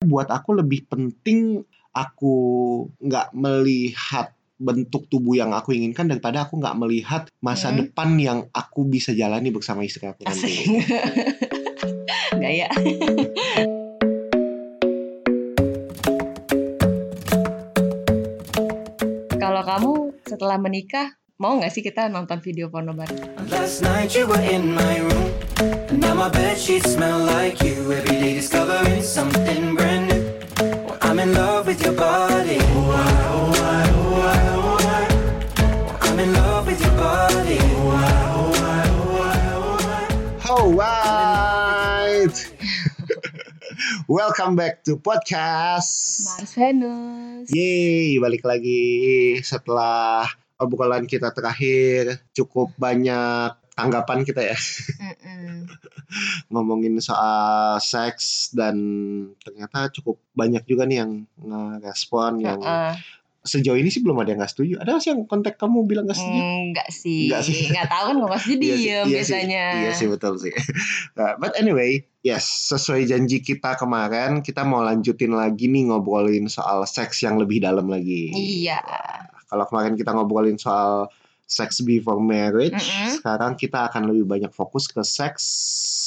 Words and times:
buat 0.00 0.32
aku 0.32 0.56
lebih 0.56 0.88
penting 0.88 1.60
aku 1.92 2.34
nggak 3.04 3.36
melihat 3.36 4.32
bentuk 4.56 5.04
tubuh 5.12 5.36
yang 5.36 5.52
aku 5.52 5.76
inginkan 5.76 6.08
daripada 6.08 6.48
aku 6.48 6.56
nggak 6.56 6.76
melihat 6.80 7.22
masa 7.44 7.68
Hmm. 7.68 7.84
depan 7.84 8.16
yang 8.16 8.38
aku 8.48 8.88
bisa 8.88 9.12
jalani 9.12 9.52
bersama 9.52 9.84
istri 9.84 10.08
aku 10.08 10.24
nanti. 10.24 10.80
Gaya. 12.40 12.68
Kalau 19.40 19.62
kamu 19.64 19.92
setelah 20.22 20.56
menikah, 20.60 21.16
mau 21.40 21.58
nggak 21.58 21.72
sih 21.72 21.82
kita 21.82 22.06
nonton 22.06 22.38
video 22.38 22.70
porno 22.70 22.94
bareng? 22.94 23.18
Last 23.50 23.82
night 23.82 24.14
you 24.14 24.28
were 24.28 24.40
in 24.40 24.70
my 24.70 25.02
room, 25.02 25.28
and 25.90 25.98
now 25.98 26.14
my 26.14 26.30
bed 26.30 26.54
sheets 26.54 26.94
smell 26.94 27.18
like 27.18 27.58
you. 27.64 27.90
Every 27.90 28.16
day 28.20 28.32
discovering 28.38 29.02
something 29.02 29.74
brand 29.74 29.89
with 31.70 31.86
your 31.86 31.94
body. 31.94 32.58
Oh, 32.58 32.90
I, 32.90 33.06
oh, 33.30 33.54
I, 33.54 33.86
oh, 33.94 34.18
I, 34.26 34.42
oh, 34.58 34.74
I. 34.90 35.06
Well, 35.86 35.98
I'm 36.02 36.18
in 36.18 36.34
love 36.34 36.66
with 36.66 36.82
your 36.82 36.96
body. 36.98 37.62
Oh, 37.62 37.94
I, 37.94 38.10
oh, 38.34 38.58
I, 38.58 38.82
oh, 38.90 39.22
I, 39.22 40.02
oh, 40.50 40.74
I. 40.74 40.90
Alright. 42.10 42.36
Welcome 44.10 44.58
back 44.58 44.82
to 44.90 44.98
podcast. 44.98 46.26
Mars 46.26 46.58
Venus. 46.58 47.46
Yeay, 47.54 48.18
balik 48.18 48.42
lagi 48.42 49.38
setelah 49.46 50.26
obrolan 50.58 51.06
kita 51.06 51.30
terakhir 51.30 52.18
cukup 52.34 52.74
banyak 52.82 53.54
tanggapan 53.80 54.18
kita 54.28 54.40
ya 54.52 54.56
Mm-mm. 55.00 55.64
ngomongin 56.52 57.00
soal 57.00 57.80
seks 57.80 58.52
dan 58.52 58.76
ternyata 59.40 59.88
cukup 59.94 60.20
banyak 60.36 60.62
juga 60.68 60.84
nih 60.84 61.04
yang 61.04 61.12
ngerespon 61.40 62.44
yang 62.44 62.60
sejauh 63.40 63.76
ini 63.80 63.88
sih 63.88 64.04
belum 64.04 64.20
ada 64.20 64.36
yang 64.36 64.40
nggak 64.44 64.52
setuju. 64.52 64.74
Ada 64.84 64.88
nggak 64.92 65.02
sih 65.02 65.10
yang 65.16 65.22
kontak 65.24 65.54
kamu 65.56 65.88
bilang 65.88 66.04
nggak 66.04 66.18
setuju? 66.18 66.40
Enggak 66.44 66.88
sih. 66.92 67.22
Enggak 67.28 67.42
sih. 67.48 67.60
Enggak 67.72 67.88
tahu 67.88 68.04
kan 68.04 68.14
kok 68.20 68.30
pasti 68.36 68.52
Iya 68.52 68.60
sih, 68.60 68.60
diem 68.60 68.76
iya 68.76 69.00
sih, 69.00 69.10
biasanya. 69.12 69.64
Iya 69.80 69.90
sih 69.96 70.06
betul 70.12 70.34
sih. 70.36 70.54
Nah, 71.16 71.36
but 71.40 71.52
anyway, 71.56 72.04
yes, 72.24 72.44
sesuai 72.72 73.08
janji 73.08 73.40
kita 73.40 73.76
kemarin, 73.76 74.40
kita 74.44 74.64
mau 74.64 74.84
lanjutin 74.84 75.32
lagi 75.32 75.68
nih 75.68 75.88
ngobrolin 75.88 76.48
soal 76.48 76.84
seks 76.84 77.24
yang 77.24 77.40
lebih 77.40 77.64
dalam 77.64 77.88
lagi. 77.88 78.32
Iya. 78.32 78.80
Kalau 79.48 79.64
kemarin 79.66 79.96
kita 79.96 80.12
ngobrolin 80.12 80.60
soal 80.60 81.08
seks 81.50 81.82
before 81.82 82.22
marriage, 82.22 82.78
Mm-mm. 82.78 83.18
sekarang 83.18 83.58
kita 83.58 83.90
akan 83.90 84.06
lebih 84.06 84.30
banyak 84.30 84.52
fokus 84.54 84.86
ke 84.86 85.02
seks 85.02 85.44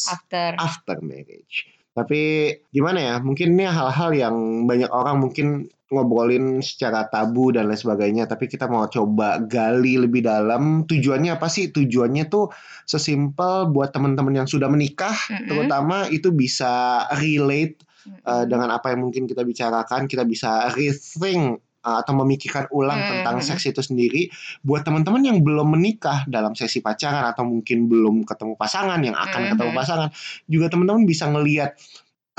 After. 0.08 0.55
after 0.55 0.97
marriage. 1.03 1.67
Tapi 1.94 2.49
gimana 2.72 2.97
ya? 2.97 3.16
Mungkin 3.19 3.53
ini 3.53 3.67
hal-hal 3.67 4.16
yang 4.16 4.66
banyak 4.66 4.89
orang 4.89 5.21
mungkin 5.21 5.69
ngobrolin 5.94 6.58
secara 6.66 7.05
tabu 7.05 7.53
dan 7.53 7.69
lain 7.69 7.77
sebagainya. 7.77 8.25
Tapi 8.25 8.49
kita 8.49 8.66
mau 8.66 8.89
coba 8.89 9.38
gali 9.45 10.02
lebih 10.02 10.25
dalam. 10.25 10.89
Tujuannya 10.89 11.38
apa 11.38 11.45
sih? 11.52 11.69
Tujuannya 11.69 12.33
tuh 12.33 12.49
sesimpel 12.89 13.69
buat 13.69 13.94
teman-teman 13.94 14.41
yang 14.41 14.49
sudah 14.49 14.71
menikah, 14.71 15.14
Mm-mm. 15.14 15.45
terutama 15.52 16.09
itu 16.09 16.33
bisa 16.33 17.05
relate 17.19 17.83
Mm-mm. 18.09 18.25
uh, 18.25 18.45
dengan 18.49 18.73
apa 18.73 18.95
yang 18.95 19.05
mungkin 19.05 19.30
kita 19.30 19.45
bicarakan. 19.45 20.09
Kita 20.09 20.25
bisa 20.25 20.73
rethink 20.73 21.61
atau 21.84 22.16
memikirkan 22.16 22.72
ulang 22.72 23.03
Hmm, 23.03 23.09
tentang 23.20 23.36
hmm. 23.44 23.45
seks 23.45 23.67
itu 23.67 23.84
sendiri. 23.84 24.31
Buat 24.64 24.88
teman-teman 24.88 25.20
yang 25.20 25.44
belum 25.44 25.76
menikah 25.76 26.23
dalam 26.31 26.56
sesi 26.56 26.80
pacaran 26.80 27.28
atau 27.28 27.44
mungkin 27.44 27.92
belum 27.92 28.23
ketemu 28.23 28.56
pasangan 28.56 29.03
yang 29.03 29.14
akan 29.20 29.42
Hmm, 29.44 29.52
ketemu 29.53 29.72
hmm. 29.76 29.80
pasangan, 29.84 30.09
juga 30.48 30.66
teman-teman 30.72 31.04
bisa 31.04 31.28
ngelihat 31.28 31.76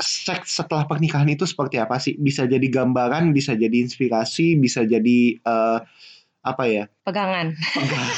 seks 0.01 0.59
setelah 0.59 0.83
pernikahan 0.89 1.29
itu 1.29 1.45
seperti 1.45 1.77
apa 1.79 2.01
sih? 2.01 2.17
Bisa 2.17 2.49
jadi 2.49 2.65
gambaran, 2.67 3.31
bisa 3.31 3.53
jadi 3.55 3.85
inspirasi, 3.85 4.57
bisa 4.57 4.83
jadi 4.83 5.39
uh, 5.45 5.79
apa 6.43 6.63
ya? 6.65 6.83
Pegangan. 7.05 7.53
pegang- 7.77 8.15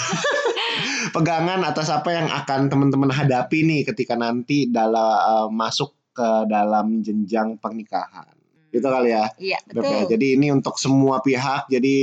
pegangan 1.16 1.62
atas 1.68 1.92
apa 1.92 2.10
yang 2.14 2.28
akan 2.32 2.72
teman-teman 2.72 3.12
hadapi 3.12 3.68
nih 3.68 3.82
ketika 3.84 4.16
nanti 4.16 4.70
dalam 4.72 4.96
uh, 4.96 5.50
masuk 5.52 5.94
ke 6.18 6.30
dalam 6.50 7.06
jenjang 7.06 7.62
pernikahan. 7.62 8.37
Gitu 8.78 8.88
kali 8.88 9.10
ya. 9.10 9.26
Iya, 9.36 9.58
Beb, 9.64 9.74
ya. 9.74 9.82
betul. 9.82 10.02
Jadi 10.14 10.28
ini 10.34 10.48
untuk 10.50 10.76
semua 10.78 11.20
pihak. 11.20 11.68
Jadi 11.68 11.96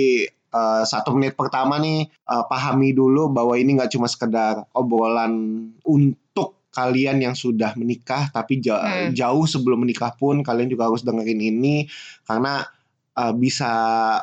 uh, 0.50 0.82
satu 0.82 1.14
menit 1.14 1.34
pertama 1.34 1.78
nih 1.78 2.04
uh, 2.24 2.44
pahami 2.44 2.90
dulu 2.90 3.28
bahwa 3.28 3.54
ini 3.54 3.74
nggak 3.74 3.90
cuma 3.90 4.06
sekedar 4.06 4.66
obrolan 4.70 5.32
untuk 5.80 6.66
kalian 6.70 7.22
yang 7.22 7.34
sudah 7.34 7.72
menikah, 7.74 8.28
tapi 8.28 8.58
ja- 8.58 8.82
Hmm. 8.82 9.14
jauh 9.14 9.46
sebelum 9.46 9.82
menikah 9.82 10.10
pun 10.12 10.42
kalian 10.42 10.66
juga 10.66 10.90
harus 10.90 11.02
dengerin 11.02 11.38
ini 11.38 11.86
karena 12.26 12.66
uh, 13.14 13.30
bisa 13.30 13.70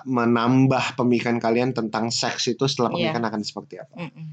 menambah 0.03 0.99
pemikiran 0.99 1.39
kalian 1.39 1.71
tentang 1.71 2.11
seks 2.11 2.51
itu 2.51 2.67
setelah 2.67 2.91
Iya. 2.91 3.15
pernikahan 3.15 3.25
akan 3.25 3.41
seperti 3.41 3.79
apa. 3.79 3.95
Mm-mm. 3.95 4.27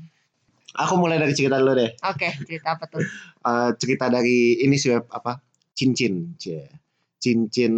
Aku 0.77 0.99
mulai 0.99 1.17
dari 1.17 1.31
cerita 1.33 1.59
dulu 1.59 1.75
deh. 1.75 1.91
Oke, 2.05 2.29
cerita 2.43 2.75
apa 2.75 2.85
tuh? 2.87 3.03
Uh, 3.41 3.71
cerita 3.75 4.07
dari 4.07 4.59
ini 4.61 4.75
sih 4.75 4.93
apa? 4.93 5.39
Cincin, 5.73 6.35
Cie. 6.35 6.67
Cincin 7.19 7.75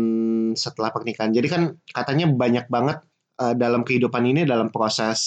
setelah 0.55 0.93
pernikahan. 0.93 1.33
Jadi 1.33 1.49
kan 1.49 1.63
katanya 1.91 2.29
banyak 2.29 2.69
banget 2.69 3.01
uh, 3.41 3.57
dalam 3.57 3.83
kehidupan 3.83 4.25
ini 4.29 4.45
dalam 4.45 4.69
proses 4.69 5.21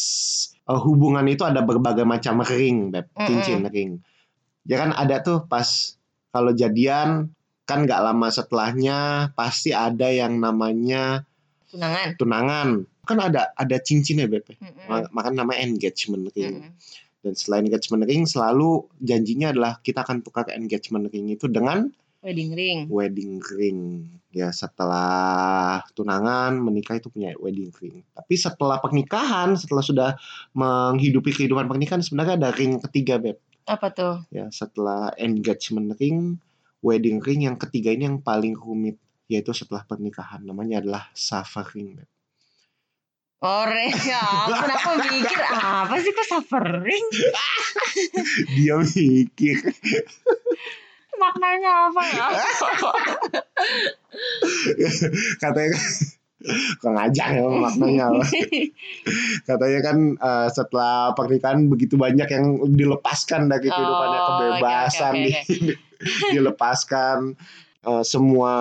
uh, 0.69 0.77
hubungan 0.77 1.25
itu 1.25 1.41
ada 1.41 1.65
berbagai 1.65 2.05
macam 2.05 2.45
ring, 2.45 2.93
Beb. 2.93 3.09
Cincin 3.17 3.65
ring. 3.69 3.99
Ya 4.63 4.79
kan 4.79 4.93
ada 4.93 5.19
tuh 5.19 5.43
pas 5.49 5.97
kalau 6.29 6.53
jadian 6.53 7.33
kan 7.63 7.87
nggak 7.87 8.01
lama 8.03 8.27
setelahnya 8.29 9.31
pasti 9.33 9.71
ada 9.71 10.11
yang 10.11 10.37
namanya 10.37 11.25
Tunangan. 11.73 12.07
tunangan. 12.21 12.69
Kan 13.03 13.17
ada 13.19 13.51
ada 13.57 13.77
cincinnya, 13.81 14.29
Beb. 14.29 14.45
Mm-mm. 14.47 14.87
Ma- 14.87 15.09
Makanya 15.09 15.43
namanya 15.43 15.65
engagement 15.65 16.29
ring. 16.37 16.69
Mm-mm. 16.69 16.71
Dan 17.23 17.33
selain 17.39 17.63
engagement 17.65 18.03
ring 18.03 18.27
selalu 18.27 18.83
janjinya 18.99 19.55
adalah 19.55 19.79
kita 19.79 20.03
akan 20.03 20.21
tukar 20.21 20.47
engagement 20.51 21.07
ring 21.09 21.31
itu 21.31 21.47
dengan 21.47 21.87
Wedding 22.23 22.55
ring. 22.55 22.79
wedding 22.87 23.43
ring. 23.51 24.07
Ya 24.31 24.47
setelah 24.55 25.83
tunangan 25.91 26.55
menikah 26.55 26.95
itu 26.95 27.11
punya 27.11 27.35
wedding 27.35 27.67
ring. 27.83 27.99
Tapi 28.15 28.39
setelah 28.39 28.79
pernikahan, 28.79 29.59
setelah 29.59 29.83
sudah 29.83 30.09
menghidupi 30.55 31.35
kehidupan 31.35 31.67
pernikahan 31.67 31.99
sebenarnya 31.99 32.39
ada 32.39 32.55
ring 32.55 32.79
ketiga 32.79 33.19
beb. 33.19 33.35
Apa 33.67 33.91
tuh? 33.91 34.15
Ya 34.31 34.47
setelah 34.55 35.11
engagement 35.19 35.99
ring, 35.99 36.39
wedding 36.79 37.19
ring 37.19 37.43
yang 37.43 37.59
ketiga 37.59 37.91
ini 37.91 38.07
yang 38.07 38.23
paling 38.23 38.55
rumit 38.55 38.95
yaitu 39.27 39.51
setelah 39.51 39.83
pernikahan 39.83 40.47
namanya 40.47 40.79
adalah 40.79 41.11
suffering 41.11 41.99
beb. 41.99 42.07
Ore, 43.43 43.91
ya 44.07 44.23
ampun 44.23 44.71
aku 44.71 44.91
mikir 45.03 45.43
apa 45.43 45.99
sih 45.99 46.15
kok 46.15 46.27
suffering? 46.31 47.05
Dia 48.55 48.79
mikir 48.79 49.59
Maknanya 51.15 51.71
apa 51.87 52.01
ya? 52.05 52.27
katanya 55.39 55.77
kok 56.75 56.91
ngajak 56.91 57.27
ya 57.31 57.43
maknanya 57.47 58.03
apa. 58.11 58.23
katanya 59.49 59.79
kan 59.81 59.97
eh, 60.13 60.47
setelah 60.49 60.93
pernikahan 61.13 61.65
begitu 61.65 61.95
banyak 61.95 62.27
yang 62.27 62.45
dilepaskan 62.69 63.47
dari 63.47 63.67
kehidupannya 63.67 64.19
Oh, 64.19 64.25
kebebasan 64.27 65.13
oke, 65.15 65.39
di- 65.47 65.77
dilepaskan 66.29 67.19
Eh, 67.83 67.99
semua 68.07 68.55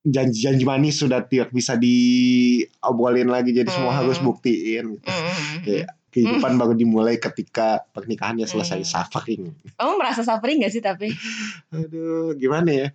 janji-janji 0.00 0.64
manis 0.64 0.96
sudah 0.96 1.20
tidak 1.20 1.52
bisa 1.52 1.76
diobrolin 1.76 3.28
lagi 3.28 3.52
jadi 3.52 3.68
semua 3.68 3.92
Hmm. 3.92 4.00
harus 4.00 4.16
buktiin 4.16 4.96
Mm-mm. 4.96 5.56
Ya. 5.68 5.84
Kehidupan 6.16 6.56
baru 6.56 6.72
dimulai 6.72 7.20
ketika 7.20 7.84
pernikahannya 7.92 8.48
selesai 8.48 8.80
Hmm. 8.80 8.88
suffering 8.88 9.52
Kamu 9.76 10.00
merasa 10.00 10.24
suffering 10.24 10.64
gak 10.64 10.72
sih 10.72 10.80
tapi? 10.80 11.12
aduh 11.76 12.32
gimana 12.32 12.72
ya 12.72 12.88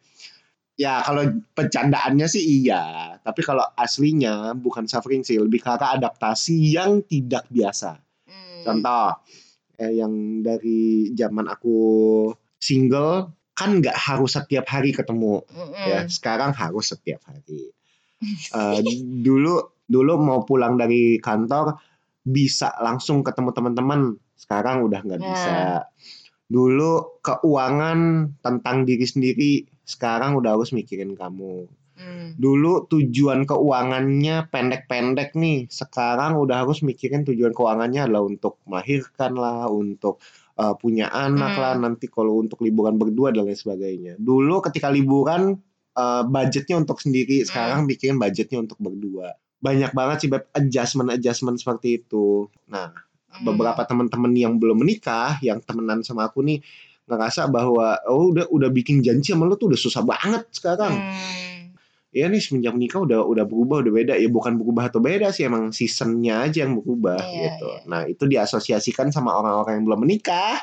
ya 0.74 0.94
kalau 1.06 1.22
pencandaannya 1.54 2.26
sih 2.26 2.66
iya 2.66 3.14
tapi 3.22 3.46
kalau 3.46 3.62
aslinya 3.78 4.58
bukan 4.58 4.90
suffering 4.90 5.22
sih 5.22 5.38
lebih 5.38 5.62
ke 5.62 5.70
arah 5.70 5.94
adaptasi 5.94 6.73
yang 6.73 7.06
tidak 7.06 7.46
biasa 7.47 8.02
Hmm. 8.26 8.64
Contoh, 8.64 9.18
eh, 9.76 9.97
yang 9.97 10.14
dari 10.40 11.09
zaman 11.17 11.50
aku 11.50 11.78
single 12.56 13.34
kan 13.52 13.82
nggak 13.82 13.97
harus 13.97 14.38
setiap 14.38 14.70
hari 14.70 14.94
ketemu 14.94 15.41
Mm-mm. 15.50 15.74
ya. 15.82 16.06
Sekarang 16.06 16.53
harus 16.53 16.94
setiap 16.94 17.26
hari. 17.26 17.74
Eh, 18.53 18.79
dulu 19.02 19.82
dulu 19.82 20.14
mau 20.22 20.46
pulang 20.46 20.78
dari 20.78 21.17
kantor 21.17 21.74
bisa 22.22 22.73
langsung 22.79 23.22
ketemu 23.22 23.50
teman-teman. 23.52 24.02
Sekarang 24.38 24.85
udah 24.85 25.00
nggak 25.02 25.20
Nah. 25.22 25.28
bisa. 25.29 25.53
Dulu 26.52 27.22
keuangan 27.23 28.00
tentang 28.44 28.84
diri 28.84 29.06
sendiri. 29.08 29.53
Sekarang 29.85 30.35
udah 30.35 30.56
harus 30.59 30.72
mikirin 30.72 31.16
kamu. 31.16 31.66
Hmm. 31.96 32.34
Dulu 32.35 32.90
tujuan 32.90 33.46
keuangannya 33.46 34.50
pendek-pendek 34.50 35.38
nih. 35.38 35.70
Sekarang 35.70 36.41
udah 36.41 36.66
harus 36.66 36.82
mikirin 36.82 37.23
tujuan 37.23 37.53
keuangannya 37.53 38.09
adalah 38.09 38.26
untuk 38.26 38.58
melahirkan 38.66 39.38
lah, 39.38 39.70
untuk 39.70 40.17
uh, 40.58 40.74
punya 40.76 41.08
anak 41.14 41.56
Hmm. 41.56 41.62
lah, 41.62 41.74
nanti 41.78 42.09
kalau 42.09 42.41
untuk 42.41 42.66
liburan 42.66 42.97
berdua 42.97 43.29
dan 43.32 43.46
lain 43.46 43.56
sebagainya. 43.56 44.14
Dulu 44.17 44.59
ketika 44.66 44.90
liburan 44.90 45.62
eh, 45.91 46.24
budgetnya 46.24 46.79
untuk 46.79 47.03
sendiri, 47.03 47.44
sekarang 47.44 47.84
bikin 47.84 48.16
budgetnya 48.16 48.64
untuk 48.64 48.79
berdua. 48.79 49.35
Banyak 49.61 49.93
banget 49.93 50.17
sih 50.25 50.29
Beb 50.29 50.49
adjustment-adjustment 50.52 51.58
seperti 51.58 52.02
itu. 52.02 52.49
Nah, 52.67 52.91
Hmm. 53.31 53.47
beberapa 53.47 53.79
teman-teman 53.87 54.35
yang 54.35 54.59
belum 54.59 54.84
menikah, 54.84 55.40
yang 55.40 55.63
temenan 55.63 56.03
sama 56.03 56.28
aku 56.28 56.43
nih 56.43 56.59
ngerasa 57.08 57.47
bahwa 57.47 57.96
oh 58.03 58.35
udah 58.35 58.52
udah 58.52 58.67
bikin 58.67 58.99
janji 58.99 59.31
sama 59.31 59.47
lu 59.47 59.55
tuh 59.55 59.72
udah 59.72 59.79
susah 59.79 60.03
banget 60.03 60.43
sekarang. 60.52 60.91
Hmm. 60.99 61.72
Ya 62.11 62.28
nih 62.28 62.43
semenjak 62.43 62.75
menikah 62.75 62.99
udah 62.99 63.23
udah 63.23 63.47
berubah 63.47 63.79
udah 63.79 63.93
beda 63.96 64.13
ya 64.19 64.28
bukan 64.28 64.59
berubah 64.59 64.91
atau 64.91 64.99
beda 64.99 65.31
sih 65.31 65.47
emang 65.47 65.72
seasonnya 65.72 66.43
aja 66.43 66.67
yang 66.67 66.75
berubah 66.75 67.16
Iya, 67.23 67.55
gitu. 67.55 67.67
iya. 67.72 67.79
Nah 67.87 68.02
itu 68.03 68.28
diasosiasikan 68.28 69.16
sama 69.16 69.31
orang-orang 69.31 69.79
yang 69.79 69.85
belum 69.87 69.99
menikah 70.03 70.59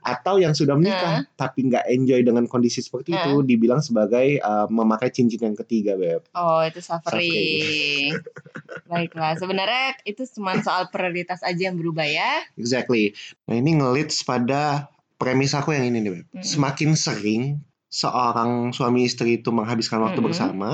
atau 0.00 0.40
yang 0.40 0.56
sudah 0.56 0.76
menikah 0.76 1.28
tapi 1.36 1.68
nggak 1.68 1.84
enjoy 1.92 2.20
dengan 2.24 2.48
kondisi 2.48 2.80
seperti 2.80 3.12
itu 3.12 3.44
dibilang 3.44 3.84
sebagai 3.84 4.40
uh, 4.40 4.64
memakai 4.72 5.12
cincin 5.12 5.52
yang 5.52 5.56
ketiga 5.56 5.96
beb. 5.96 6.24
Oh 6.32 6.64
itu 6.64 6.80
suffering. 6.80 8.16
Baiklah, 8.90 9.38
sebenarnya 9.38 10.00
itu 10.08 10.26
cuma 10.34 10.58
soal 10.64 10.88
prioritas 10.90 11.44
aja 11.44 11.70
yang 11.70 11.76
berubah 11.78 12.08
ya. 12.08 12.42
Exactly. 12.56 13.12
Nah 13.46 13.60
ini 13.60 13.78
ngelits 13.78 14.24
pada 14.26 14.88
premis 15.20 15.52
aku 15.52 15.76
yang 15.76 15.88
ini 15.92 16.00
nih 16.00 16.12
beb. 16.16 16.24
Mm-mm. 16.32 16.42
Semakin 16.42 16.90
sering 16.96 17.42
seorang 17.90 18.70
suami 18.70 19.04
istri 19.04 19.42
itu 19.42 19.50
menghabiskan 19.52 20.00
waktu 20.00 20.18
Mm-mm. 20.22 20.30
bersama 20.32 20.70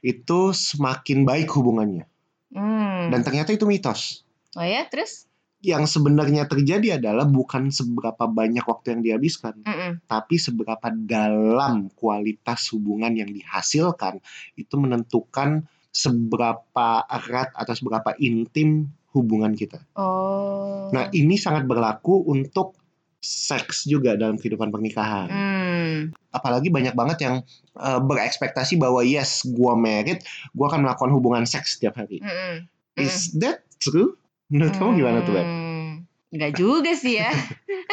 itu 0.00 0.56
semakin 0.56 1.28
baik 1.28 1.52
hubungannya. 1.52 2.08
Hmm. 2.50 3.14
Dan 3.14 3.22
ternyata 3.22 3.54
itu 3.54 3.68
mitos. 3.68 4.26
Oh 4.58 4.66
ya, 4.66 4.82
terus? 4.90 5.29
Yang 5.60 5.84
sebenarnya 5.84 6.48
terjadi 6.48 6.96
adalah 6.96 7.28
bukan 7.28 7.68
seberapa 7.68 8.24
banyak 8.24 8.64
waktu 8.64 8.96
yang 8.96 9.02
dihabiskan, 9.04 9.60
Mm-mm. 9.60 10.00
tapi 10.08 10.40
seberapa 10.40 10.88
dalam 10.88 11.92
kualitas 11.92 12.72
hubungan 12.72 13.12
yang 13.12 13.28
dihasilkan 13.28 14.24
itu 14.56 14.74
menentukan 14.80 15.68
seberapa 15.92 17.04
erat 17.04 17.52
atau 17.52 17.74
seberapa 17.76 18.16
intim 18.16 18.88
hubungan 19.12 19.52
kita. 19.52 19.84
Oh. 20.00 20.88
Nah, 20.96 21.12
ini 21.12 21.36
sangat 21.36 21.68
berlaku 21.68 22.24
untuk 22.30 22.78
seks 23.20 23.84
juga 23.84 24.16
dalam 24.16 24.40
kehidupan 24.40 24.72
pernikahan. 24.72 25.28
Hmm. 25.28 25.98
Apalagi 26.32 26.72
banyak 26.72 26.96
banget 26.96 27.28
yang 27.28 27.36
eh, 27.76 28.00
berekspektasi 28.00 28.80
bahwa 28.80 29.04
yes, 29.04 29.44
gua 29.44 29.76
married, 29.76 30.24
gua 30.56 30.72
akan 30.72 30.88
melakukan 30.88 31.12
hubungan 31.12 31.44
seks 31.44 31.76
setiap 31.76 32.00
hari. 32.00 32.24
Mm-mm. 32.24 32.64
Is 32.96 33.36
that 33.36 33.60
true? 33.76 34.16
Menurut 34.50 34.74
kamu 34.74 34.90
gimana 34.98 35.18
tuh, 35.22 35.32
Beb? 35.38 35.46
Hmm, 35.46 35.90
Enggak 36.30 36.52
juga 36.58 36.92
sih 36.98 37.18
ya. 37.18 37.30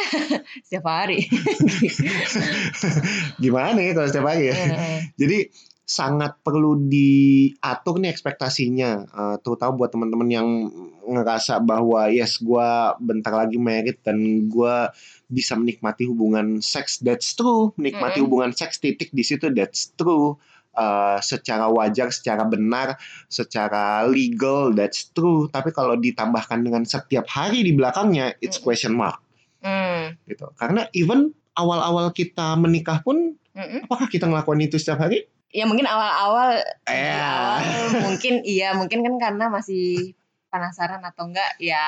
Setiap 0.66 0.86
hari. 0.86 1.26
Gimana 3.42 3.78
ya 3.78 3.90
kalau 3.94 4.08
setiap 4.10 4.26
hari 4.26 4.50
ya? 4.50 4.54
Heeh. 4.54 4.98
Jadi 5.18 5.38
sangat 5.88 6.36
perlu 6.44 6.84
diatur 6.84 7.96
nih 7.96 8.12
ekspektasinya, 8.12 8.90
eh, 9.08 9.36
terutama 9.40 9.72
buat 9.80 9.90
teman-teman 9.90 10.28
yang 10.28 10.48
ngerasa 11.08 11.64
bahwa 11.64 12.12
yes, 12.12 12.36
gua 12.44 12.92
bentar 13.00 13.32
lagi 13.32 13.56
married 13.56 13.96
dan 14.04 14.46
gua 14.52 14.92
bisa 15.32 15.56
menikmati 15.56 16.04
hubungan 16.04 16.60
seks, 16.60 17.00
that's 17.00 17.32
true. 17.32 17.72
Menikmati 17.80 18.20
Mm-mm. 18.20 18.28
hubungan 18.28 18.52
seks 18.52 18.78
titik 18.78 19.08
di 19.16 19.24
situ, 19.24 19.48
that's 19.48 19.96
true. 19.96 20.36
Eh, 20.78 21.18
secara 21.18 21.66
wajar, 21.66 22.06
secara 22.08 22.46
benar, 22.46 22.94
secara 23.26 24.06
legal, 24.06 24.70
that's 24.70 25.10
true. 25.10 25.50
Tapi 25.50 25.74
kalau 25.74 25.98
ditambahkan 25.98 26.62
dengan 26.62 26.86
setiap 26.86 27.26
hari 27.26 27.66
di 27.66 27.74
belakangnya, 27.74 28.38
it's 28.38 28.56
question 28.56 28.94
mark 28.94 29.18
Hmm. 29.58 30.14
gitu. 30.24 30.46
Karena 30.54 30.86
even 30.92 31.34
awal-awal 31.52 32.14
kita 32.14 32.54
menikah 32.54 33.02
pun, 33.02 33.34
Mm-mm. 33.50 33.90
apakah 33.90 34.06
kita 34.06 34.30
ngelakuin 34.30 34.62
itu 34.64 34.78
setiap 34.78 35.02
hari? 35.02 35.26
Ya 35.50 35.66
mungkin 35.66 35.82
awal-awal 35.82 36.62
Eh. 36.86 37.10
awal 37.10 37.58
mungkin 38.06 38.46
iya 38.46 38.70
mungkin 38.70 39.02
kan 39.02 39.18
karena 39.18 39.50
masih 39.50 40.14
penasaran 40.46 41.02
atau 41.02 41.26
enggak 41.26 41.58
ya 41.58 41.82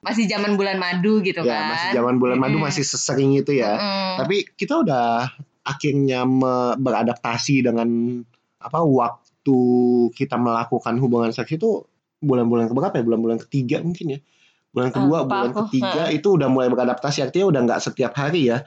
masih 0.00 0.26
zaman 0.26 0.58
bulan 0.58 0.76
madu 0.76 1.22
gitu 1.22 1.38
ya 1.40 1.54
kan. 1.54 1.70
masih 1.70 1.88
zaman 1.94 2.18
bulan 2.18 2.42
madu 2.42 2.58
Mm-mm. 2.58 2.66
masih 2.66 2.82
sesering 2.82 3.30
itu 3.38 3.54
ya. 3.54 3.78
Mm-mm. 3.78 4.10
Tapi 4.18 4.36
kita 4.58 4.82
udah 4.82 5.30
akhirnya 5.64 6.22
me- 6.22 6.76
beradaptasi 6.76 7.64
dengan 7.64 8.20
apa 8.60 8.80
waktu 8.80 9.58
kita 10.12 10.36
melakukan 10.36 10.96
hubungan 11.00 11.32
seks 11.32 11.56
itu 11.56 11.84
bulan-bulan 12.20 12.68
keberapa 12.68 12.94
ya? 12.96 13.04
Bulan-bulan 13.04 13.38
ketiga 13.48 13.80
mungkin 13.80 14.16
ya. 14.16 14.20
Bulan 14.74 14.90
Ah, 14.90 14.94
kedua, 14.96 15.18
lupa 15.22 15.30
bulan 15.30 15.50
aku. 15.52 15.60
ketiga 15.68 16.02
itu 16.10 16.28
udah 16.34 16.48
mulai 16.48 16.68
beradaptasi 16.68 17.18
artinya 17.24 17.46
udah 17.52 17.60
nggak 17.68 17.80
setiap 17.82 18.12
hari 18.16 18.52
ya. 18.52 18.64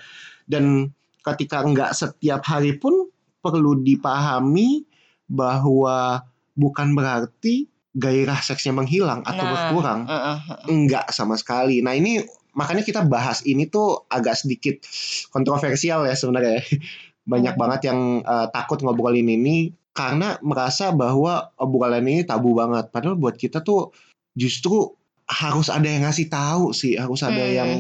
Dan 0.48 0.94
ketika 1.22 1.66
nggak 1.66 1.92
setiap 1.92 2.42
hari 2.48 2.78
pun 2.78 3.10
perlu 3.42 3.80
dipahami 3.82 4.88
bahwa 5.28 6.24
bukan 6.56 6.96
berarti 6.96 7.68
gairah 7.92 8.40
seksnya 8.40 8.72
menghilang 8.72 9.26
atau 9.26 9.44
Nah, 9.44 9.52
berkurang. 9.52 10.00
heeh, 10.06 10.38
heeh. 10.48 10.68
Enggak 10.70 11.10
sama 11.12 11.36
sekali. 11.36 11.82
Nah 11.82 11.98
ini 11.98 12.22
makanya 12.58 12.82
kita 12.82 13.06
bahas 13.06 13.46
ini 13.46 13.70
tuh 13.70 14.10
agak 14.10 14.34
sedikit 14.34 14.82
kontroversial 15.30 16.10
ya 16.10 16.18
sebenarnya. 16.18 16.66
Banyak 17.32 17.54
Hmm. 17.54 17.62
banget 17.62 17.82
yang 17.92 18.00
eh, 18.26 18.48
takut 18.50 18.82
ngobrolin 18.82 19.30
ini 19.30 19.70
karena 19.94 20.38
merasa 20.42 20.90
bahwa 20.94 21.54
obrolan 21.62 22.06
ini 22.06 22.26
tabu 22.26 22.58
banget. 22.58 22.90
Padahal 22.90 23.18
buat 23.18 23.38
kita 23.38 23.62
tuh 23.62 23.94
justru 24.34 24.94
harus 25.28 25.68
ada 25.68 25.84
yang 25.86 26.08
ngasih 26.08 26.32
tahu 26.32 26.72
sih, 26.72 26.96
harus 26.96 27.20
ada 27.22 27.44
Hmm. 27.44 27.54
yang 27.54 27.72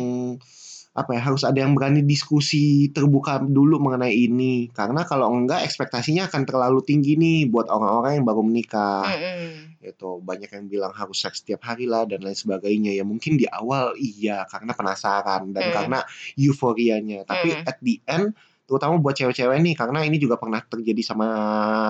apa 0.97 1.13
ya, 1.13 1.21
harus 1.21 1.45
ada 1.45 1.61
yang 1.61 1.77
berani 1.77 2.01
diskusi 2.01 2.89
terbuka 2.89 3.37
dulu 3.37 3.77
mengenai 3.77 4.17
ini. 4.17 4.65
Karena 4.73 5.05
kalau 5.05 5.29
enggak 5.29 5.61
ekspektasinya 5.61 6.25
akan 6.25 6.41
terlalu 6.41 6.81
tinggi 6.81 7.13
nih 7.13 7.45
buat 7.53 7.69
orang-orang 7.69 8.17
yang 8.17 8.25
baru 8.25 8.41
menikah 8.41 9.05
Mm-mm. 9.13 9.77
itu 9.77 10.09
banyak 10.19 10.49
yang 10.49 10.65
bilang 10.65 10.91
harus 10.91 11.21
seks 11.21 11.45
setiap 11.45 11.61
hari 11.63 11.85
lah 11.85 12.09
dan 12.09 12.25
lain 12.25 12.33
sebagainya 12.33 12.97
ya 12.97 13.05
mungkin 13.05 13.37
di 13.37 13.45
awal 13.45 13.93
iya 13.93 14.43
karena 14.49 14.73
penasaran 14.73 15.53
dan 15.53 15.69
Hmm. 15.69 15.75
karena 15.77 15.99
euforianya 16.35 17.23
tapi 17.23 17.53
Hmm. 17.53 17.69
at 17.69 17.77
the 17.79 18.01
end 18.09 18.33
terutama 18.67 18.99
buat 18.99 19.15
cewek-cewek 19.15 19.63
nih 19.63 19.75
karena 19.79 20.03
ini 20.03 20.19
juga 20.19 20.35
pernah 20.35 20.59
terjadi 20.59 20.99
sama 21.05 21.27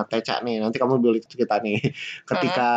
Teca 0.06 0.38
nih 0.46 0.62
nanti 0.62 0.78
kamu 0.78 1.00
boleh 1.02 1.18
cerita 1.26 1.58
nih 1.58 1.80
ketika 2.30 2.70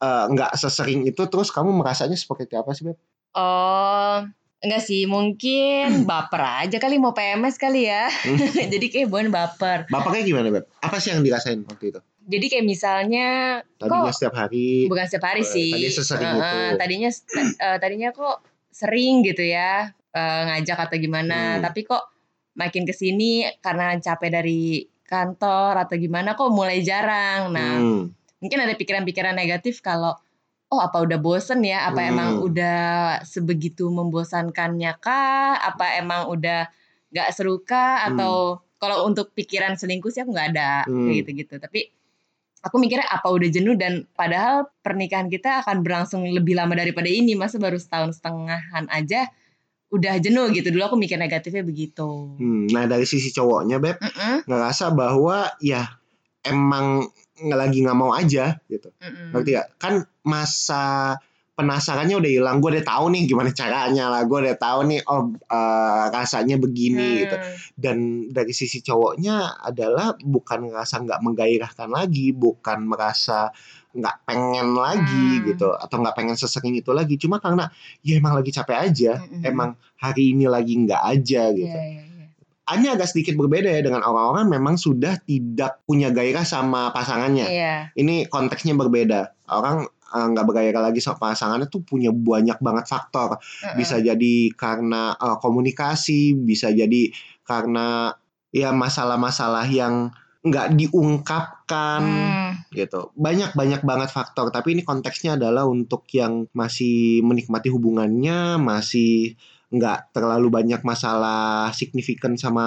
eh, 0.00 0.24
nggak 0.32 0.56
sesering 0.56 1.04
itu 1.04 1.22
terus 1.28 1.52
kamu 1.52 1.74
merasanya 1.74 2.16
seperti 2.16 2.56
apa 2.56 2.72
sih 2.72 2.88
Beb? 2.88 2.96
Oh, 3.34 4.22
enggak 4.64 4.82
sih, 4.82 5.04
mungkin 5.04 5.84
baper 6.10 6.40
aja 6.64 6.76
kali 6.76 6.96
mau 6.96 7.12
PMS 7.12 7.54
kali 7.54 7.84
ya. 7.84 8.08
Hmm. 8.08 8.38
Jadi 8.72 8.86
kayak 8.88 9.06
bukan 9.06 9.28
baper. 9.28 9.78
Bapaknya 9.86 10.22
gimana 10.24 10.48
Beb? 10.50 10.64
Apa 10.78 10.96
sih 10.96 11.10
yang 11.10 11.20
dirasain 11.20 11.60
waktu 11.62 11.90
itu? 11.90 12.00
Jadi 12.24 12.46
kayak 12.48 12.64
misalnya 12.64 13.26
Tadinya 13.76 14.08
Kok- 14.08 14.16
setiap 14.16 14.34
hari 14.34 14.88
bukan 14.88 15.04
setiap 15.04 15.24
hari 15.26 15.42
Eh, 15.42 15.46
sih. 15.46 15.70
tadinya 15.70 15.92
sesering 15.92 16.24
Heeh, 16.34 16.40
itu. 16.66 16.78
Tadinya 16.78 17.10
eh, 17.60 17.76
tadinya 17.78 18.08
kok 18.10 18.36
sering 18.70 19.14
gitu 19.22 19.42
ya 19.42 19.72
eh, 20.10 20.40
ngajak 20.46 20.78
atau 20.82 20.96
gimana. 20.96 21.38
Hmm. 21.56 21.62
Tapi 21.62 21.80
kok 21.82 22.00
makin 22.54 22.82
ke 22.82 22.92
sini 22.92 23.44
karena 23.58 23.92
capek 23.94 24.30
dari 24.32 24.80
kantor 25.04 25.76
atau 25.78 25.94
gimana 25.94 26.32
kok 26.32 26.48
mulai 26.48 26.80
jarang. 26.80 27.50
Nah, 27.50 27.76
Hmm. 27.76 28.08
mungkin 28.38 28.58
ada 28.58 28.72
pikiran-pikiran 28.72 29.34
negatif 29.34 29.78
kalau 29.78 30.16
oh 30.68 30.80
apa 30.80 31.00
udah 31.00 31.18
bosen 31.18 31.60
ya? 31.62 31.86
Apa 31.86 32.00
Hmm. 32.00 32.10
emang 32.10 32.30
udah 32.40 32.78
sebegitu 33.22 33.88
membosankannya 33.88 34.96
kah? 34.98 35.58
Apa 35.58 35.98
emang 35.98 36.28
udah 36.28 36.68
nggak 37.10 37.28
seru 37.32 37.60
kah? 37.60 38.04
Atau 38.04 38.58
kalau 38.76 39.06
untuk 39.06 39.32
pikiran 39.32 39.74
selingkuh 39.74 40.10
sih 40.10 40.22
aku 40.22 40.32
nggak 40.32 40.48
ada 40.54 40.84
Hmm. 40.84 41.08
kayak 41.08 41.16
gitu-gitu. 41.24 41.54
Tapi 41.56 41.80
aku 42.60 42.76
mikirnya 42.76 43.04
apa 43.06 43.28
udah 43.28 43.48
jenuh 43.48 43.76
dan 43.76 44.08
padahal 44.12 44.72
pernikahan 44.80 45.28
kita 45.28 45.60
akan 45.60 45.84
berlangsung 45.84 46.24
lebih 46.26 46.56
lama 46.56 46.72
daripada 46.72 47.06
ini. 47.06 47.32
Masa 47.32 47.56
baru 47.56 47.76
setahun 47.76 48.18
setengahan 48.18 48.88
aja 48.88 49.28
udah 49.88 50.18
jenuh 50.18 50.50
gitu. 50.50 50.74
Dulu 50.74 50.90
aku 50.90 50.96
mikir 50.98 51.16
negatifnya 51.16 51.62
begitu. 51.62 52.34
Hmm, 52.34 52.66
Nah 52.66 52.84
dari 52.84 53.06
sisi 53.06 53.30
cowoknya 53.30 53.78
Beb 53.78 54.00
Mm-mm, 54.00 54.48
ngerasa 54.48 54.90
bahwa 54.90 55.54
ya 55.62 55.86
emang 56.44 57.08
nggak 57.34 57.58
lagi 57.58 57.78
nggak 57.82 57.98
mau 57.98 58.12
aja 58.12 58.54
gitu. 58.68 58.88
Ngerti 59.32 59.50
ya 59.52 59.66
kan 59.74 60.04
masa 60.22 61.16
penasarannya 61.54 62.18
udah 62.18 62.30
hilang. 62.30 62.58
Gue 62.58 62.74
udah 62.74 62.86
tahu 62.86 63.14
nih 63.14 63.26
gimana 63.26 63.50
caranya 63.50 64.10
lah. 64.10 64.22
Gue 64.26 64.42
udah 64.42 64.56
tahu 64.58 64.78
nih 64.90 65.00
oh 65.06 65.30
eh, 65.34 66.04
rasanya 66.10 66.56
begini 66.58 67.26
gitu. 67.26 67.36
Hmm. 67.38 67.54
dan 67.74 67.96
dari 68.30 68.50
sisi 68.50 68.78
cowoknya 68.80 69.62
adalah 69.62 70.14
bukan 70.18 70.70
ngerasa 70.70 71.02
nggak 71.02 71.20
menggairahkan 71.22 71.90
lagi 71.90 72.30
bukan 72.30 72.86
merasa 72.86 73.50
nggak 73.94 74.16
pengen 74.26 74.74
lagi 74.74 75.30
Hmm. 75.38 75.46
gitu. 75.46 75.70
Atau 75.70 76.02
nggak 76.02 76.14
pengen 76.14 76.34
sesering 76.34 76.74
itu 76.74 76.90
lagi. 76.90 77.14
Cuma 77.14 77.38
karena 77.38 77.70
ya 78.02 78.18
emang 78.18 78.34
lagi 78.34 78.50
capek 78.50 78.78
aja 78.90 79.22
Mm-mm. 79.22 79.46
emang 79.46 79.70
hari 80.02 80.34
ini 80.34 80.50
lagi 80.50 80.74
nggak 80.74 81.02
aja 81.02 81.42
gitu. 81.54 81.70
Iya, 81.70 82.02
iya, 82.02 82.02
hanya 82.64 82.96
agak 82.96 83.12
sedikit 83.12 83.36
berbeda 83.36 83.68
ya 83.68 83.84
dengan 83.84 84.00
orang-orang 84.00 84.48
memang 84.48 84.80
sudah 84.80 85.20
tidak 85.28 85.84
punya 85.84 86.08
gairah 86.08 86.48
sama 86.48 86.88
pasangannya. 86.96 87.44
Iya. 87.44 87.76
Ini 87.92 88.32
konteksnya 88.32 88.72
berbeda. 88.72 89.36
Orang 89.52 89.84
eh, 89.88 90.26
nggak 90.32 90.46
bergairah 90.48 90.80
lagi 90.80 91.04
sama 91.04 91.32
pasangannya 91.32 91.68
tuh 91.68 91.84
punya 91.84 92.08
banyak 92.08 92.56
banget 92.64 92.88
faktor. 92.88 93.36
Mm-mm. 93.36 93.76
Bisa 93.76 94.00
jadi 94.00 94.34
karena 94.56 95.12
eh, 95.12 95.36
komunikasi, 95.44 96.32
bisa 96.40 96.72
jadi 96.72 97.12
karena 97.44 98.16
ya 98.48 98.72
masalah-masalah 98.72 99.68
yang 99.68 100.14
nggak 100.44 100.76
diungkapkan 100.76 102.02
Hmm. 102.04 102.52
gitu. 102.76 103.08
Banyak 103.16 103.56
banyak 103.56 103.80
banget 103.80 104.12
faktor, 104.12 104.52
tapi 104.52 104.76
ini 104.76 104.84
konteksnya 104.84 105.40
adalah 105.40 105.64
untuk 105.64 106.04
yang 106.12 106.44
masih 106.52 107.24
menikmati 107.24 107.72
hubungannya, 107.72 108.60
masih 108.60 109.40
nggak 109.74 110.14
terlalu 110.14 110.48
banyak 110.48 110.80
masalah 110.86 111.70
signifikan 111.74 112.38
sama 112.38 112.66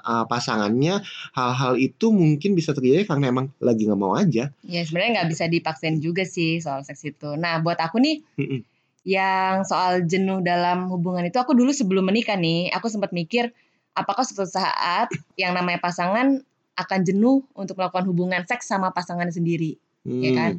uh, 0.00 0.24
pasangannya. 0.24 1.02
Hal-hal 1.34 1.74
itu 1.76 2.14
mungkin 2.14 2.54
bisa 2.54 2.70
terjadi 2.70 3.04
karena 3.04 3.34
emang 3.34 3.50
lagi 3.58 3.84
nggak 3.86 4.00
mau 4.00 4.14
aja. 4.14 4.54
Ya 4.62 4.80
sebenarnya 4.86 5.22
nggak 5.22 5.30
bisa 5.34 5.44
dipaksain 5.50 5.98
juga 5.98 6.22
sih 6.22 6.62
soal 6.62 6.86
seks 6.86 7.02
itu. 7.04 7.34
Nah 7.34 7.58
buat 7.60 7.76
aku 7.76 7.98
nih 7.98 8.22
Mm-mm. 8.38 8.60
yang 9.04 9.66
soal 9.68 10.06
jenuh 10.06 10.40
dalam 10.40 10.88
hubungan 10.88 11.26
itu 11.26 11.36
aku 11.36 11.52
dulu 11.52 11.74
sebelum 11.74 12.08
menikah 12.08 12.38
nih 12.38 12.72
aku 12.72 12.88
sempat 12.88 13.12
mikir 13.12 13.52
apakah 13.92 14.24
suatu 14.26 14.48
saat 14.48 15.12
yang 15.36 15.54
namanya 15.54 15.78
pasangan 15.78 16.42
akan 16.74 17.00
jenuh 17.06 17.46
untuk 17.54 17.78
melakukan 17.78 18.02
hubungan 18.10 18.42
seks 18.42 18.66
sama 18.66 18.90
pasangan 18.90 19.30
sendiri, 19.30 19.78
ya 20.02 20.30
Hmm. 20.34 20.34
kan? 20.34 20.50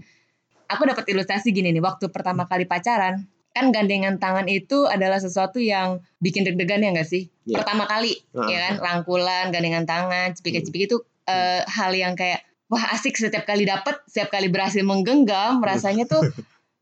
Aku 0.66 0.88
dapat 0.88 1.04
ilustrasi 1.12 1.52
gini 1.52 1.70
nih 1.76 1.84
waktu 1.84 2.08
pertama 2.08 2.48
kali 2.48 2.64
pacaran 2.64 3.28
kan 3.56 3.72
gandengan 3.72 4.20
tangan 4.20 4.46
itu 4.46 4.84
adalah 4.84 5.16
sesuatu 5.16 5.58
yang 5.58 6.04
bikin 6.20 6.44
deg-degan 6.44 6.84
ya 6.84 6.92
nggak 6.92 7.08
sih? 7.08 7.32
Iya. 7.48 7.64
Pertama 7.64 7.88
kali 7.88 8.20
Ah. 8.36 8.52
ya 8.52 8.60
kan 8.68 8.74
rangkulan, 8.78 9.50
gandengan 9.50 9.88
tangan, 9.88 10.36
cepik-cepik 10.36 10.82
itu 10.86 10.98
eh, 11.26 11.64
hal 11.66 11.96
yang 11.96 12.14
kayak 12.14 12.44
wah 12.68 12.92
asik 12.92 13.16
setiap 13.16 13.48
kali 13.48 13.64
dapet, 13.64 13.96
setiap 14.06 14.30
kali 14.30 14.46
berhasil 14.46 14.84
menggenggam, 14.84 15.58
rasanya 15.58 16.04
tuh 16.04 16.22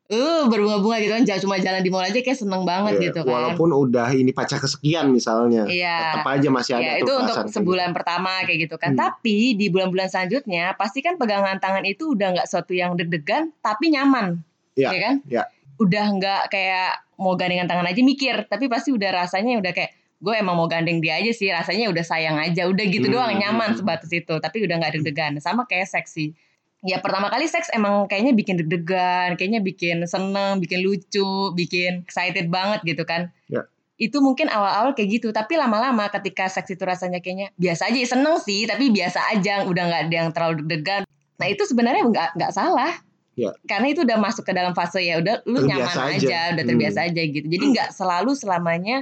eh 0.05 0.41
berbunga-bunga 0.51 0.97
gitu 0.99 1.13
kan, 1.13 1.23
cuma 1.39 1.55
jalan 1.57 1.79
di 1.79 1.87
mall 1.87 2.03
aja 2.03 2.15
kayak 2.15 2.35
seneng 2.35 2.65
banget 2.65 2.97
Ya, 2.97 3.01
gitu 3.07 3.21
kan. 3.21 3.31
Walaupun 3.31 3.69
udah 3.69 4.11
ini 4.11 4.33
pacar 4.33 4.57
kesekian 4.57 5.07
misalnya, 5.09 5.63
Iya. 5.63 6.19
tetap 6.19 6.27
aja 6.27 6.47
masih 6.49 6.71
ada 6.75 6.83
Ya 6.83 6.91
tuh 6.97 6.99
itu 6.99 7.13
untuk 7.21 7.35
sebulan 7.47 7.93
pertama 7.93 8.43
kayak 8.43 8.67
gitu 8.67 8.75
kan. 8.75 8.95
Hmm. 8.95 8.99
Tapi 8.99 9.55
di 9.55 9.69
bulan-bulan 9.69 10.09
selanjutnya 10.09 10.73
pasti 10.73 10.99
kan 10.99 11.15
pegangan 11.15 11.55
tangan 11.57 11.85
itu 11.85 12.11
udah 12.11 12.33
nggak 12.33 12.47
suatu 12.49 12.73
yang 12.73 12.97
deg-degan 12.97 13.53
tapi 13.59 13.93
nyaman. 13.93 14.41
Iya, 14.73 14.89
Ya 14.89 14.99
kan? 14.99 15.15
iya. 15.29 15.43
Udah 15.83 16.05
nggak 16.15 16.41
kayak 16.47 16.89
mau 17.19 17.35
gandengan 17.35 17.67
tangan 17.67 17.85
aja 17.85 17.99
mikir, 17.99 18.47
tapi 18.47 18.71
pasti 18.71 18.89
udah 18.89 19.09
rasanya 19.13 19.59
udah 19.59 19.71
kayak 19.71 19.91
gue 20.17 20.33
emang 20.33 20.55
mau 20.55 20.71
gandeng 20.71 21.03
dia 21.03 21.19
aja 21.19 21.35
sih, 21.35 21.51
rasanya 21.51 21.91
udah 21.91 21.99
sayang 22.01 22.39
aja, 22.39 22.63
udah 22.65 22.85
gitu 22.87 23.11
Hmm. 23.11 23.15
doang 23.19 23.35
nyaman 23.35 23.75
sebatas 23.75 24.07
itu, 24.07 24.39
tapi 24.39 24.63
udah 24.63 24.79
nggak 24.79 24.95
deg-degan. 24.95 25.35
Sama 25.37 25.67
kayak 25.67 25.91
seksi. 25.91 26.31
Ya 26.81 26.99
pertama 26.99 27.27
kali 27.27 27.47
seks 27.47 27.71
emang 27.71 28.07
kayaknya 28.07 28.31
bikin 28.31 28.59
deg-degan, 28.59 29.35
kayaknya 29.35 29.59
bikin 29.59 30.03
seneng, 30.03 30.59
bikin 30.59 30.83
lucu, 30.83 31.51
bikin 31.51 32.03
excited 32.03 32.47
banget 32.47 32.83
gitu 32.83 33.03
kan 33.03 33.31
Ya. 33.47 33.63
itu 33.95 34.19
mungkin 34.19 34.51
awal-awal 34.51 34.91
kayak 34.91 35.21
gitu 35.21 35.31
tapi 35.31 35.55
lama-lama 35.55 36.11
ketika 36.11 36.51
seks 36.51 36.75
itu 36.75 36.83
rasanya 36.83 37.23
kayaknya 37.23 37.55
biasa 37.55 37.87
aja 37.87 38.03
seneng 38.03 38.35
sih 38.35 38.67
tapi 38.67 38.91
biasa 38.91 39.31
aja 39.31 39.63
udah 39.63 39.83
nggak 39.85 40.01
ada 40.09 40.15
yang 40.17 40.29
terlalu 40.35 40.65
deg-degan 40.65 41.07
nah 41.37 41.47
itu 41.47 41.63
sebenarnya 41.63 42.03
nggak 42.03 42.29
nggak 42.35 42.51
salah 42.51 42.91
Ya. 43.33 43.49
karena 43.65 43.89
itu 43.89 44.05
udah 44.05 44.17
masuk 44.17 44.45
ke 44.45 44.53
dalam 44.53 44.71
fase 44.71 45.01
ya 45.01 45.17
udah 45.17 45.41
lu 45.43 45.57
Terbiasa 45.59 45.73
nyaman 45.89 46.13
aja. 46.13 46.21
aja, 46.21 46.39
udah 46.53 46.63
terbiasa 46.63 46.99
Hmm. 46.99 47.07
aja 47.09 47.21
gitu 47.25 47.45
jadi 47.47 47.65
nggak 47.67 47.89
selalu 47.91 48.31
selamanya 48.33 48.97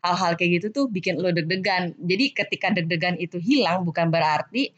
hal-hal 0.00 0.32
kayak 0.34 0.50
gitu 0.56 0.66
tuh 0.70 0.84
bikin 0.86 1.16
lu 1.16 1.28
deg-degan 1.28 1.96
jadi 1.96 2.24
ketika 2.30 2.68
deg-degan 2.70 3.16
itu 3.16 3.36
hilang 3.36 3.82
bukan 3.82 4.08
berarti 4.08 4.72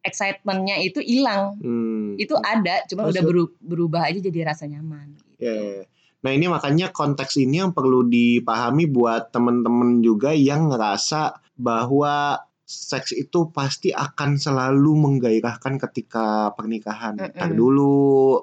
excitementnya 0.00 0.78
itu 0.78 1.00
hilang 1.00 1.56
Hmm. 1.58 2.14
itu 2.14 2.34
ada 2.36 2.84
cuma 2.84 3.06
udah 3.06 3.22
berubah 3.58 4.04
aja 4.04 4.20
jadi 4.20 4.46
rasa 4.46 4.66
nyaman 4.66 5.18
Ya, 5.34 5.50
ya, 5.50 5.70
ya. 5.74 5.84
Nah 6.20 6.30
ini 6.30 6.46
makanya 6.46 6.88
konteks 6.88 7.36
ini 7.36 7.58
yang 7.58 7.70
perlu 7.70 8.06
dipahami 8.06 8.86
buat 8.86 9.28
temen-temen 9.28 10.00
juga 10.00 10.30
yang 10.30 10.70
ngerasa 10.70 11.36
bahwa 11.54 12.38
seks 12.64 13.12
itu 13.12 13.52
pasti 13.52 13.92
akan 13.92 14.40
selalu 14.40 14.92
menggairahkan 14.96 15.76
ketika 15.76 16.52
pernikahan. 16.56 17.20
Mm-mm. 17.20 17.36
Ntar 17.36 17.50
dulu 17.52 18.40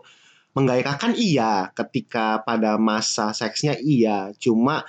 menggairahkan 0.54 1.18
iya 1.18 1.74
ketika 1.74 2.46
pada 2.46 2.78
masa 2.78 3.34
seksnya 3.34 3.80
iya, 3.82 4.30
cuma 4.38 4.86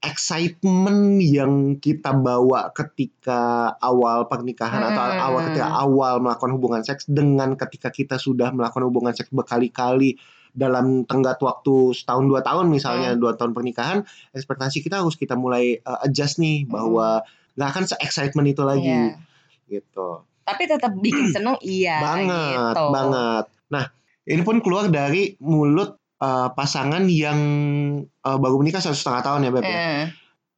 excitement 0.00 1.20
yang 1.20 1.76
kita 1.76 2.16
bawa 2.16 2.72
ketika 2.72 3.76
awal 3.84 4.24
pernikahan 4.32 4.80
atau 4.80 5.02
Mm-mm. 5.04 5.26
awal 5.28 5.40
ketika 5.52 5.68
awal 5.68 6.14
melakukan 6.24 6.52
hubungan 6.56 6.80
seks 6.80 7.04
dengan 7.04 7.52
ketika 7.52 7.92
kita 7.92 8.16
sudah 8.16 8.48
melakukan 8.48 8.88
hubungan 8.88 9.12
seks 9.12 9.28
berkali-kali 9.28 10.16
dalam 10.56 11.06
tenggat 11.06 11.38
waktu 11.44 11.94
setahun 11.94 12.26
dua 12.26 12.40
tahun 12.42 12.72
misalnya 12.72 13.14
Hmm. 13.14 13.20
dua 13.22 13.32
tahun 13.38 13.54
pernikahan 13.54 14.02
ekspektasi 14.34 14.82
kita 14.82 14.98
harus 14.98 15.14
kita 15.14 15.38
mulai 15.38 15.78
uh, 15.84 16.02
adjust 16.02 16.42
nih 16.42 16.66
bahwa 16.66 17.22
nggak 17.54 17.68
akan 17.70 17.84
se 17.86 17.94
excitement 18.02 18.46
itu 18.48 18.62
lagi 18.62 18.86
Iya. 18.90 19.18
gitu 19.68 20.24
tapi 20.46 20.62
tetap 20.66 20.92
bikin 20.98 21.30
seneng 21.36 21.56
iya 21.62 21.98
banget 22.02 22.74
gitu. 22.74 22.84
banget 22.90 23.44
nah 23.70 23.84
ini 24.26 24.42
pun 24.46 24.62
keluar 24.62 24.86
dari 24.90 25.34
mulut 25.42 25.98
uh, 26.22 26.52
pasangan 26.54 27.02
yang 27.10 27.38
uh, 28.22 28.38
baru 28.38 28.60
menikah 28.60 28.82
satu 28.82 28.94
setengah 28.94 29.22
tahun 29.26 29.40
ya 29.46 29.50
Beb 29.50 29.64
ya. 29.66 29.74
Eh, 29.74 30.04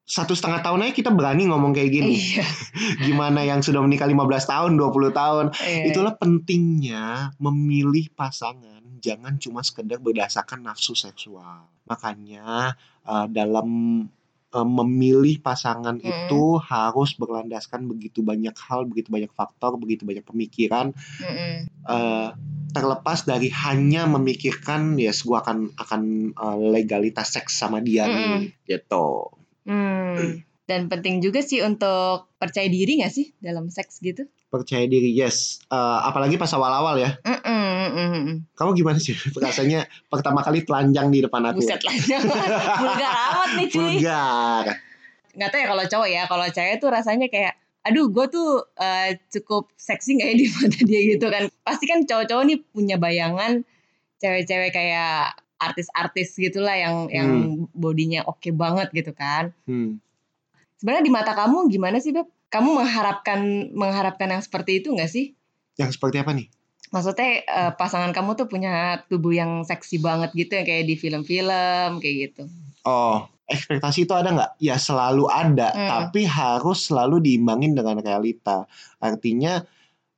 satu 0.03 0.35
setengah 0.35 0.61
tahun 0.67 0.83
aja 0.85 0.93
kita 0.93 1.11
berani 1.15 1.47
ngomong 1.49 1.73
kayak 1.73 1.95
gini 1.95 2.19
iya, 2.19 2.45
gimana 3.07 3.47
yang 3.47 3.63
sudah 3.63 3.81
menikah 3.81 4.05
15 4.11 4.19
tahun 4.51 4.71
20 4.77 5.15
tahun 5.15 5.45
iya. 5.63 5.89
Itulah 5.89 6.19
pentingnya 6.19 7.33
memilih 7.39 8.11
pasangan 8.13 8.83
jangan 9.03 9.35
cuma 9.43 9.67
sekedar 9.67 9.99
berdasarkan 9.99 10.63
nafsu 10.63 10.95
seksual. 10.95 11.67
Makanya 11.91 12.79
uh, 13.03 13.27
dalam 13.27 13.67
uh, 14.52 14.68
memilih 14.68 15.40
pasangan 15.40 15.99
Hmm. 15.99 16.09
itu 16.28 16.61
harus 16.61 17.16
berlandaskan 17.16 17.88
begitu 17.88 18.21
banyak 18.21 18.54
hal, 18.68 18.85
begitu 18.87 19.09
banyak 19.09 19.32
faktor, 19.32 19.76
begitu 19.80 20.04
banyak 20.04 20.25
pemikiran. 20.25 20.92
Mm-mm. 21.21 21.68
uh, 21.88 22.37
terlepas 22.73 23.28
dari 23.28 23.52
hanya 23.52 24.09
memikirkan 24.09 24.97
yes 24.97 25.28
gua 25.28 25.44
akan 25.44 25.76
akan 25.76 26.02
uh, 26.37 26.56
legalitas 26.56 27.37
seks 27.37 27.61
sama 27.61 27.85
dia 27.85 28.09
nih 28.09 28.52
gitu. 28.64 29.28
Hmm. 29.68 30.44
Dan 30.73 30.88
penting 30.88 31.21
juga 31.21 31.45
sih 31.45 31.61
untuk 31.61 32.33
percaya 32.41 32.64
diri 32.64 33.05
gak 33.05 33.12
sih 33.12 33.37
dalam 33.45 33.69
seks 33.69 34.00
gitu? 34.00 34.25
Percaya 34.49 34.88
diri 34.88 35.12
yes. 35.12 35.61
Uh, 35.69 36.00
apalagi 36.09 36.41
pas 36.41 36.49
awal-awal 36.57 36.97
ya. 36.97 37.21
Mm-mm, 37.29 37.76
mm-mm. 37.93 38.37
Kamu 38.57 38.73
gimana 38.73 38.97
sih 38.97 39.12
rasanya 39.45 39.85
pertama 40.09 40.41
kali 40.41 40.64
telanjang 40.64 41.12
di 41.12 41.21
depan 41.21 41.52
aku? 41.52 41.61
Buset 41.61 41.85
lah, 41.85 41.93
vulgar 42.81 43.12
amat 43.12 43.50
nih 43.61 43.67
cuy. 43.69 44.00
Vulgar. 44.00 44.64
Nggak 45.37 45.49
tahu 45.52 45.61
ya 45.61 45.67
kalau 45.69 45.85
cowok 45.85 46.09
ya, 46.09 46.23
kalau 46.25 46.47
cewek 46.49 46.76
tuh 46.81 46.88
rasanya 46.88 47.29
kayak, 47.29 47.52
aduh 47.85 48.09
gue 48.09 48.26
tuh 48.33 48.49
eh, 48.81 49.21
cukup 49.29 49.69
seksi 49.76 50.25
gak 50.25 50.29
ya 50.33 50.37
di 50.41 50.47
mata 50.57 50.81
dia 50.88 51.00
gitu 51.05 51.26
kan. 51.29 51.52
Pasti 51.61 51.85
kan 51.85 52.09
cowok-cowok 52.09 52.45
nih 52.49 52.59
punya 52.73 52.97
bayangan 52.97 53.61
cewek-cewek 54.25 54.73
kayak 54.73 55.37
artis-artis 55.61 56.33
gitulah 56.41 56.75
yang 56.75 57.12
yang 57.12 57.29
bodinya 57.76 58.25
oke 58.25 58.49
banget 58.57 58.88
gitu 58.97 59.12
kan. 59.12 59.52
Hmm. 59.69 60.00
Sebenarnya 60.83 61.07
di 61.07 61.15
mata 61.15 61.31
kamu 61.39 61.71
gimana 61.71 62.03
sih 62.03 62.11
Beb? 62.11 62.27
Kamu 62.51 62.75
mengharapkan 62.75 63.71
mengharapkan 63.71 64.27
yang 64.35 64.43
seperti 64.43 64.83
itu 64.83 64.91
nggak 64.91 65.07
sih? 65.07 65.31
Yang 65.79 65.95
seperti 65.95 66.19
apa 66.19 66.35
nih? 66.35 66.51
Maksudnya 66.91 67.47
eh, 67.47 67.73
pasangan 67.79 68.11
kamu 68.11 68.35
tuh 68.35 68.51
punya 68.51 69.07
tubuh 69.07 69.31
yang 69.31 69.62
seksi 69.62 70.03
banget 70.03 70.35
gitu 70.35 70.59
yang 70.59 70.67
kayak 70.67 70.91
di 70.91 70.99
film-film 70.99 72.03
kayak 72.03 72.17
gitu. 72.27 72.43
Oh, 72.83 73.31
ekspektasi 73.47 74.11
itu 74.11 74.12
ada 74.19 74.35
nggak? 74.35 74.59
Ya 74.59 74.75
selalu 74.75 75.31
ada, 75.31 75.71
Hmm. 75.71 75.89
tapi 76.11 76.27
harus 76.27 76.91
selalu 76.91 77.23
diimbangin 77.23 77.79
dengan 77.79 78.03
realita. 78.03 78.67
Artinya, 78.99 79.62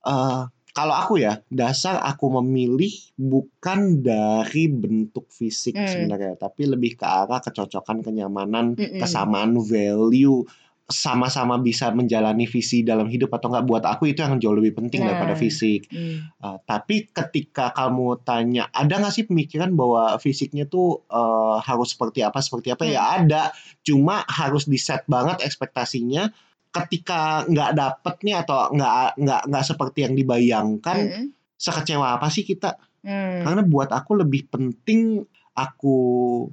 eh 0.00 0.40
kalau 0.74 0.90
aku 0.90 1.22
ya, 1.22 1.38
dasar 1.54 2.02
aku 2.02 2.34
memilih 2.42 2.90
bukan 3.14 4.02
dari 4.02 4.66
bentuk 4.66 5.30
fisik 5.30 5.78
Hmm. 5.78 5.86
sebenarnya, 5.86 6.34
tapi 6.34 6.66
lebih 6.66 6.98
ke 6.98 7.06
arah 7.06 7.38
kecocokan, 7.38 8.02
kenyamanan, 8.02 8.74
Mm-mm. 8.74 8.98
kesamaan 8.98 9.54
value, 9.62 10.42
sama-sama 10.84 11.56
bisa 11.56 11.88
menjalani 11.96 12.44
visi 12.44 12.84
dalam 12.84 13.08
hidup 13.08 13.32
atau 13.32 13.48
enggak 13.48 13.64
buat 13.64 13.84
aku 13.88 14.12
itu 14.12 14.20
yang 14.20 14.36
jauh 14.36 14.52
lebih 14.52 14.76
penting 14.76 15.00
Nah. 15.00 15.16
daripada 15.16 15.32
fisik. 15.32 15.88
Hmm. 15.88 16.28
Uh, 16.42 16.58
tapi 16.68 17.08
ketika 17.08 17.72
kamu 17.72 18.20
tanya, 18.20 18.68
ada 18.68 19.00
nggak 19.00 19.14
sih 19.16 19.24
pemikiran 19.24 19.72
bahwa 19.72 20.12
fisiknya 20.20 20.68
tuh 20.68 21.00
uh, 21.08 21.56
harus 21.64 21.96
seperti 21.96 22.20
apa, 22.20 22.42
seperti 22.44 22.74
apa? 22.74 22.84
Hmm. 22.84 22.92
Ya 22.92 23.02
ada, 23.16 23.42
cuma 23.80 24.28
harus 24.28 24.68
di 24.68 24.76
set 24.76 25.08
banget 25.08 25.40
ekspektasinya. 25.40 26.28
Ketika 26.74 27.46
nggak 27.46 27.70
dapet 27.72 28.14
nih 28.26 28.34
atau 28.42 28.74
nggak 28.74 29.14
nggak 29.14 29.42
nggak 29.46 29.64
seperti 29.64 29.98
yang 30.02 30.14
dibayangkan, 30.14 30.98
Mm-mm. 30.98 31.26
sekecewa 31.54 32.18
apa 32.18 32.26
sih 32.28 32.42
kita? 32.42 32.74
Hmm. 33.00 33.46
Karena 33.46 33.62
buat 33.62 33.94
aku 33.94 34.18
lebih 34.18 34.50
penting 34.50 35.22
aku 35.54 35.96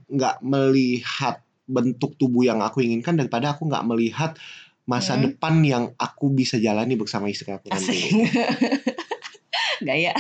nggak 0.06 0.46
melihat 0.46 1.42
bentuk 1.66 2.14
tubuh 2.16 2.46
yang 2.46 2.62
aku 2.62 2.86
inginkan 2.86 3.18
daripada 3.18 3.56
aku 3.56 3.66
nggak 3.66 3.88
melihat 3.88 4.32
masa 4.84 5.16
Hmm. 5.16 5.26
depan 5.26 5.56
yang 5.64 5.84
aku 5.96 6.30
bisa 6.30 6.58
jalani 6.58 6.94
bersama 6.94 7.26
istri 7.26 7.50
aku 7.50 7.70
nanti. 7.70 7.98
Gaya. 9.82 10.14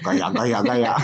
gaya 0.00 0.26
gaya 0.30 0.58
gaya 0.62 0.94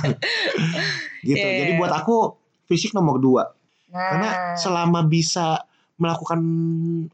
gitu 1.27 1.43
Iya, 1.43 1.59
jadi 1.59 1.73
iya. 1.75 1.79
buat 1.79 1.91
aku 1.91 2.39
fisik 2.65 2.95
nomor 2.95 3.19
dua 3.19 3.43
Nah, 3.87 4.03
karena 4.13 4.31
selama 4.55 5.03
bisa 5.03 5.63
melakukan 5.97 6.41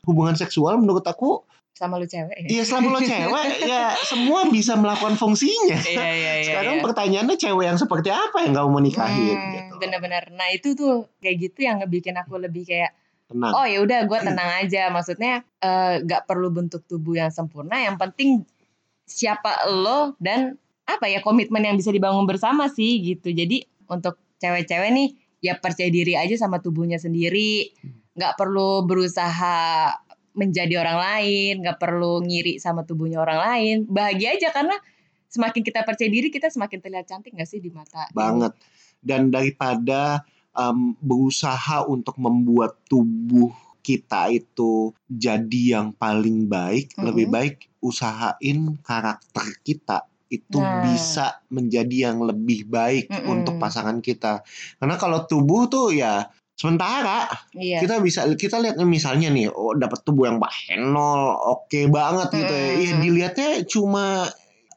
hubungan 0.03 0.35
seksual 0.35 0.79
menurut 0.79 1.07
aku 1.07 1.43
sama 1.73 1.97
lu 1.97 2.05
cewek 2.05 2.37
ya. 2.37 2.49
Iya 2.53 2.63
selama 2.69 2.89
lo 2.95 3.01
cewek 3.01 3.47
ya 3.73 3.97
semua 4.05 4.45
bisa 4.53 4.77
melakukan 4.77 5.17
fungsinya. 5.17 5.81
Iya 5.81 6.05
iya 6.15 6.33
iya. 6.39 6.47
Sekarang 6.47 6.77
iya. 6.79 6.85
pertanyaannya 6.85 7.37
cewek 7.41 7.65
yang 7.65 7.79
seperti 7.81 8.13
apa 8.13 8.45
yang 8.45 8.53
kamu 8.53 8.69
mau 8.69 8.83
nikahin 8.85 9.35
Hmm, 9.35 9.53
gitu. 9.57 9.75
bener-bener. 9.81 10.25
Nah 10.37 10.49
itu 10.53 10.77
tuh 10.77 11.09
kayak 11.25 11.37
gitu 11.49 11.65
yang 11.65 11.81
ngebikin 11.81 12.15
aku 12.21 12.37
lebih 12.37 12.69
kayak 12.69 12.93
Tenang. 13.33 13.53
oh 13.57 13.65
ya 13.65 13.81
udah 13.81 14.05
gue 14.05 14.19
tenang 14.21 14.51
aja. 14.63 14.93
Maksudnya 14.93 15.43
eh, 15.65 16.05
nggak 16.05 16.29
perlu 16.29 16.53
bentuk 16.53 16.85
tubuh 16.85 17.17
yang 17.17 17.33
sempurna. 17.33 17.81
Yang 17.81 17.97
penting 17.99 18.31
siapa 19.09 19.67
lo 19.73 20.15
dan 20.21 20.61
apa 20.85 21.09
ya 21.09 21.25
komitmen 21.25 21.65
yang 21.65 21.81
bisa 21.81 21.89
dibangun 21.89 22.29
bersama 22.29 22.69
sih 22.69 23.01
gitu. 23.01 23.33
Jadi 23.33 23.65
untuk 23.89 24.21
cewek-cewek 24.45 24.91
nih 24.93 25.09
ya 25.41 25.57
percaya 25.57 25.89
diri 25.89 26.15
aja 26.21 26.37
sama 26.37 26.61
tubuhnya 26.61 27.01
sendiri. 27.01 27.73
Nggak 28.13 28.35
perlu 28.37 28.85
berusaha 28.85 29.89
menjadi 30.33 30.81
orang 30.81 30.99
lain, 30.99 31.53
nggak 31.61 31.79
perlu 31.81 32.25
ngiri 32.25 32.57
sama 32.57 32.85
tubuhnya 32.85 33.21
orang 33.21 33.41
lain. 33.41 33.77
Bahagia 33.89 34.33
aja 34.37 34.49
karena 34.49 34.77
semakin 35.29 35.61
kita 35.65 35.85
percaya 35.85 36.09
diri 36.09 36.29
kita 36.29 36.49
semakin 36.49 36.79
terlihat 36.81 37.09
cantik 37.09 37.33
nggak 37.33 37.49
sih 37.49 37.61
di 37.61 37.69
mata 37.73 38.09
banget. 38.13 38.53
Dan 39.01 39.29
daripada 39.29 40.25
em, 40.53 40.93
berusaha 41.01 41.89
untuk 41.89 42.21
membuat 42.21 42.85
tubuh 42.85 43.49
kita 43.81 44.29
itu 44.31 44.93
jadi 45.09 45.81
yang 45.81 45.89
paling 45.97 46.47
baik, 46.47 46.93
Mhm. 46.95 47.03
lebih 47.03 47.27
baik 47.29 47.57
usahain 47.83 48.79
karakter 48.85 49.47
kita 49.65 50.07
itu 50.29 50.57
Nah. 50.57 50.81
bisa 50.87 51.45
menjadi 51.49 52.09
yang 52.09 52.25
lebih 52.25 52.65
baik 52.65 53.09
Mm-mm. 53.09 53.33
untuk 53.33 53.61
pasangan 53.61 54.01
kita. 54.01 54.41
Karena 54.81 54.97
kalau 54.97 55.29
tubuh 55.29 55.69
tuh 55.69 55.93
ya 55.93 56.25
sementara 56.55 57.27
Iya. 57.53 57.81
kita 57.81 57.99
bisa 57.99 58.29
kita 58.33 58.57
lihatnya 58.57 58.85
misalnya 58.85 59.29
nih 59.29 59.49
oh 59.49 59.73
dapat 59.73 60.01
tubuh 60.01 60.27
yang 60.27 60.39
bahenol 60.39 61.33
oke 61.35 61.81
banget 61.89 62.29
gitu 62.35 62.53
ya. 62.53 62.71
Ya 62.79 62.93
dilihatnya 62.99 63.49
cuma 63.65 64.29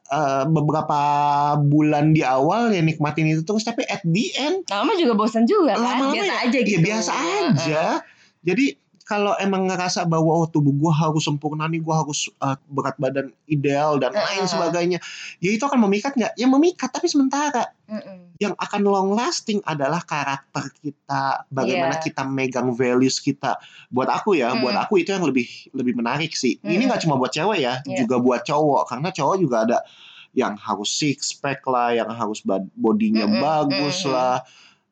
eh, 0.06 0.44
beberapa 0.46 1.00
bulan 1.58 2.10
di 2.10 2.22
awal 2.22 2.70
ya 2.70 2.80
nikmatin 2.80 3.26
itu 3.28 3.42
terus 3.42 3.62
tapi 3.62 3.82
at 3.84 4.00
the 4.02 4.26
end 4.36 4.62
Lama 4.66 4.92
juga 4.94 5.14
bosan 5.14 5.44
juga 5.44 5.74
kan, 5.74 5.82
lama-lama 5.84 6.14
biasa 6.14 6.26
ya- 6.28 6.42
aja 6.44 6.56
ya 6.56 6.64
gitu. 6.64 6.80
biasa 6.80 7.12
aja 7.12 7.82
jadi 8.40 8.66
kalau 9.06 9.38
emang 9.38 9.70
ngerasa 9.70 10.02
bahwa 10.02 10.34
oh 10.34 10.50
tubuh 10.50 10.74
gua 10.74 10.90
harus 10.90 11.22
sempurna 11.22 11.70
nih 11.70 11.78
gua 11.78 12.02
harus 12.02 12.26
eh, 12.28 12.58
berat 12.66 12.98
badan 12.98 13.30
ideal 13.46 14.02
dan 14.02 14.10
lain 14.10 14.42
Heeh. 14.42 14.50
sebagainya 14.50 14.98
ya 15.38 15.50
itu 15.54 15.62
akan 15.62 15.78
memikat 15.86 16.18
nggak 16.18 16.34
ya 16.34 16.46
memikat 16.50 16.90
tapi 16.90 17.06
sementara 17.06 17.70
Mm-mm. 17.86 18.34
yang 18.42 18.58
akan 18.58 18.82
long 18.82 19.10
lasting 19.14 19.62
adalah 19.62 20.02
karakter 20.02 20.68
kita, 20.82 21.46
bagaimana 21.48 21.96
Iya. 21.96 22.04
kita 22.04 22.26
megang 22.26 22.74
values 22.74 23.22
kita. 23.22 23.56
Buat 23.88 24.10
aku 24.10 24.34
ya, 24.36 24.52
Mm. 24.52 24.60
buat 24.60 24.76
aku 24.76 25.00
itu 25.00 25.14
yang 25.14 25.22
lebih 25.22 25.46
lebih 25.70 25.94
menarik 25.94 26.34
sih. 26.34 26.58
Ini 26.60 26.82
Mm. 26.82 26.90
nggak 26.90 27.00
cuma 27.06 27.14
buat 27.14 27.30
cewek 27.30 27.62
ya, 27.62 27.80
Iya. 27.86 28.02
juga 28.04 28.18
buat 28.18 28.42
cowok. 28.42 28.90
Karena 28.90 29.08
cowok 29.14 29.36
juga 29.38 29.56
ada 29.64 29.78
yang 30.36 30.58
harus 30.58 30.90
six 30.92 31.32
pack 31.32 31.62
lah, 31.64 31.94
yang 31.96 32.10
harus 32.12 32.42
bodinya 32.76 33.24
Mm-mm, 33.24 33.40
bagus 33.40 34.04
mm-mm. 34.04 34.12
lah, 34.12 34.42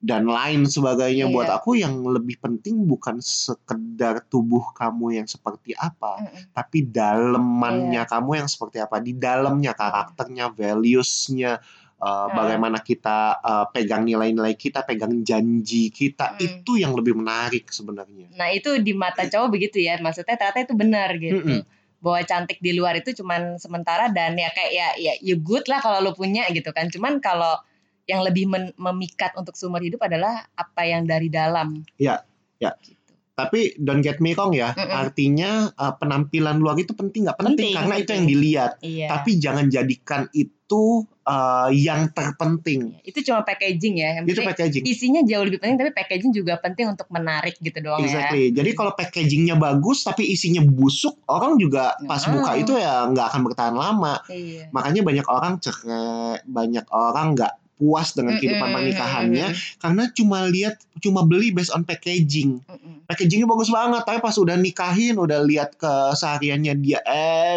dan 0.05 0.29
lain 0.29 0.69
sebagainya. 0.69 1.33
Buat 1.33 1.49
Iya. 1.49 1.57
aku 1.57 1.71
yang 1.75 2.05
lebih 2.05 2.37
penting 2.37 2.85
bukan 2.85 3.25
sekedar 3.25 4.21
tubuh 4.29 4.77
kamu 4.77 5.17
yang 5.17 5.25
seperti 5.25 5.73
apa, 5.73 6.21
Mm-mm. 6.21 6.53
tapi 6.53 6.85
dalemannya 6.85 8.05
Iya. 8.05 8.11
kamu 8.13 8.31
yang 8.37 8.49
seperti 8.49 8.85
apa 8.85 9.01
di 9.01 9.17
dalamnya 9.17 9.73
karakternya 9.73 10.53
valuesnya 10.53 11.57
uh, 11.97 12.05
Ah. 12.05 12.29
bagaimana 12.29 12.85
kita 12.85 13.41
uh, 13.41 13.65
pegang 13.73 14.05
nilai-nilai 14.05 14.53
kita 14.55 14.85
pegang 14.85 15.25
janji 15.25 15.89
kita 15.89 16.37
Mm. 16.37 16.41
itu 16.43 16.73
yang 16.77 16.93
lebih 16.93 17.17
menarik 17.17 17.73
sebenarnya 17.73 18.29
Nah 18.37 18.53
itu 18.53 18.77
di 18.79 18.93
mata 18.93 19.25
cowok 19.25 19.49
begitu 19.49 19.81
ya, 19.81 19.97
maksudnya 19.97 20.37
ternyata 20.37 20.69
itu 20.69 20.75
benar 20.77 21.17
gitu. 21.17 21.41
Mm-mm. 21.41 21.65
Bahwa 22.05 22.21
cantik 22.21 22.61
di 22.61 22.77
luar 22.77 23.01
itu 23.01 23.17
cuman 23.17 23.57
sementara 23.57 24.13
dan 24.13 24.37
ya 24.37 24.53
kayak 24.53 24.73
ya 24.77 24.89
ya 25.01 25.13
you 25.25 25.41
good 25.41 25.65
lah 25.65 25.81
kalau 25.81 26.05
lo 26.05 26.13
punya 26.13 26.45
gitu 26.53 26.69
kan. 26.77 26.93
Cuman 26.93 27.25
kalau 27.25 27.57
yang 28.05 28.21
lebih 28.21 28.45
men- 28.45 28.75
memikat 28.75 29.33
untuk 29.35 29.53
seumur 29.53 29.81
hidup 29.81 30.01
adalah 30.01 30.45
apa 30.51 30.83
yang 30.83 31.05
dari 31.05 31.29
dalam. 31.29 31.81
Iya, 31.97 32.21
iya. 32.59 32.73
Gitu. 32.77 33.01
tapi 33.35 33.75
don't 33.77 33.99
get 33.99 34.23
me 34.23 34.31
wrong 34.31 34.55
ya 34.55 34.71
Mm-mm. 34.71 34.95
artinya 34.95 35.67
uh, 35.75 35.91
penampilan 35.99 36.55
luar 36.55 36.79
itu 36.79 36.95
penting 36.95 37.27
nggak 37.27 37.35
penting, 37.35 37.67
Penting, 37.67 37.75
karena 37.75 37.95
itu 37.95 38.01
penting. 38.01 38.15
yang 38.15 38.27
dilihat 38.31 38.73
Iya. 38.79 39.07
tapi 39.11 39.31
jangan 39.43 39.67
jadikan 39.67 40.23
itu 40.31 41.03
uh, 41.27 41.67
yang 41.67 42.15
terpenting 42.15 42.95
itu 43.03 43.27
cuma 43.27 43.43
packaging 43.43 43.99
ya. 43.99 44.23
Yang 44.23 44.39
itu 44.39 44.41
packaging 44.41 44.85
isinya 44.87 45.27
jauh 45.27 45.43
lebih 45.43 45.59
penting 45.59 45.83
tapi 45.83 45.91
packaging 45.91 46.31
juga 46.31 46.63
penting 46.63 46.95
untuk 46.95 47.11
menarik 47.11 47.59
gitu 47.59 47.75
doang 47.83 48.07
ya. 48.07 48.31
Exactly. 48.31 48.55
Jadi 48.55 48.71
kalau 48.71 48.95
packagingnya 48.95 49.59
bagus 49.59 50.07
tapi 50.07 50.31
isinya 50.31 50.63
busuk, 50.63 51.19
orang 51.27 51.59
juga 51.59 51.99
pas 52.07 52.23
Nggak 52.23 52.31
buka 52.39 52.51
itu 52.55 52.73
ya 52.79 53.11
nggak 53.11 53.27
akan 53.35 53.41
bertahan 53.51 53.75
lama. 53.75 54.15
Iya. 54.31 54.71
Makanya 54.71 55.03
banyak 55.03 55.27
orang 55.27 55.59
cerai, 55.59 56.39
banyak 56.47 56.87
orang 56.87 57.35
nggak 57.35 57.53
puas 57.75 58.15
dengan 58.15 58.39
kehidupan 58.39 58.71
pernikahannya 58.71 59.51
karena 59.83 60.05
cuma 60.15 60.47
lihat 60.47 60.79
cuma 61.03 61.27
beli 61.27 61.51
based 61.51 61.75
on 61.75 61.83
packaging. 61.83 62.63
Packagingnya 63.11 63.51
bagus 63.51 63.69
banget, 63.69 64.03
tapi 64.07 64.19
pas 64.23 64.37
udah 64.39 64.57
nikahin, 64.57 65.19
udah 65.19 65.43
lihat 65.45 65.77
kesehariannya 65.77 66.73
dia 66.81 67.03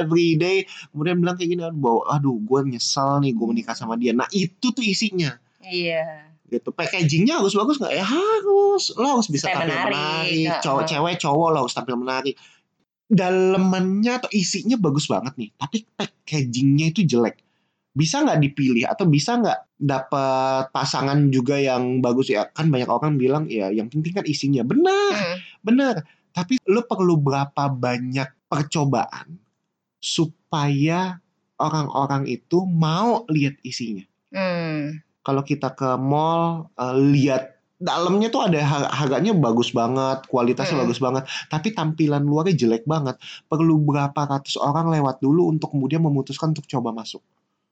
every 0.01 0.36
day, 0.36 0.65
kemudian 0.91 1.21
bilang 1.21 1.38
kayak 1.38 1.56
gini, 1.56 1.62
aduh, 1.63 2.03
aduh 2.10 2.36
gue 2.43 2.60
nyesel 2.75 3.23
nih 3.23 3.32
gue 3.32 3.47
menikah 3.47 3.77
sama 3.77 3.95
dia. 3.95 4.12
Nah 4.12 4.27
itu 4.34 4.73
tuh 4.73 4.84
isinya. 4.84 5.38
Iya. 5.63 6.27
gitu. 6.47 6.71
Packagingnya 6.71 7.43
harus 7.43 7.56
bagus 7.56 7.75
nggak? 7.75 7.91
Ya 7.91 8.08
harus. 8.08 8.95
Lo 8.95 9.19
harus 9.19 9.27
bisa 9.27 9.51
tampil 9.51 9.67
menarik, 9.67 10.32
menarik, 10.32 10.63
cowok 10.63 10.84
cewek 10.88 11.15
cowok 11.19 11.47
lo 11.51 11.58
harus 11.67 11.75
tampil 11.75 11.95
menarik. 11.99 12.36
Dalemannya 13.08 14.19
atau 14.19 14.30
isinya 14.36 14.75
bagus 14.75 15.08
banget 15.08 15.32
nih 15.39 15.49
tapi 15.56 15.88
packagingnya 15.95 16.91
itu 16.91 17.08
jelek 17.08 17.39
bisa 17.97 18.21
nggak 18.21 18.38
dipilih 18.39 18.86
atau 18.86 19.10
bisa 19.10 19.41
nggak 19.41 19.60
dapat 19.75 20.69
pasangan 20.69 21.17
juga 21.33 21.57
yang 21.57 21.97
bagus 21.97 22.29
ya 22.29 22.45
kan 22.53 22.69
banyak 22.69 22.86
orang 22.86 23.17
bilang 23.17 23.49
ya 23.49 23.73
yang 23.73 23.89
penting 23.89 24.13
kan 24.13 24.25
isinya 24.29 24.62
benar 24.62 25.13
Mm. 25.17 25.38
benar 25.65 25.95
tapi 26.29 26.62
lo 26.69 26.86
perlu 26.86 27.17
berapa 27.17 27.65
banyak 27.67 28.29
percobaan 28.45 29.41
supaya 29.97 31.17
orang-orang 31.57 32.29
itu 32.29 32.63
mau 32.63 33.25
lihat 33.27 33.57
isinya 33.62 34.05
Mm. 34.27 35.01
kalau 35.23 35.41
kita 35.41 35.73
ke 35.73 35.97
mall 35.97 36.69
eh, 36.75 36.95
lihat 37.17 37.57
dalamnya 37.77 38.27
tuh 38.27 38.41
ada 38.41 38.57
har- 38.57 38.89
harganya 38.89 39.38
bagus 39.38 39.69
banget, 39.69 40.25
kualitasnya 40.25 40.81
Mm. 40.81 40.83
bagus 40.89 40.97
banget, 40.97 41.23
tapi 41.45 41.69
tampilan 41.71 42.25
luarnya 42.25 42.57
jelek 42.57 42.89
banget. 42.89 43.21
Perlu 43.45 43.77
berapa 43.77 44.17
ratus 44.17 44.57
orang 44.57 44.89
lewat 44.89 45.21
dulu 45.21 45.45
untuk 45.45 45.77
kemudian 45.77 46.01
memutuskan 46.01 46.57
untuk 46.57 46.65
coba 46.65 46.89
masuk, 46.89 47.21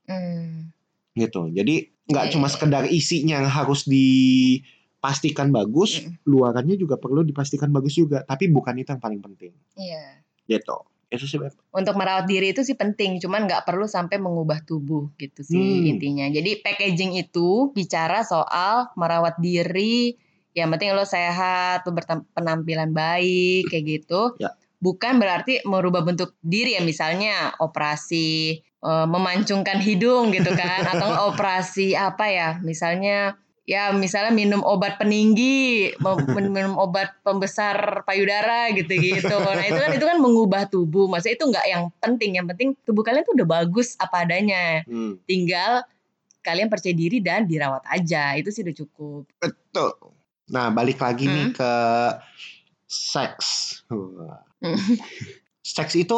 Mm. 0.06 0.70
gitu. 1.16 1.48
Jadi 1.50 1.76
nggak 2.06 2.26
Iya, 2.30 2.34
cuma 2.38 2.48
iya. 2.48 2.54
sekedar 2.54 2.84
isinya 2.86 3.42
yang 3.42 3.50
harus 3.50 3.88
dipastikan 3.88 5.50
bagus, 5.50 6.02
Mm. 6.02 6.22
luarannya 6.24 6.76
juga 6.76 6.96
perlu 6.98 7.22
dipastikan 7.22 7.70
bagus 7.70 7.96
juga. 7.96 8.22
Tapi 8.22 8.50
bukan 8.50 8.78
itu 8.78 8.90
yang 8.92 9.02
paling 9.02 9.22
penting, 9.22 9.54
Iya. 9.76 10.22
gitu. 10.46 10.78
Itu 11.06 11.30
sih 11.30 11.38
untuk 11.72 11.96
merawat 11.96 12.26
diri 12.26 12.50
itu 12.52 12.66
sih 12.66 12.74
penting, 12.74 13.22
cuman 13.22 13.46
nggak 13.46 13.64
perlu 13.64 13.86
sampai 13.86 14.18
mengubah 14.18 14.66
tubuh 14.66 15.14
gitu 15.16 15.46
sih 15.46 15.86
Hmm. 15.86 15.92
intinya. 15.96 16.26
Jadi 16.28 16.60
packaging 16.60 17.14
itu 17.16 17.72
bicara 17.72 18.26
soal 18.26 18.90
merawat 18.98 19.38
diri, 19.38 20.18
yang 20.58 20.74
penting 20.74 20.92
lo 20.98 21.06
sehat, 21.06 21.86
lo 21.86 21.94
berpenampilan 21.94 22.90
baik 22.92 23.70
kayak 23.70 23.86
gitu. 23.86 24.34
Ya. 24.42 24.52
Bukan 24.78 25.18
berarti 25.18 25.64
merubah 25.64 26.02
bentuk 26.02 26.36
diri 26.40 26.76
ya 26.76 26.82
misalnya 26.82 27.54
operasi 27.58 28.60
eh, 28.62 29.08
memancungkan 29.08 29.80
hidung 29.80 30.30
gitu 30.30 30.52
kan 30.52 30.84
atau 30.94 31.30
operasi 31.30 31.94
apa 31.94 32.26
ya 32.28 32.50
misalnya 32.60 33.34
ya 33.66 33.90
misalnya 33.90 34.30
minum 34.30 34.62
obat 34.62 35.02
peninggi, 35.02 35.90
minum 36.38 36.78
obat 36.78 37.18
pembesar 37.26 38.06
payudara 38.06 38.70
gitu-gitu. 38.72 39.26
Nah 39.34 39.66
itu 39.66 39.74
kan 39.76 39.90
itu 39.90 40.06
kan 40.06 40.22
mengubah 40.22 40.70
tubuh. 40.70 41.10
Maksudnya 41.10 41.34
itu 41.34 41.46
nggak 41.50 41.66
yang 41.66 41.84
penting. 41.98 42.38
Yang 42.38 42.48
penting 42.54 42.70
tubuh 42.86 43.02
kalian 43.02 43.26
tuh 43.26 43.34
udah 43.34 43.50
bagus 43.50 43.98
apa 43.98 44.22
adanya. 44.22 44.86
Hmm, 44.86 45.18
Tinggal 45.26 45.82
kalian 46.46 46.70
percaya 46.70 46.94
diri 46.94 47.18
dan 47.26 47.50
dirawat 47.50 47.82
aja. 47.90 48.38
Itu 48.38 48.54
sih 48.54 48.62
udah 48.62 48.76
cukup. 48.78 49.34
betul. 49.42 50.14
Nah 50.46 50.70
balik 50.70 51.02
lagi 51.02 51.26
nih 51.26 51.50
Hmm. 51.50 51.58
ke 51.58 51.74
seks. 52.86 53.82
Wah. 53.90 54.45
Hmm. 54.66 54.76
seks 55.66 55.94
itu 55.96 56.18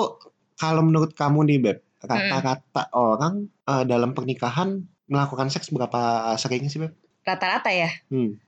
kalau 0.56 0.82
menurut 0.82 1.12
kamu 1.12 1.44
nih 1.46 1.60
Beb, 1.60 1.78
Hmm. 1.98 2.08
rata-rata 2.08 2.84
orang 2.92 3.36
eh, 3.64 3.84
dalam 3.84 4.12
pernikahan 4.12 4.80
melakukan 5.06 5.48
seks 5.48 5.68
berapa 5.70 6.00
sering 6.36 6.68
sih 6.68 6.80
Beb? 6.80 6.96
Rata-rata 7.22 7.68
ya 7.70 7.92
Hmm. 8.08 8.40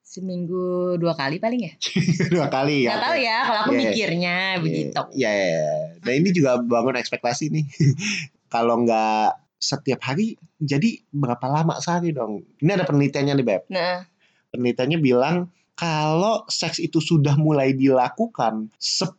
seminggu 0.00 0.96
dua 0.96 1.12
kali 1.12 1.36
paling 1.36 1.60
ya. 1.62 1.72
Dua 2.32 2.48
kali 2.48 2.84
ya. 2.84 2.96
Tahu 2.96 3.16
ya 3.18 3.36
kalau 3.44 3.60
aku 3.62 3.72
Iya. 3.72 3.80
mikirnya 3.84 4.36
begitu. 4.58 5.00
Iya, 5.12 5.30
iya, 5.30 5.46
iya. 5.50 5.68
Nah 6.00 6.12
ini 6.14 6.28
juga 6.30 6.56
bangun 6.56 6.96
ekspektasi 6.96 7.52
nih. 7.52 7.64
kalau 8.54 8.80
nggak 8.80 9.36
setiap 9.58 10.00
hari, 10.00 10.38
jadi 10.56 11.02
berapa 11.10 11.44
lama 11.44 11.76
sehari 11.78 12.14
dong? 12.14 12.40
Ini 12.56 12.70
ada 12.72 12.84
penelitiannya 12.84 13.34
nih 13.34 13.46
Beb. 13.46 13.62
Nah, 13.68 14.06
Penelitiannya 14.48 14.96
bilang 14.96 15.52
kalau 15.78 16.42
seks 16.50 16.82
itu 16.82 16.98
sudah 16.98 17.38
mulai 17.38 17.70
dilakukan 17.70 18.66
10 18.82 19.14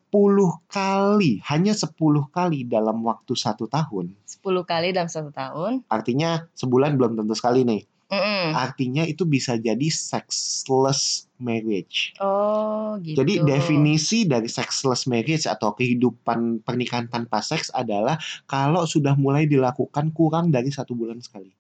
kali, 0.68 1.40
hanya 1.48 1.72
10 1.72 1.96
kali 2.36 2.68
dalam 2.68 3.00
waktu 3.08 3.32
satu 3.32 3.72
tahun. 3.72 4.12
10 4.28 4.44
kali 4.68 4.92
dalam 4.92 5.08
satu 5.08 5.32
tahun. 5.32 5.88
Artinya 5.88 6.52
sebulan 6.60 7.00
belum 7.00 7.16
tentu 7.16 7.32
sekali 7.32 7.64
nih. 7.64 7.88
Mm-mm. 8.10 8.58
Artinya 8.58 9.06
itu 9.06 9.24
bisa 9.24 9.56
jadi 9.56 9.88
sexless 9.88 11.30
marriage. 11.38 12.18
Oh 12.20 12.98
gitu. 13.00 13.22
Jadi 13.22 13.46
definisi 13.46 14.26
dari 14.26 14.50
sexless 14.50 15.06
marriage 15.06 15.46
atau 15.46 15.78
kehidupan 15.78 16.66
pernikahan 16.66 17.08
tanpa 17.08 17.40
seks 17.40 17.72
adalah 17.72 18.20
kalau 18.50 18.84
sudah 18.84 19.14
mulai 19.16 19.46
dilakukan 19.48 20.12
kurang 20.12 20.50
dari 20.52 20.74
satu 20.74 20.98
bulan 20.98 21.22
sekali. 21.22 21.54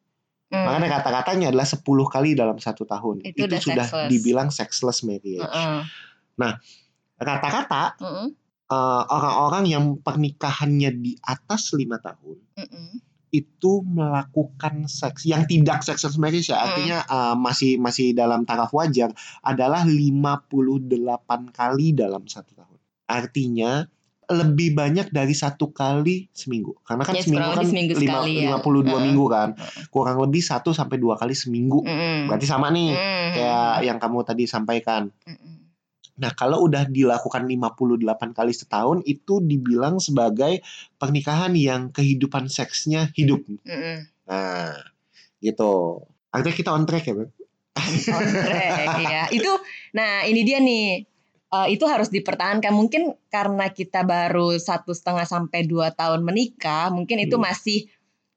Mm. 0.50 0.66
Makanya 0.66 0.88
kata-katanya 0.98 1.46
adalah 1.54 1.70
10 1.70 1.86
kali 2.10 2.34
dalam 2.34 2.58
satu 2.58 2.82
tahun. 2.84 3.22
Itu 3.22 3.46
udah 3.46 3.62
sudah 3.62 3.86
sexless. 3.86 4.10
dibilang 4.10 4.50
sexless 4.50 5.00
marriage. 5.06 5.46
Mm-mm. 5.46 5.86
Rata-rata 7.20 8.00
Mm-mm. 8.00 8.28
eh, 8.72 9.04
orang-orang 9.12 9.64
yang 9.68 9.86
pernikahannya 10.00 10.90
di 10.98 11.14
atas 11.22 11.76
lima 11.76 12.00
tahun 12.00 12.40
Mm-mm. 12.56 12.90
itu 13.30 13.84
melakukan 13.86 14.88
seks 14.90 15.28
yang 15.30 15.46
tidak 15.46 15.86
sexless 15.86 16.18
marriage 16.18 16.50
ya 16.50 16.58
Hmm. 16.58 16.66
artinya 16.66 16.98
eh, 17.06 17.36
masih 17.38 17.72
masih 17.78 18.18
dalam 18.18 18.48
taraf 18.48 18.72
wajar 18.74 19.12
adalah 19.46 19.84
58 19.84 20.50
kali 21.52 21.94
dalam 21.94 22.24
satu 22.26 22.56
tahun. 22.56 22.80
Artinya 23.06 23.86
lebih 24.30 24.78
banyak 24.78 25.10
dari 25.10 25.34
satu 25.34 25.74
kali 25.74 26.30
seminggu. 26.30 26.78
Karena 26.82 27.02
kan 27.02 27.18
Ya, 27.18 27.26
seminggu 27.26 27.50
kan 27.50 27.66
seminggu 27.66 27.94
lima- 27.98 28.24
ya. 28.24 28.56
52 28.56 28.86
Heeh. 28.86 29.02
minggu 29.02 29.26
kan. 29.26 29.50
Kurang 29.90 30.22
lebih 30.22 30.40
satu 30.40 30.70
sampai 30.70 30.96
dua 30.96 31.18
kali 31.18 31.34
seminggu. 31.34 31.82
Mm-mm. 31.82 32.30
Berarti 32.30 32.46
sama 32.46 32.70
nih 32.70 32.94
Mm. 32.94 33.30
kayak 33.34 33.74
yang 33.84 33.98
kamu 33.98 34.22
tadi 34.22 34.46
sampaikan. 34.46 35.10
Mm-mm. 35.26 35.58
Nah, 36.20 36.36
kalau 36.36 36.62
udah 36.62 36.84
dilakukan 36.84 37.48
58 37.48 38.06
kali 38.32 38.52
setahun 38.52 39.02
itu 39.04 39.40
dibilang 39.40 39.98
sebagai 39.98 40.62
pernikahan 40.94 41.56
yang 41.56 41.90
kehidupan 41.90 42.46
seksnya 42.46 43.10
hidup. 43.16 43.42
Mm-mm. 43.64 44.06
Nah, 44.28 44.78
gitu. 45.40 46.06
Artinya 46.30 46.54
kita 46.54 46.70
on 46.70 46.84
track 46.84 47.08
ya, 47.08 47.16
Beb? 47.18 47.32
On 48.12 48.26
track, 48.30 48.88
ya. 49.02 49.24
Itu, 49.32 49.58
nah 49.92 50.22
ini 50.22 50.44
dia 50.44 50.60
nih. 50.60 51.08
Eh, 51.50 51.68
itu 51.74 51.90
harus 51.90 52.14
dipertahankan. 52.14 52.70
Mungkin 52.70 53.18
karena 53.34 53.74
kita 53.74 54.06
baru 54.06 54.54
satu 54.62 54.94
setengah 54.94 55.26
sampai 55.26 55.66
dua 55.66 55.90
tahun 55.90 56.22
menikah, 56.22 56.94
mungkin 56.94 57.18
itu 57.26 57.42
Hmm. 57.42 57.50
masih 57.50 57.90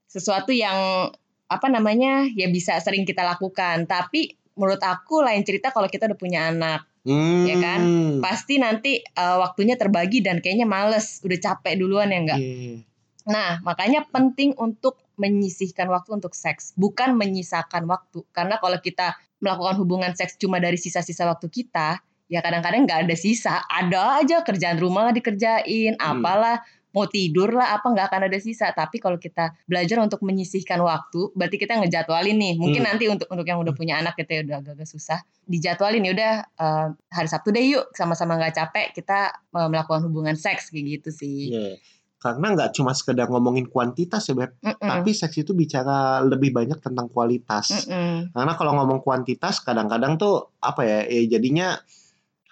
sesuatu 0.08 0.48
yang 0.48 1.12
apa 1.44 1.68
namanya 1.68 2.24
ya 2.32 2.48
bisa 2.48 2.80
sering 2.80 3.04
kita 3.04 3.20
lakukan. 3.20 3.84
Tapi 3.84 4.32
menurut 4.56 4.80
aku 4.80 5.20
lain 5.20 5.44
cerita 5.44 5.68
kalau 5.76 5.92
kita 5.92 6.08
udah 6.08 6.16
punya 6.16 6.48
anak. 6.48 6.88
Hmm. 7.04 7.44
Ya 7.44 7.60
kan? 7.60 7.80
Pasti 8.24 8.56
nanti 8.56 9.04
eh, 9.04 9.36
waktunya 9.36 9.76
terbagi 9.76 10.24
dan 10.24 10.40
kayaknya 10.40 10.64
males, 10.64 11.20
udah 11.20 11.36
capek 11.36 11.76
duluan 11.76 12.08
ya 12.08 12.18
enggak. 12.24 12.40
Iya. 12.40 12.80
Nah, 13.22 13.60
makanya 13.62 14.08
penting 14.08 14.56
untuk 14.56 14.98
menyisihkan 15.20 15.86
waktu 15.92 16.16
untuk 16.16 16.32
seks, 16.32 16.72
bukan 16.80 17.14
menyisakan 17.14 17.84
waktu. 17.86 18.24
Karena 18.32 18.56
kalau 18.56 18.80
kita 18.80 19.14
melakukan 19.38 19.76
hubungan 19.78 20.16
seks 20.16 20.40
cuma 20.40 20.58
dari 20.58 20.80
sisa-sisa 20.80 21.28
waktu 21.28 21.46
kita, 21.52 22.02
ya 22.32 22.40
kadang-kadang 22.40 22.88
nggak 22.88 23.04
ada 23.04 23.16
sisa. 23.16 23.60
Ada 23.68 24.24
aja 24.24 24.36
kerjaan 24.40 24.80
rumah 24.80 25.12
dikerjain, 25.12 26.00
Hmm. 26.00 26.24
apalah, 26.24 26.64
mau 26.96 27.04
tidur 27.04 27.52
lah, 27.52 27.76
apa 27.76 27.92
nggak 27.92 28.08
akan 28.08 28.20
ada 28.32 28.38
sisa. 28.40 28.72
Tapi 28.72 28.96
kalau 28.96 29.20
kita 29.20 29.52
belajar 29.68 30.00
untuk 30.00 30.24
menyisihkan 30.24 30.80
waktu, 30.80 31.28
berarti 31.36 31.60
kita 31.60 31.76
ngejadwalin 31.76 32.36
nih. 32.40 32.54
Mungkin 32.56 32.80
Hmm. 32.80 32.88
nanti 32.96 33.04
untuk 33.12 33.28
untuk 33.28 33.44
yang 33.44 33.60
udah 33.60 33.76
punya 33.76 34.00
anak 34.00 34.16
kita 34.16 34.48
udah 34.48 34.64
agak-agak 34.64 34.88
susah, 34.88 35.20
dijadwalin 35.44 36.08
ya 36.08 36.12
udah 36.16 36.32
eh, 36.48 36.86
hari 37.12 37.28
Sabtu 37.28 37.52
deh 37.52 37.64
yuk, 37.68 37.92
sama-sama 37.92 38.40
nggak 38.40 38.56
capek 38.56 38.86
kita 38.96 39.36
eh, 39.52 39.68
melakukan 39.68 40.00
hubungan 40.08 40.32
seks 40.32 40.72
kayak 40.72 41.04
gitu 41.04 41.10
sih. 41.12 41.52
Iya. 41.52 41.76
Karena 42.22 42.54
nggak 42.54 42.78
cuma 42.78 42.94
sekedar 42.94 43.26
ngomongin 43.26 43.66
kuantitas 43.66 44.30
ya, 44.30 44.38
Beb. 44.38 44.54
Mm-mm. 44.62 44.78
Tapi 44.78 45.10
seks 45.10 45.42
itu 45.42 45.58
bicara 45.58 46.22
lebih 46.22 46.54
banyak 46.54 46.78
tentang 46.78 47.10
kualitas. 47.10 47.90
Mm-mm. 47.90 48.30
Karena 48.30 48.52
kalau 48.54 48.78
ngomong 48.78 49.02
kuantitas 49.02 49.58
kadang-kadang 49.58 50.22
tuh 50.22 50.54
apa 50.62 50.86
ya, 50.86 50.98
ya 51.02 51.26
jadinya 51.26 51.82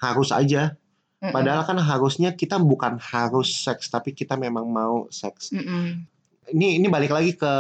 harus 0.01 0.33
aja. 0.33 0.75
Mm-mm. 1.21 1.37
Padahal 1.37 1.69
kan 1.69 1.77
harusnya 1.77 2.33
kita 2.33 2.57
bukan 2.57 2.97
harus 2.97 3.53
seks, 3.53 3.93
tapi 3.93 4.17
kita 4.17 4.41
memang 4.41 4.65
mau 4.73 5.05
seks. 5.13 5.53
Mm-mm. 5.53 6.09
Ini 6.51 6.83
ini 6.83 6.87
balik 6.91 7.13
lagi 7.15 7.37
ke 7.39 7.53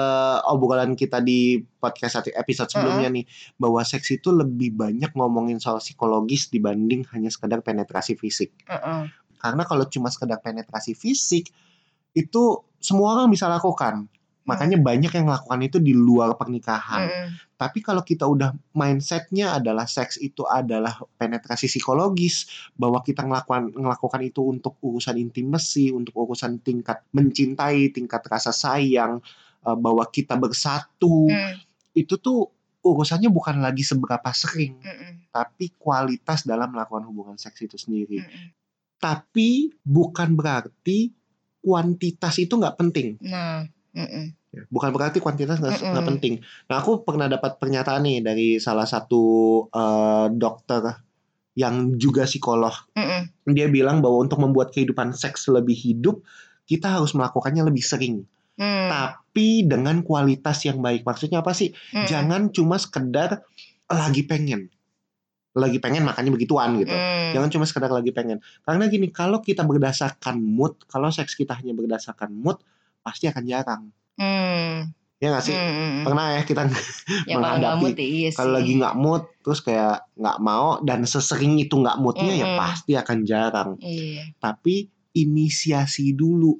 obrolan 0.50 0.98
kita 0.98 1.22
di 1.22 1.61
podcast 1.61 2.26
episode 2.33 2.72
sebelumnya 2.72 3.12
nih, 3.12 3.29
bahwa 3.61 3.85
seks 3.85 4.16
itu 4.16 4.33
lebih 4.35 4.74
banyak 4.74 5.12
ngomongin 5.14 5.62
soal 5.62 5.79
psikologis 5.79 6.50
dibanding 6.50 7.07
hanya 7.12 7.31
sekedar 7.31 7.61
penetrasi 7.61 8.16
fisik. 8.16 8.50
Mm-mm. 8.66 9.12
Karena 9.38 9.62
kalau 9.68 9.87
cuma 9.87 10.09
sekedar 10.09 10.40
penetrasi 10.40 10.96
fisik 10.96 11.53
itu 12.16 12.42
semua 12.81 13.14
orang 13.14 13.31
bisa 13.31 13.46
lakukan. 13.46 14.09
Makanya 14.48 14.81
banyak 14.81 15.12
yang 15.14 15.29
melakukan 15.29 15.61
itu 15.62 15.79
di 15.79 15.92
luar 15.92 16.35
pernikahan. 16.35 17.07
Mm-mm. 17.07 17.29
Tapi 17.61 17.85
kalau 17.85 18.01
kita 18.01 18.25
udah 18.25 18.57
mindsetnya 18.73 19.61
adalah 19.61 19.85
seks 19.85 20.16
itu 20.16 20.49
adalah 20.49 20.96
penetrasi 21.20 21.68
psikologis, 21.68 22.49
bahwa 22.73 23.05
kita 23.05 23.20
ngelakukan 23.20 23.77
ngelakukan 23.77 24.25
itu 24.25 24.40
untuk 24.49 24.81
urusan 24.81 25.20
intimasi, 25.20 25.92
untuk 25.92 26.16
urusan 26.16 26.64
tingkat 26.64 27.05
mencintai, 27.12 27.92
tingkat 27.92 28.25
rasa 28.25 28.49
sayang, 28.57 29.20
eh, 29.61 29.77
bahwa 29.77 30.09
kita 30.09 30.40
bersatu, 30.40 31.29
Mm. 31.29 31.61
itu 32.01 32.16
tuh 32.16 32.49
urusannya 32.81 33.29
bukan 33.29 33.61
lagi 33.61 33.85
seberapa 33.85 34.33
sering, 34.33 34.81
Mm-mm. 34.81 35.29
tapi 35.29 35.77
kualitas 35.77 36.49
dalam 36.49 36.73
melakukan 36.73 37.05
hubungan 37.12 37.37
seks 37.37 37.61
itu 37.61 37.77
sendiri. 37.77 38.25
Mm-mm. 38.25 38.57
Tapi 38.96 39.68
bukan 39.85 40.33
berarti 40.33 41.12
kuantitas 41.61 42.40
itu 42.40 42.57
nggak 42.57 42.81
penting. 42.81 43.20
Nah, 43.20 43.68
mm-mm. 43.94 44.24
Ya, 44.50 44.66
Bukan 44.66 44.90
berarti 44.90 45.22
kuantitas 45.22 45.62
nggak 45.62 46.07
penting. 46.11 46.42
Nah, 46.66 46.83
aku 46.83 47.07
pernah 47.07 47.31
dapat 47.31 47.62
pernyataan 47.62 48.03
nih 48.03 48.18
dari 48.18 48.48
salah 48.59 48.83
satu 48.83 49.22
eh, 49.70 50.26
dokter 50.35 50.83
yang 51.55 51.94
juga 51.98 52.26
psikolog. 52.26 52.74
Mm-mm. 52.98 53.55
Dia 53.55 53.70
bilang 53.70 54.03
bahwa 54.03 54.26
untuk 54.26 54.42
membuat 54.42 54.74
kehidupan 54.74 55.14
seks 55.14 55.46
lebih 55.46 55.79
hidup, 55.79 56.22
kita 56.66 56.98
harus 56.98 57.14
melakukannya 57.14 57.66
lebih 57.66 57.83
sering, 57.83 58.26
Mm. 58.61 58.88
tapi 58.92 59.64
dengan 59.64 60.05
kualitas 60.05 60.68
yang 60.68 60.85
baik. 60.85 61.03
Maksudnya 61.09 61.40
apa 61.40 61.57
sih? 61.57 61.72
Mm. 61.96 62.07
Jangan 62.07 62.42
cuma 62.53 62.76
sekedar 62.76 63.40
lagi 63.88 64.22
pengen, 64.29 64.68
lagi 65.57 65.81
pengen 65.81 66.05
makanya 66.05 66.29
begituan 66.29 66.76
gitu. 66.76 66.92
Mm. 66.92 67.33
Jangan 67.35 67.48
cuma 67.48 67.64
sekedar 67.64 67.88
lagi 67.88 68.12
pengen. 68.12 68.44
Karena 68.62 68.85
gini, 68.92 69.09
kalau 69.09 69.40
kita 69.40 69.64
berdasarkan 69.64 70.38
mood, 70.38 70.76
kalau 70.92 71.09
seks 71.09 71.35
kita 71.35 71.57
hanya 71.57 71.72
berdasarkan 71.72 72.31
mood, 72.37 72.61
pasti 73.00 73.28
akan 73.28 73.44
jarang. 73.48 73.82
Mm. 74.20 74.92
Ya 75.20 75.36
nggak 75.36 75.44
sih? 75.44 75.52
Mm-mm. 75.52 76.08
Pernah 76.08 76.40
ya 76.40 76.42
kita 76.48 76.64
Ya 77.28 77.36
menghadapi 77.36 77.92
ya 77.92 78.04
iya 78.04 78.28
kalau 78.32 78.56
lagi 78.56 78.72
nggak 78.80 78.96
mood, 78.96 79.28
terus 79.44 79.60
kayak 79.60 80.08
nggak 80.16 80.38
mau 80.40 80.80
dan 80.80 81.04
sesering 81.04 81.60
itu 81.60 81.76
nggak 81.76 82.00
moodnya 82.00 82.32
ya 82.32 82.46
Mm-mm. 82.48 82.60
pasti 82.60 82.92
akan 82.96 83.18
jarang. 83.28 83.70
Iya. 83.84 84.32
Tapi 84.40 84.88
inisiasi 85.12 86.16
dulu, 86.16 86.56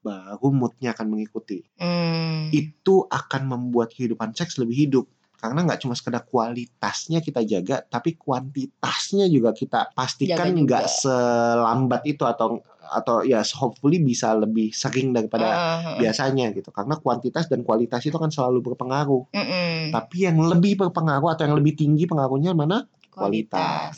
baru 0.00 0.48
moodnya 0.48 0.96
akan 0.96 1.06
mengikuti. 1.12 1.60
Mm. 1.76 2.48
Itu 2.48 3.04
akan 3.12 3.42
membuat 3.44 3.92
kehidupan 3.92 4.32
seks 4.32 4.56
lebih 4.56 4.88
hidup. 4.88 5.06
Karena 5.38 5.62
nggak 5.62 5.86
cuma 5.86 5.94
sekedar 5.94 6.26
kualitasnya 6.26 7.22
kita 7.22 7.46
jaga, 7.46 7.86
tapi 7.86 8.18
kuantitasnya 8.18 9.30
juga 9.30 9.54
kita 9.54 9.94
pastikan 9.94 10.50
nggak 10.50 10.90
selambat 10.90 12.02
itu 12.10 12.26
atau 12.26 12.58
atau 12.88 13.22
ya 13.22 13.44
hopefully 13.44 14.00
bisa 14.00 14.32
lebih 14.34 14.72
sering 14.72 15.12
daripada 15.12 15.46
ah. 15.48 15.96
biasanya 16.00 16.50
gitu. 16.56 16.72
Karena 16.72 16.96
kuantitas 16.96 17.46
dan 17.46 17.62
kualitas 17.62 18.02
itu 18.08 18.16
kan 18.16 18.32
selalu 18.32 18.72
berpengaruh. 18.72 19.28
Mm-mm. 19.32 19.92
Tapi 19.92 20.16
yang 20.24 20.40
lebih 20.40 20.80
berpengaruh 20.80 21.36
atau 21.36 21.44
yang 21.48 21.56
lebih 21.56 21.76
tinggi 21.76 22.08
pengaruhnya 22.08 22.56
mana? 22.56 22.88
Kualitas. 23.12 23.96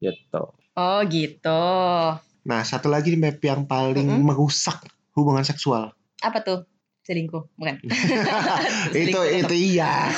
Gitu. 0.00 0.42
Oh 0.74 1.00
gitu. 1.06 1.64
Nah, 2.44 2.60
satu 2.60 2.92
lagi 2.92 3.14
nih 3.14 3.20
Beb, 3.20 3.40
yang 3.40 3.64
paling 3.64 4.08
Mm-mm. 4.10 4.26
merusak 4.26 4.84
hubungan 5.16 5.46
seksual. 5.46 5.96
Apa 6.20 6.44
tuh? 6.44 6.60
Selingkuh, 7.04 7.52
bukan? 7.60 7.80
itu 7.84 9.12
Selingkuh 9.12 9.24
itu 9.28 9.54
iya. 9.76 10.08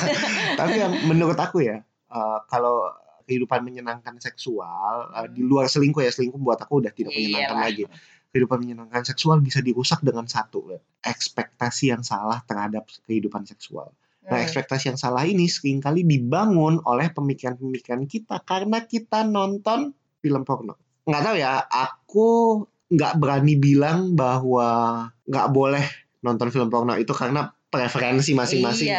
Tapi 0.55 0.75
yang 0.79 0.93
menurut 1.07 1.35
aku 1.35 1.63
ya, 1.63 1.83
eh, 1.83 2.37
kalau 2.47 2.87
kehidupan 3.27 3.59
menyenangkan 3.61 4.15
seksual 4.17 5.11
eh, 5.11 5.27
di 5.27 5.43
luar 5.43 5.67
selingkuh 5.67 5.99
ya 5.99 6.09
selingkuh 6.09 6.39
buat 6.39 6.63
aku 6.63 6.79
udah 6.79 6.95
tidak 6.95 7.11
menyenangkan 7.11 7.59
Iyalah. 7.59 7.67
lagi. 7.67 7.83
Kehidupan 8.27 8.57
menyenangkan 8.59 9.03
seksual 9.03 9.39
bisa 9.39 9.59
dirusak 9.59 9.99
dengan 10.03 10.27
satu, 10.27 10.63
Beb. 10.63 10.83
ekspektasi 11.03 11.91
yang 11.91 12.03
salah 12.03 12.43
terhadap 12.43 12.87
kehidupan 13.07 13.43
seksual. 13.43 13.91
Nah, 14.27 14.43
Mm. 14.43 14.43
ekspektasi 14.43 14.91
yang 14.91 14.99
salah 14.99 15.23
ini 15.23 15.47
sering 15.47 15.79
kali 15.79 16.03
dibangun 16.03 16.83
oleh 16.83 17.07
pemikiran-pemikiran 17.15 18.03
kita 18.03 18.43
karena 18.43 18.83
kita 18.83 19.23
nonton 19.23 19.95
film 20.19 20.43
porno. 20.43 20.75
Nggak 21.07 21.23
tahu 21.23 21.35
ya, 21.39 21.63
aku 21.63 22.27
nggak 22.91 23.13
berani 23.15 23.55
bilang 23.55 24.19
bahwa 24.19 24.67
nggak 25.23 25.47
boleh 25.55 25.85
nonton 26.19 26.51
film 26.51 26.67
porno 26.67 26.99
itu 26.99 27.15
karena 27.15 27.47
preferensi 27.71 28.35
masing-masing. 28.35 28.91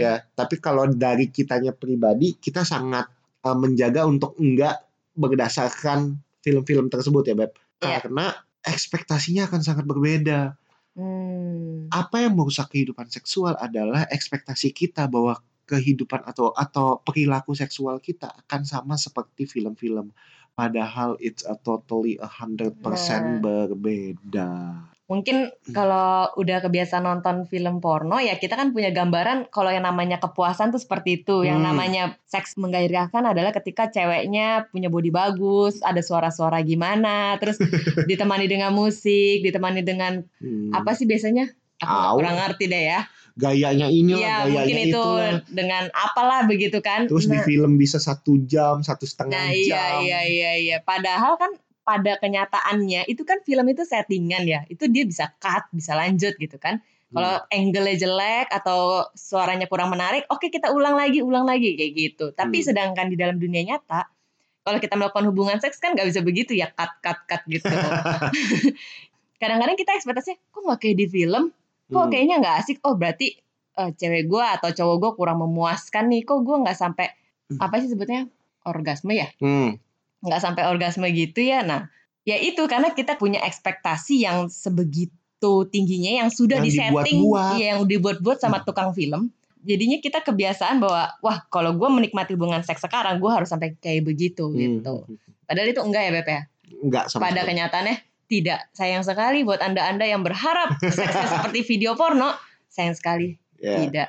Ya, 0.00 0.24
tapi 0.32 0.56
kalau 0.56 0.88
dari 0.88 1.28
kitanya 1.28 1.76
pribadi, 1.76 2.40
kita 2.40 2.64
sangat 2.64 3.04
eh, 3.44 3.56
menjaga 3.56 4.06
untuk 4.06 4.36
enggak 4.40 4.84
berdasarkan 5.16 6.20
film-film 6.40 6.88
tersebut 6.88 7.24
ya 7.28 7.34
Beb. 7.36 7.52
Iya. 7.80 8.00
Karena 8.04 8.32
ekspektasinya 8.64 9.48
akan 9.48 9.60
sangat 9.60 9.84
berbeda. 9.88 10.56
Hmm. 10.96 11.86
Apa 11.88 12.26
yang 12.26 12.36
merusak 12.36 12.72
kehidupan 12.74 13.08
seksual 13.08 13.56
adalah 13.56 14.04
ekspektasi 14.10 14.74
kita 14.74 15.06
bahwa 15.06 15.38
kehidupan 15.70 16.26
atau 16.26 16.50
atau 16.50 16.98
perilaku 16.98 17.54
seksual 17.54 18.02
kita 18.02 18.26
akan 18.44 18.66
sama 18.66 18.98
seperti 18.98 19.46
film-film. 19.46 20.10
Padahal 20.58 21.14
it's 21.22 21.46
a 21.46 21.54
totally 21.54 22.18
a 22.18 22.26
hundred 22.26 22.74
percent 22.82 23.38
berbeda. 23.38 24.82
Mungkin 25.10 25.36
kalau 25.68 26.08
udah 26.32 26.62
kebiasaan 26.62 27.02
nonton 27.02 27.42
film 27.44 27.78
porno 27.78 28.16
ya 28.16 28.38
kita 28.38 28.54
kan 28.54 28.70
punya 28.70 28.88
gambaran 28.88 29.50
kalau 29.50 29.66
yang 29.68 29.82
namanya 29.82 30.16
kepuasan 30.16 30.70
tuh 30.70 30.78
seperti 30.78 31.20
itu. 31.20 31.42
Yang 31.42 31.58
Hmm. 31.58 31.66
namanya 31.66 32.02
seks 32.24 32.54
menggairahkan 32.54 33.26
adalah 33.26 33.50
ketika 33.50 33.90
ceweknya 33.90 34.70
punya 34.70 34.86
body 34.86 35.10
bagus, 35.10 35.82
ada 35.82 35.98
suara-suara 35.98 36.62
gimana, 36.62 37.34
terus 37.36 37.58
ditemani 38.06 38.46
dengan 38.46 38.70
musik, 38.70 39.42
ditemani 39.42 39.82
dengan 39.82 40.22
Hmm. 40.38 40.70
apa 40.70 40.94
sih 40.94 41.04
biasanya? 41.04 41.50
Aku 41.80 42.16
kurang 42.16 42.38
ngerti 42.38 42.64
deh 42.66 42.84
ya. 42.86 43.02
Gayanya 43.32 43.88
ini 43.88 44.14
Iya 44.14 44.44
gayanya 44.44 44.52
mungkin 44.52 44.78
itu 44.84 44.90
itulah. 44.92 45.32
dengan 45.48 45.84
apalah 45.90 46.44
begitu 46.44 46.78
kan. 46.78 47.08
Terus 47.08 47.24
di 47.24 47.34
Nah, 47.34 47.42
film 47.42 47.74
bisa 47.74 47.96
satu 47.96 48.36
jam, 48.42 48.78
satu 48.80 49.08
setengah 49.08 49.32
Nah 49.32 49.48
iya 49.48 49.74
jam. 49.96 50.04
iya 50.04 50.20
iya 50.22 50.50
iya. 50.54 50.76
Padahal 50.78 51.34
kan 51.34 51.50
pada 51.90 52.22
kenyataannya 52.22 53.10
itu 53.10 53.26
kan 53.26 53.42
film 53.42 53.66
itu 53.66 53.82
settingan 53.82 54.46
ya. 54.46 54.62
Itu 54.70 54.86
dia 54.86 55.02
bisa 55.02 55.34
cut, 55.42 55.66
bisa 55.74 55.98
lanjut 55.98 56.38
gitu 56.38 56.54
kan. 56.54 56.78
Kalau 57.10 57.42
Hmm. 57.42 57.50
angle-nya 57.50 57.98
jelek 57.98 58.54
atau 58.54 59.10
suaranya 59.18 59.66
kurang 59.66 59.90
menarik, 59.90 60.22
oke 60.30 60.46
kita 60.46 60.70
ulang 60.70 60.94
lagi, 60.94 61.18
ulang 61.18 61.42
lagi 61.42 61.74
kayak 61.74 61.92
gitu. 61.92 62.30
Tapi 62.30 62.62
Hmm. 62.62 62.66
sedangkan 62.70 63.10
di 63.10 63.18
dalam 63.18 63.34
dunia 63.34 63.66
nyata, 63.66 64.06
kalau 64.62 64.78
kita 64.78 64.94
melakukan 64.94 65.26
hubungan 65.26 65.58
seks 65.58 65.82
kan 65.82 65.98
nggak 65.98 66.06
bisa 66.06 66.22
begitu 66.22 66.54
ya, 66.54 66.70
cut 66.70 66.94
cut 67.02 67.18
cut 67.26 67.42
gitu. 67.50 67.66
Kadang-kadang 69.40 69.74
kita 69.74 69.96
ekspektasinya 69.96 70.38
kok 70.52 70.60
nggak 70.62 70.78
kayak 70.78 70.96
di 70.96 71.06
film, 71.08 71.44
kok 71.88 71.98
Hmm. 71.98 72.10
kayaknya 72.12 72.36
nggak 72.38 72.56
asik. 72.62 72.78
Oh 72.86 72.94
berarti 72.94 73.34
eh, 73.72 73.90
cewek 73.96 74.28
gue 74.28 74.44
atau 74.44 74.70
cowok 74.70 74.96
gue 74.98 75.10
kurang 75.16 75.40
memuaskan 75.40 76.06
nih. 76.06 76.22
Kok 76.22 76.38
gue 76.42 76.56
nggak 76.62 76.76
sampai 76.76 77.10
Hmm. 77.48 77.58
apa 77.58 77.80
sih 77.80 77.88
sebutnya 77.88 78.28
orgasme 78.62 79.10
ya? 79.10 79.26
Hmm. 79.40 79.80
Nggak 80.20 80.40
sampai 80.40 80.62
orgasme 80.64 81.06
gitu 81.10 81.40
ya. 81.40 81.60
Nah, 81.60 81.88
ya 82.22 82.36
itu 82.36 82.60
karena 82.64 82.92
kita 82.92 83.16
punya 83.16 83.40
ekspektasi 83.40 84.20
yang 84.20 84.46
sebegitu 84.46 85.12
tingginya 85.68 86.20
yang 86.20 86.28
sudah 86.28 86.60
Yang 86.60 86.66
disetting, 86.76 87.20
ya, 87.56 87.74
yang 87.74 87.84
dibuat-buat 87.84 88.38
sama 88.38 88.60
tukang 88.60 88.92
film. 88.92 89.32
Jadinya 89.60 89.96
kita 89.96 90.20
kebiasaan 90.20 90.80
bahwa 90.80 91.12
wah 91.20 91.44
kalau 91.48 91.76
gue 91.76 91.88
menikmati 91.90 92.32
hubungan 92.32 92.60
seks 92.60 92.80
sekarang 92.80 93.20
gue 93.20 93.28
harus 93.28 93.48
sampai 93.48 93.76
kayak 93.76 94.04
begitu 94.04 94.48
Hmm. 94.48 94.56
gitu. 94.80 94.94
Padahal 95.44 95.68
itu 95.68 95.80
enggak 95.80 96.02
ya 96.04 96.10
Beb 96.14 96.28
ya. 96.28 96.40
Enggak 96.80 97.04
sama 97.08 97.28
Pada 97.28 97.40
sekali. 97.40 97.48
kenyataannya 97.52 97.96
tidak. 98.24 98.60
Sayang 98.72 99.04
sekali 99.04 99.42
buat 99.42 99.60
anda-anda 99.60 100.06
yang 100.06 100.22
berharap 100.22 100.78
seksnya 100.78 101.26
seperti 101.40 101.60
video 101.66 101.92
porno. 101.92 102.32
Sayang 102.68 102.96
sekali 102.96 103.36
Ya. 103.58 103.76
tidak. 103.84 104.08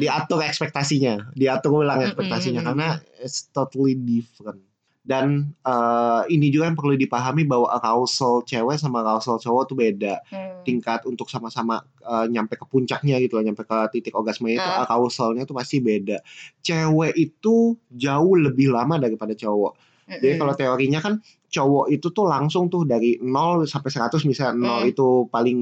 diatur 0.00 0.40
ekspektasinya, 0.40 1.28
diatur 1.34 1.84
ulang 1.84 2.00
ekspektasinya 2.02 2.64
Mm-mm. 2.64 2.68
karena 2.72 2.88
it's 3.20 3.52
totally 3.52 3.92
different. 3.92 4.64
Dan 5.00 5.56
eh, 5.64 6.22
ini 6.28 6.52
juga 6.52 6.68
yang 6.68 6.76
perlu 6.76 6.92
dipahami 6.94 7.48
bahwa 7.48 7.72
arousal 7.72 8.44
cewek 8.44 8.76
sama 8.76 9.00
arousal 9.00 9.40
cowok 9.40 9.64
tuh 9.66 9.76
beda. 9.76 10.20
Hmm. 10.28 10.60
Tingkat 10.62 11.08
untuk 11.08 11.26
sama-sama 11.26 11.80
eh, 12.04 12.26
nyampe 12.28 12.54
ke 12.54 12.68
puncaknya 12.68 13.16
gitu 13.18 13.40
loh, 13.40 13.44
nyampe 13.44 13.64
ke 13.64 13.76
titik 13.90 14.12
orgasme 14.12 14.52
itu 14.52 14.60
Ah. 14.60 14.84
arousalnya 14.84 15.48
tuh 15.48 15.56
pasti 15.56 15.80
beda. 15.80 16.20
Cewek 16.60 17.16
itu 17.16 17.74
jauh 17.90 18.34
lebih 18.36 18.70
lama 18.70 19.00
daripada 19.00 19.32
cowok. 19.32 19.72
Jadi 20.10 20.26
Mm-mm. 20.26 20.40
kalau 20.42 20.54
teorinya 20.58 20.98
kan 20.98 21.14
cowok 21.46 21.86
itu 21.88 22.10
tuh 22.10 22.26
langsung 22.26 22.66
tuh 22.66 22.82
dari 22.82 23.14
0 23.22 23.62
sampai 23.64 23.90
100 23.94 24.26
misalnya 24.26 24.58
0 24.58 24.82
Hmm. 24.82 24.90
itu 24.90 25.08
paling 25.30 25.58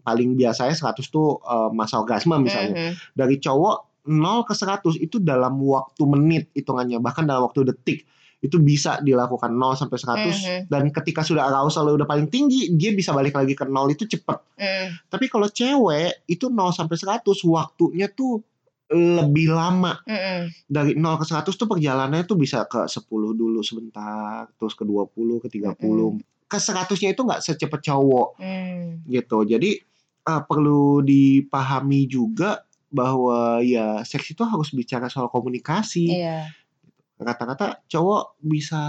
paling 0.00 0.34
biasanya 0.34 0.72
100 0.72 1.08
tuh 1.08 1.38
eh, 1.40 1.68
masa 1.70 2.00
orgasme 2.00 2.32
misalnya 2.38 2.74
Mhm. 2.90 2.92
dari 3.12 3.36
cowok 3.38 3.76
0 4.08 4.44
ke 4.44 4.52
100 4.52 4.96
itu 4.96 5.20
dalam 5.20 5.60
waktu 5.60 6.02
menit 6.04 6.44
hitungannya 6.52 6.96
bahkan 6.98 7.24
dalam 7.24 7.44
waktu 7.44 7.64
detik 7.64 8.04
itu 8.44 8.60
bisa 8.60 9.00
dilakukan 9.00 9.48
0 9.50 9.72
sampai 9.72 9.96
100 9.96 10.36
Mhm. 10.36 10.60
dan 10.68 10.92
ketika 10.92 11.24
sudah 11.24 11.48
arousal 11.48 11.88
udah 11.88 12.04
paling 12.04 12.28
tinggi 12.28 12.68
dia 12.70 12.92
bisa 12.92 13.10
balik 13.10 13.32
lagi 13.32 13.56
ke 13.56 13.64
0 13.64 13.88
itu 13.88 14.04
cepet 14.04 14.36
Mm. 14.60 14.86
tapi 15.08 15.26
kalau 15.26 15.48
cewek 15.48 16.28
itu 16.28 16.52
0 16.52 16.68
sampai 16.68 16.94
100 16.94 17.24
waktunya 17.42 18.06
tuh 18.06 18.44
lebih 18.92 19.48
lama 19.48 19.96
Mm-mm. 20.04 20.52
dari 20.68 20.92
0 20.92 21.16
ke 21.16 21.24
100 21.24 21.56
tuh 21.56 21.64
perjalanannya 21.64 22.28
tuh 22.28 22.36
bisa 22.36 22.68
ke 22.68 22.84
10 22.84 23.00
dulu 23.32 23.64
sebentar 23.64 24.44
terus 24.54 24.76
ke 24.76 24.84
20 24.84 25.40
ke 25.40 25.48
30 25.48 26.20
ke 26.44 26.58
100-nya 26.60 27.10
itu 27.10 27.22
nggak 27.24 27.40
secepat 27.40 27.80
cowok 27.82 28.28
Mm. 28.38 29.08
gitu. 29.08 29.38
Jadi 29.42 29.70
eh, 30.24 30.42
perlu 30.44 31.00
dipahami 31.00 32.06
juga 32.06 32.60
bahwa 32.88 33.58
ya 33.60 34.00
seks 34.00 34.32
itu 34.32 34.40
harus 34.40 34.70
bicara 34.70 35.08
soal 35.08 35.26
komunikasi. 35.26 36.08
Iya. 36.14 36.48
Kata-kata 37.14 37.86
cowok 37.86 38.42
bisa 38.42 38.82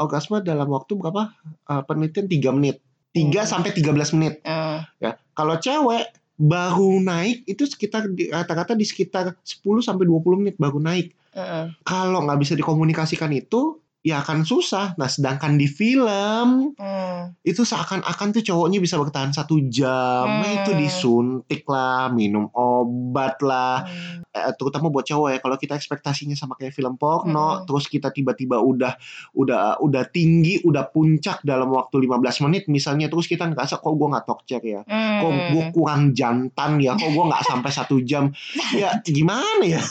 orgasme 0.00 0.40
dalam 0.40 0.68
waktu 0.72 0.96
berapa? 0.96 1.28
Eh, 1.68 1.82
penelitian 1.84 2.26
3 2.26 2.50
menit. 2.50 2.80
3 3.12 3.44
Hmm. 3.44 3.50
sampai 3.50 3.70
13 3.72 4.12
menit 4.16 4.40
Ah. 4.44 4.84
ya. 4.96 5.16
Kalau 5.32 5.56
cewek 5.56 6.08
baru 6.38 7.02
naik 7.02 7.44
itu 7.44 7.66
sekitar 7.66 8.06
rata-rata 8.30 8.72
di 8.72 8.86
sekitar 8.86 9.34
10 9.42 9.82
sampai 9.82 10.06
20 10.06 10.38
menit 10.38 10.56
baru 10.56 10.78
naik. 10.78 11.12
Heeh. 11.34 11.66
Kalau 11.82 12.24
nggak 12.24 12.38
bisa 12.40 12.54
dikomunikasikan 12.54 13.28
itu 13.32 13.80
ya 14.00 14.22
akan 14.22 14.42
susah. 14.42 14.94
Nah, 14.94 15.06
sedangkan 15.06 15.54
di 15.54 15.66
film 15.66 16.72
Hmm. 16.74 17.34
itu 17.42 17.60
seakan-akan 17.60 18.28
tuh 18.30 18.42
cowoknya 18.42 18.78
bisa 18.78 18.94
bertahan 18.94 19.30
satu 19.30 19.58
jam 19.66 20.24
Nah, 20.24 20.44
Hmm. 20.44 20.58
itu 20.60 20.70
disuntik 20.72 21.62
lah 21.64 22.06
minum 22.08 22.46
obat 22.50 23.40
lah 23.40 23.82
Hmm. 23.82 24.22
Eh, 24.28 24.54
terutama 24.54 24.86
buat 24.86 25.02
cowok 25.02 25.28
ya 25.28 25.38
kalau 25.38 25.56
kita 25.56 25.74
ekspektasinya 25.74 26.32
sama 26.32 26.54
kayak 26.54 26.70
film 26.70 26.94
porno 26.94 27.26
Hmm. 27.58 27.64
terus 27.64 27.86
kita 27.86 28.08
tiba-tiba 28.08 28.56
udah 28.56 28.94
udah 29.34 29.82
udah 29.82 30.04
tinggi 30.06 30.62
udah 30.62 30.86
puncak 30.86 31.42
dalam 31.42 31.68
waktu 31.68 31.98
15 31.98 32.38
menit 32.40 32.64
misalnya 32.66 33.06
terus 33.06 33.26
kita 33.26 33.44
ngerasa 33.44 33.76
kok 33.76 33.90
gue 33.90 34.08
nggak 34.08 34.24
tokcer 34.24 34.62
ya 34.62 34.80
kok 34.86 35.26
Hmm. 35.26 35.48
gue 35.52 35.64
kurang 35.74 36.02
jantan 36.12 36.78
ya 36.78 36.94
kok 36.94 37.08
gue 37.08 37.24
nggak 37.26 37.44
sampai 37.44 37.70
satu 37.70 37.98
jam 38.00 38.30
ya 38.78 38.94
gimana 39.02 39.64
ya 39.64 39.82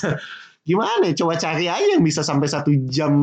gimana 0.68 1.08
ya 1.08 1.16
coba 1.16 1.34
cari 1.36 1.66
aja 1.66 1.80
yang 1.88 2.04
bisa 2.04 2.20
sampai 2.22 2.46
satu 2.46 2.76
jam 2.86 3.16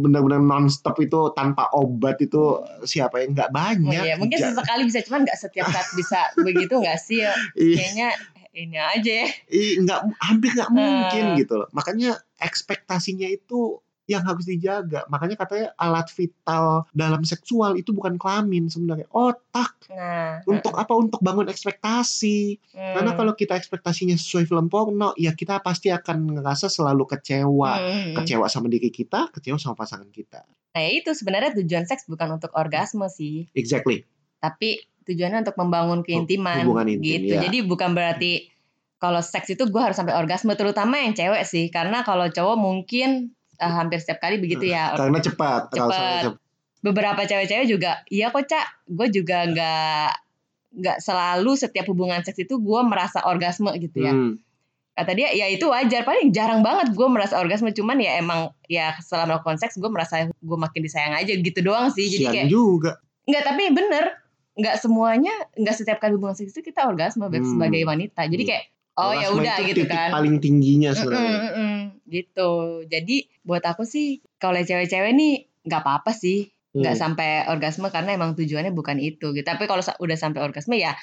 benar-benar 0.00 0.38
nonstop 0.38 0.94
itu 0.96 1.34
tanpa 1.34 1.66
obat 1.72 2.16
itu 2.16 2.38
siapa 2.82 3.18
yang 3.18 3.34
nggak 3.34 3.50
Oh 3.50 3.54
banyak 3.82 4.00
iya, 4.00 4.14
mungkin 4.14 4.38
Ja- 4.38 4.48
sesekali 4.48 4.86
bisa, 4.86 5.02
cuman 5.02 5.26
nggak 5.26 5.34
setiap 5.36 5.66
saat 5.66 5.88
bisa 5.92 6.20
begitu 6.46 6.78
nggak 6.78 6.96
sih? 6.96 7.20
ya? 7.20 7.34
Ih, 7.54 7.74
Kayaknya 7.74 8.08
ini 8.54 8.78
aja. 8.78 9.12
ya. 9.18 9.28
nggak 9.78 10.00
hampir 10.20 10.50
nggak 10.52 10.70
mungkin 10.70 11.24
Eh. 11.26 11.36
gitu 11.36 11.54
loh 11.56 11.66
makanya 11.70 12.14
ekspektasinya 12.36 13.26
itu 13.26 13.82
yang 14.12 14.24
harus 14.24 14.44
dijaga 14.44 15.08
makanya 15.08 15.36
katanya 15.40 15.66
alat 15.80 16.08
vital 16.12 16.84
dalam 16.92 17.22
seksual 17.24 17.74
itu 17.80 17.90
bukan 17.96 18.20
kelamin 18.20 18.68
sebenarnya 18.68 19.08
otak 19.10 19.82
Nah, 19.92 20.40
untuk 20.48 20.72
apa 20.72 20.92
untuk 20.96 21.20
bangun 21.20 21.52
ekspektasi 21.52 22.56
hmm. 22.72 22.94
Karena 22.96 23.12
kalau 23.12 23.32
kita 23.36 23.58
ekspektasinya 23.60 24.16
sesuai 24.16 24.48
film 24.48 24.72
porno, 24.72 25.12
ya 25.20 25.36
kita 25.36 25.60
pasti 25.60 25.92
akan 25.92 26.40
ngerasa 26.40 26.72
selalu 26.72 27.04
kecewa. 27.04 27.72
Hmm. 27.76 28.14
Kecewa 28.16 28.48
sama 28.48 28.72
diri 28.72 28.88
kita, 28.88 29.28
kecewa 29.36 29.60
sama 29.60 29.76
pasangan 29.76 30.08
kita. 30.08 30.48
Nah 30.72 30.84
itu 30.88 31.12
sebenarnya 31.12 31.52
tujuan 31.60 31.84
seks 31.84 32.08
bukan 32.08 32.40
untuk 32.40 32.48
orgasme 32.56 33.04
sih, 33.12 33.44
Exactly. 33.52 34.08
tapi 34.40 34.80
tujuannya 35.04 35.44
untuk 35.44 35.56
membangun 35.60 36.00
keintiman. 36.00 36.64
Hubungan 36.64 36.88
intim, 36.88 37.28
gitu. 37.28 37.34
ya. 37.36 37.40
Jadi 37.44 37.58
bukan 37.68 37.92
berarti 37.92 38.48
kalau 38.96 39.20
seks 39.20 39.52
itu 39.52 39.66
gue 39.68 39.82
harus 39.82 39.98
sampai 39.98 40.16
orgasme, 40.16 40.54
terutama 40.56 40.96
yang 41.02 41.12
cewek 41.12 41.44
sih, 41.44 41.68
karena 41.68 42.06
kalau 42.06 42.30
cowok 42.30 42.56
mungkin 42.56 43.34
eh, 43.62 43.72
hampir 43.72 43.96
setiap 43.96 44.18
kali 44.20 44.36
begitu 44.36 44.66
ya. 44.66 44.90
Karena 44.92 45.18
cepat. 45.18 45.70
kalau 45.70 45.94
Cepat. 45.94 46.34
beberapa 46.80 47.22
cewek-cewek 47.22 47.66
juga 47.68 48.02
iya 48.08 48.28
kok 48.28 48.42
cak 48.42 48.66
gue 48.88 49.06
juga 49.12 49.46
nggak 49.46 50.10
nggak 50.74 50.98
selalu 50.98 51.54
setiap 51.54 51.86
hubungan 51.86 52.18
seks 52.20 52.40
itu 52.40 52.58
gue 52.58 52.80
merasa 52.82 53.22
orgasme 53.22 53.70
gitu 53.76 54.02
ya 54.02 54.10
Hmm. 54.10 54.40
kata 54.92 55.12
dia 55.12 55.30
ya 55.30 55.46
itu 55.46 55.62
wajar 55.64 56.02
paling 56.02 56.28
jarang 56.30 56.60
banget 56.60 56.90
gue 56.90 57.06
merasa 57.06 57.38
orgasme 57.38 57.70
cuman 57.70 57.96
ya 57.96 58.18
emang 58.18 58.40
ya 58.66 58.92
setelah 58.98 59.30
melakukan 59.30 59.56
seks 59.56 59.76
gue 59.76 59.86
merasa 59.86 60.26
gue 60.26 60.58
makin 60.58 60.80
disayang 60.80 61.14
aja 61.14 61.30
gitu 61.30 61.60
doang 61.60 61.88
sih 61.88 62.08
jadi 62.08 62.18
Sian 62.18 62.32
kayak 62.34 62.48
juga. 62.48 62.92
nggak 63.22 63.42
tapi 63.42 63.62
bener 63.70 64.04
nggak 64.52 64.76
semuanya 64.76 65.30
nggak 65.54 65.72
setiap 65.74 65.96
kali 65.96 66.12
hubungan 66.12 66.34
seks 66.34 66.50
itu 66.50 66.66
kita 66.66 66.84
orgasme 66.84 67.24
Hmm. 67.24 67.46
sebagai 67.46 67.78
wanita 67.84 68.26
jadi 68.26 68.36
Hmm. 68.38 68.50
kayak 68.50 68.64
oh 68.98 69.12
ya 69.12 69.28
udah 69.30 69.56
itu 69.62 69.72
gitu 69.72 69.78
titik 69.84 69.94
kan 69.94 70.10
paling 70.12 70.36
tingginya 70.38 70.92
sebenarnya. 70.92 71.38
mm-mm, 71.52 71.76
gitu 72.08 72.50
jadi 72.86 73.16
buat 73.42 73.64
aku 73.64 73.82
sih 73.84 74.20
kalau 74.36 74.58
cewek-cewek 74.58 75.12
nih 75.12 75.32
nggak 75.64 75.80
apa-apa 75.80 76.12
sih 76.12 76.50
nggak 76.72 76.96
Hmm. 76.96 77.02
sampai 77.04 77.30
orgasme 77.46 77.92
karena 77.92 78.16
emang 78.16 78.32
tujuannya 78.32 78.72
bukan 78.72 78.96
itu 78.96 79.36
gitu. 79.36 79.44
Tapi 79.44 79.68
kalau 79.68 79.84
udah 79.84 80.16
sampai 80.16 80.40
orgasme 80.40 80.72
ya 80.74 80.96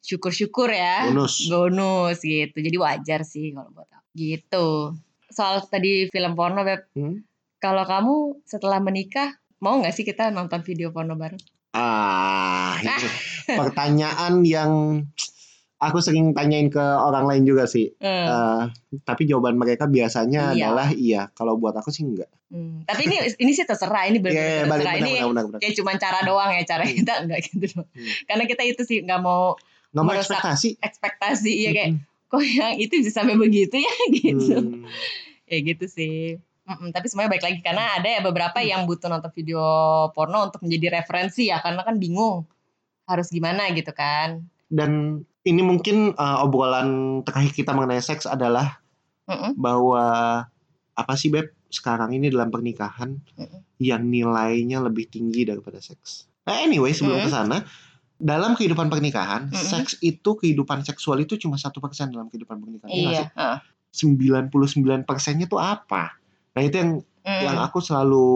syukur-syukur 0.00 0.72
ya. 0.72 1.12
Bonus. 1.12 1.44
Bonus 1.44 2.24
gitu. 2.24 2.56
Jadi 2.56 2.76
wajar 2.80 3.20
sih 3.20 3.52
kalau 3.52 3.68
buat 3.68 3.84
aku. 3.84 4.08
Gitu. 4.16 4.96
Soal 5.28 5.60
tadi 5.68 6.08
film 6.08 6.32
porno 6.32 6.64
Beb, 6.64 6.88
Hmm. 6.96 7.20
Kalau 7.60 7.84
kamu 7.84 8.40
setelah 8.48 8.80
menikah 8.80 9.36
mau 9.60 9.76
nggak 9.76 9.92
sih 9.92 10.08
kita 10.08 10.32
nonton 10.32 10.64
video 10.64 10.88
porno 10.88 11.12
bareng? 11.12 11.36
Ah, 11.76 12.80
itu 12.80 13.04
pertanyaan 13.60 14.40
yang 14.40 15.04
aku 15.80 15.98
sering 15.98 16.30
tanyain 16.30 16.68
ke 16.68 16.78
orang 16.78 17.24
lain 17.24 17.42
juga 17.42 17.64
sih. 17.64 17.88
Hmm. 17.96 18.26
Eh, 18.28 18.62
tapi 19.00 19.24
jawaban 19.24 19.56
mereka 19.56 19.84
biasanya 19.86 20.52
Iya. 20.52 20.68
adalah 20.68 20.88
iya. 20.90 21.22
Kalau 21.30 21.56
buat 21.56 21.72
aku 21.72 21.88
sih 21.88 22.04
enggak. 22.04 22.28
Hmm. 22.46 22.84
Tapi 22.84 23.06
ini 23.06 23.16
ini 23.34 23.50
sih 23.50 23.64
terserah, 23.64 24.04
ini 24.04 24.18
Iya, 24.18 24.22
benar-benar 24.22 24.44
iya, 24.44 24.62
balik 24.62 24.68
terserah. 24.76 24.92
benar, 24.92 25.00
Ini 25.00 25.10
benar, 25.10 25.26
benar, 25.26 25.44
benar. 25.46 25.58
kayak 25.58 25.74
cuma 25.74 25.92
cara 25.96 26.18
doang 26.22 26.50
ya 26.50 26.62
cara 26.64 26.84
kita 26.86 27.12
enggak 27.18 27.40
gitu 27.42 27.64
doang. 27.66 27.88
Hmm. 27.88 28.08
Karena 28.24 28.44
kita 28.44 28.62
itu 28.62 28.82
sih 28.84 28.98
nggak 29.00 29.20
mau 29.20 29.56
Nggak 29.90 30.04
mau 30.04 30.14
ekspektasi. 30.14 30.68
ekspektasi 30.78 31.52
ya 31.58 31.70
kayak 31.72 31.90
Mm-mm. 31.92 32.28
kok 32.28 32.42
yang 32.44 32.74
itu 32.76 32.94
bisa 32.96 33.10
sampai 33.10 33.34
begitu 33.34 33.74
ya 33.74 33.94
gitu. 34.20 34.54
Hmm. 34.54 34.84
Ya 35.44 35.58
gitu 35.60 35.84
sih. 35.86 36.38
Mm-mm, 36.62 36.92
tapi 36.92 37.08
semuanya 37.08 37.32
baik 37.32 37.42
lagi 37.42 37.58
karena 37.58 37.96
ada 37.96 38.06
ya 38.06 38.20
beberapa 38.20 38.60
yang 38.60 38.86
butuh 38.86 39.08
nonton 39.08 39.32
video 39.32 39.58
porno 40.12 40.44
untuk 40.44 40.62
menjadi 40.62 41.00
referensi 41.00 41.48
ya 41.48 41.58
karena 41.58 41.82
kan 41.82 41.96
bingung 41.96 42.46
harus 43.02 43.26
gimana 43.26 43.66
gitu 43.72 43.90
kan. 43.90 44.46
Dan 44.70 45.24
ini 45.42 45.60
mungkin 45.60 46.12
uh, 46.14 46.44
obrolan 46.44 46.88
terakhir 47.22 47.52
kita 47.54 47.72
mengenai 47.72 47.98
seks 47.98 48.24
adalah 48.24 48.76
Mm-mm. 49.24 49.56
bahwa 49.56 50.04
apa 50.92 51.12
sih 51.14 51.28
beb 51.28 51.48
sekarang 51.66 52.12
ini 52.12 52.28
dalam 52.28 52.48
pernikahan 52.48 53.16
Mm-mm. 53.34 53.60
yang 53.78 54.04
nilainya 54.04 54.80
lebih 54.80 55.08
tinggi 55.08 55.44
daripada 55.44 55.78
seks. 55.78 56.28
Nah, 56.44 56.60
anyway 56.60 56.90
sebelum 56.90 57.20
Mm. 57.20 57.24
ke 57.24 57.30
sana 57.30 57.56
dalam 58.16 58.52
kehidupan 58.52 58.86
pernikahan 58.86 59.48
Mm-mm. 59.48 59.56
seks 59.56 59.96
itu 60.00 60.36
kehidupan 60.36 60.82
seksual 60.82 61.16
itu 61.18 61.36
cuma 61.36 61.56
satu 61.56 61.80
persen 61.80 62.10
dalam 62.10 62.28
kehidupan 62.28 62.58
pernikahan. 62.58 62.90
Iya 62.90 63.00
nggak 63.00 63.12
Iya. 63.12 63.22
sih? 63.22 63.28
heeh. 63.32 63.58
99 63.90 65.02
persennya 65.02 65.46
tuh 65.46 65.58
apa? 65.58 66.14
Nah 66.52 66.62
itu 66.62 66.76
yang 66.76 66.92
Mm. 67.20 67.40
yang 67.44 67.56
aku 67.60 67.78
selalu 67.78 68.28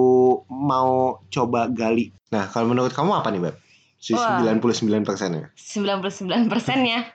mau 0.47 1.17
coba 1.27 1.67
gali. 1.67 2.13
Nah 2.29 2.49
kalau 2.49 2.69
menurut 2.69 2.93
kamu 2.93 3.17
apa 3.17 3.29
nih 3.29 3.41
beb? 3.41 3.57
Si 4.05 4.13
Wah. 4.13 4.45
99 4.45 5.01
persennya? 5.01 5.49
99 5.57 6.53
persennya. 6.53 7.09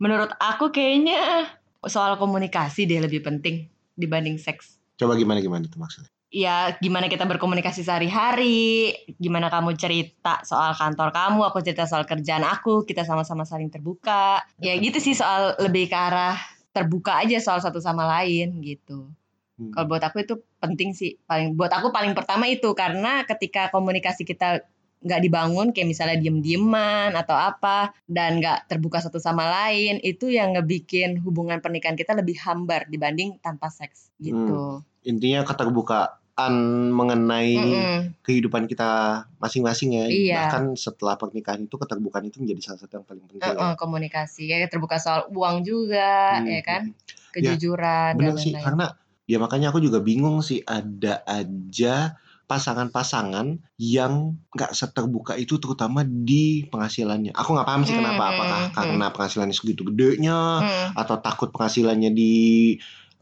Menurut 0.00 0.32
aku 0.40 0.72
kayaknya 0.72 1.44
soal 1.84 2.16
komunikasi 2.16 2.88
deh 2.88 3.04
lebih 3.04 3.20
penting 3.20 3.68
dibanding 4.00 4.40
seks. 4.40 4.80
Coba 4.96 5.12
gimana 5.20 5.44
gimana 5.44 5.68
tuh 5.68 5.76
maksudnya? 5.76 6.08
Ya 6.32 6.72
gimana 6.80 7.12
kita 7.12 7.28
berkomunikasi 7.28 7.84
sehari-hari, 7.84 8.96
gimana 9.20 9.52
kamu 9.52 9.76
cerita 9.76 10.40
soal 10.48 10.72
kantor 10.72 11.12
kamu, 11.12 11.44
aku 11.44 11.60
cerita 11.60 11.84
soal 11.84 12.08
kerjaan 12.08 12.48
aku, 12.48 12.88
kita 12.88 13.04
sama-sama 13.04 13.44
saling 13.44 13.68
terbuka. 13.68 14.40
Ya 14.56 14.72
gitu 14.80 14.96
sih 15.04 15.12
soal 15.12 15.52
lebih 15.60 15.92
ke 15.92 15.98
arah 16.00 16.40
terbuka 16.72 17.20
aja 17.20 17.36
soal 17.44 17.60
satu 17.60 17.84
sama 17.84 18.08
lain 18.08 18.64
gitu. 18.64 19.12
Hmm. 19.60 19.76
Kalau 19.76 19.84
buat 19.84 20.00
aku 20.00 20.24
itu 20.24 20.40
penting 20.56 20.96
sih. 20.96 21.20
Paling 21.28 21.52
buat 21.60 21.68
aku 21.68 21.92
paling 21.92 22.16
pertama 22.16 22.48
itu 22.48 22.72
karena 22.72 23.28
ketika 23.28 23.68
komunikasi 23.68 24.24
kita 24.24 24.64
nggak 25.02 25.20
dibangun 25.20 25.74
kayak 25.74 25.90
misalnya 25.90 26.14
diem-dieman 26.16 27.10
atau 27.12 27.34
apa 27.34 27.90
dan 28.06 28.38
nggak 28.38 28.70
terbuka 28.70 29.02
satu 29.02 29.18
sama 29.18 29.44
lain 29.50 29.98
itu 30.00 30.30
yang 30.30 30.54
ngebikin 30.54 31.18
hubungan 31.20 31.58
pernikahan 31.58 31.98
kita 31.98 32.14
lebih 32.14 32.38
hambar 32.38 32.86
dibanding 32.86 33.34
tanpa 33.42 33.66
seks 33.66 34.14
gitu. 34.22 34.80
Intinya 35.02 35.42
keterbukaan 35.42 36.54
mengenai 36.94 37.54
Mm-mm. 37.58 37.98
kehidupan 38.22 38.70
kita 38.70 39.22
masing-masing 39.36 39.98
ya. 39.98 40.06
Iya. 40.06 40.38
Bahkan 40.48 40.78
setelah 40.78 41.18
pernikahan 41.18 41.66
itu 41.66 41.74
keterbukaan 41.74 42.30
itu 42.30 42.38
menjadi 42.38 42.60
salah 42.72 42.80
satu 42.86 43.02
yang 43.02 43.06
paling 43.06 43.22
penting. 43.26 43.42
ya. 43.42 43.52
Uh-uh, 43.52 43.74
komunikasi 43.74 44.48
ya 44.48 44.70
terbuka 44.70 45.02
soal 45.02 45.26
uang 45.34 45.66
juga 45.66 46.38
Hmm, 46.38 46.46
ya 46.46 46.62
kan 46.62 46.82
hmm. 46.94 47.34
kejujuran 47.34 48.12
Bener 48.16 48.34
dan 48.34 48.34
sih, 48.38 48.54
lain-lain. 48.54 48.64
karena 48.64 48.86
ya 49.26 49.36
makanya 49.38 49.66
aku 49.74 49.82
juga 49.82 49.98
bingung 49.98 50.42
sih 50.42 50.62
ada 50.62 51.22
aja 51.26 52.14
pasangan-pasangan 52.52 53.46
yang 53.76 54.12
nggak 54.50 54.72
seterbuka 54.72 55.32
itu 55.34 55.56
terutama 55.56 56.04
di 56.04 56.68
penghasilannya. 56.68 57.32
Aku 57.32 57.56
nggak 57.56 57.64
paham 57.64 57.82
sih 57.82 57.96
Hmm, 57.96 58.04
kenapa. 58.04 58.22
hmm, 58.22 58.32
Apakah 58.34 58.60
hmm. 58.60 58.74
karena 58.76 59.06
penghasilannya 59.08 59.56
segitu 59.56 59.82
gedenya 59.88 60.38
Hmm, 60.60 60.88
atau 60.94 61.16
takut 61.18 61.48
penghasilannya 61.48 62.10
di 62.10 62.34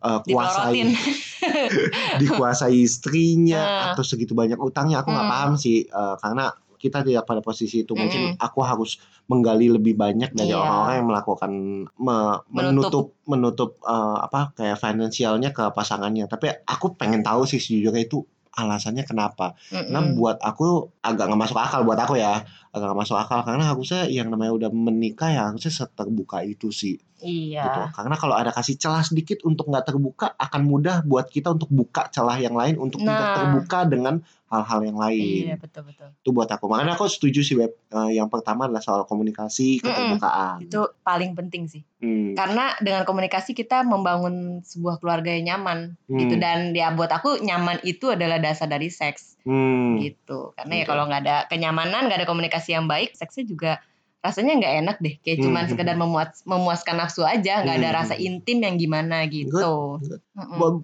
uh, 0.00 0.18
kuasai 0.24 0.82
dikuasai 2.22 2.74
istrinya 2.76 3.62
Ah. 3.62 3.84
atau 3.92 4.02
segitu 4.02 4.32
banyak 4.32 4.58
utangnya. 4.58 5.00
Aku 5.00 5.10
nggak 5.10 5.26
Hmm. 5.26 5.34
paham 5.34 5.52
sih 5.54 5.86
uh, 5.86 6.18
karena 6.18 6.50
kita 6.74 7.04
tidak 7.04 7.28
pada 7.28 7.38
posisi 7.40 7.84
itu. 7.84 7.92
Mungkin 7.92 8.40
aku 8.40 8.64
harus 8.64 8.96
menggali 9.28 9.68
lebih 9.68 9.94
banyak 9.94 10.32
dari 10.32 10.50
Iya. 10.50 10.58
orang-orang 10.58 10.94
yang 10.96 11.08
melakukan 11.08 11.50
me- 11.94 12.40
Menutup. 12.48 12.50
menutup 12.50 13.06
menutup 13.28 13.70
uh, 13.84 14.18
apa 14.18 14.56
kayak 14.56 14.80
finansialnya 14.80 15.52
ke 15.52 15.68
pasangannya. 15.70 16.24
Tapi 16.24 16.64
aku 16.64 16.96
pengen 16.96 17.20
tahu 17.20 17.44
sih 17.44 17.60
sejujurnya 17.60 18.02
itu 18.02 18.24
alasannya 18.50 19.06
kenapa. 19.06 19.54
Nah 19.70 20.02
Mm-mm. 20.02 20.18
buat 20.18 20.42
aku 20.42 20.90
agak 21.00 21.30
nggak 21.30 21.40
masuk 21.40 21.58
akal 21.58 21.86
buat 21.86 21.98
aku 22.02 22.18
ya 22.18 22.42
agak 22.70 22.86
nggak 22.90 23.00
masuk 23.02 23.16
akal 23.18 23.40
karena 23.46 23.64
harusnya 23.66 24.06
yang 24.10 24.30
namanya 24.30 24.52
udah 24.54 24.70
menikah 24.74 25.30
ya 25.30 25.42
harusnya 25.50 25.70
seterbuka 25.70 26.42
itu 26.42 26.70
sih 26.74 26.98
iya. 27.22 27.62
gitu. 27.66 27.80
Karena 27.94 28.16
kalau 28.18 28.34
ada 28.34 28.50
kasih 28.50 28.74
celah 28.74 29.06
sedikit 29.06 29.42
untuk 29.46 29.70
nggak 29.70 29.94
terbuka 29.94 30.34
akan 30.34 30.62
mudah 30.66 31.06
buat 31.06 31.30
kita 31.30 31.54
untuk 31.54 31.70
buka 31.70 32.10
celah 32.10 32.38
yang 32.42 32.54
lain 32.58 32.74
untuk 32.78 33.02
tidak 33.02 33.22
Nah. 33.22 33.36
terbuka 33.38 33.78
dengan 33.86 34.14
hal-hal 34.50 34.80
yang 34.82 34.98
lain. 34.98 35.42
Iya 35.46 35.56
betul 35.56 35.86
betul. 35.86 36.10
Itu 36.10 36.34
buat 36.34 36.50
aku. 36.50 36.66
Makanya 36.66 36.98
aku 36.98 37.06
setuju 37.06 37.40
sih 37.40 37.54
Beb. 37.54 37.70
Eh, 37.70 38.18
yang 38.18 38.26
pertama 38.26 38.66
adalah 38.66 38.82
soal 38.82 39.06
komunikasi, 39.06 39.78
keterbukaan. 39.78 40.66
Itu 40.66 40.90
paling 41.00 41.38
penting 41.38 41.70
sih. 41.70 41.86
Hmm. 42.02 42.34
Karena 42.34 42.74
dengan 42.82 43.06
komunikasi 43.06 43.54
kita 43.54 43.86
membangun 43.86 44.58
sebuah 44.60 44.98
keluarga 44.98 45.30
yang 45.30 45.54
nyaman 45.54 45.94
gitu 46.08 46.34
Hmm. 46.34 46.42
dan 46.42 46.58
ya 46.74 46.90
buat 46.90 47.08
aku 47.08 47.38
nyaman 47.38 47.78
itu 47.86 48.10
adalah 48.10 48.42
dasar 48.42 48.66
dari 48.66 48.90
seks 48.90 49.38
Hmm. 49.46 50.02
gitu. 50.02 50.50
Karena 50.52 50.82
ya 50.82 50.84
Oke. 50.84 50.90
kalau 50.90 51.04
nggak 51.06 51.22
ada 51.24 51.36
kenyamanan, 51.46 52.10
nggak 52.10 52.26
ada 52.26 52.28
komunikasi 52.28 52.74
yang 52.74 52.90
baik, 52.90 53.14
seksnya 53.14 53.46
juga 53.46 53.72
rasanya 54.20 54.52
nggak 54.60 54.74
enak 54.84 54.96
deh. 55.00 55.14
Kayak 55.20 55.36
Hmm. 55.40 55.44
cuman 55.48 55.64
sekedar 55.64 55.96
memuas, 55.96 56.30
memuaskan 56.44 56.96
nafsu 57.00 57.24
aja, 57.24 57.64
nggak 57.64 57.76
ada 57.80 57.88
Hmm. 57.88 57.98
rasa 57.98 58.14
intim 58.16 58.60
yang 58.60 58.76
gimana 58.76 59.24
gitu. 59.26 59.98
good. 59.98 60.20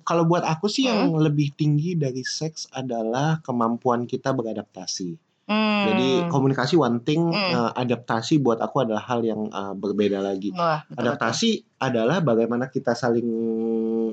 Kalau 0.03 0.25
buat 0.25 0.43
aku 0.43 0.67
sih 0.67 0.89
yang 0.89 1.13
lebih 1.13 1.53
tinggi 1.53 1.95
dari 1.95 2.25
seks 2.25 2.67
adalah 2.73 3.45
kemampuan 3.45 4.09
kita 4.09 4.33
beradaptasi. 4.33 5.21
Hmm. 5.47 5.85
Jadi 5.87 6.27
komunikasi 6.27 6.75
one 6.75 7.05
thing, 7.05 7.23
Hmm. 7.23 7.53
eh, 7.55 7.71
adaptasi 7.77 8.41
buat 8.41 8.59
aku 8.59 8.83
adalah 8.83 9.05
hal 9.05 9.23
yang 9.23 9.47
eh, 9.47 9.75
berbeda 9.77 10.19
lagi. 10.19 10.51
Wah, 10.51 10.83
betul, 10.83 10.99
Adaptasi 11.05 11.51
adalah 11.79 12.19
bagaimana 12.19 12.67
kita 12.67 12.97
saling 12.97 13.29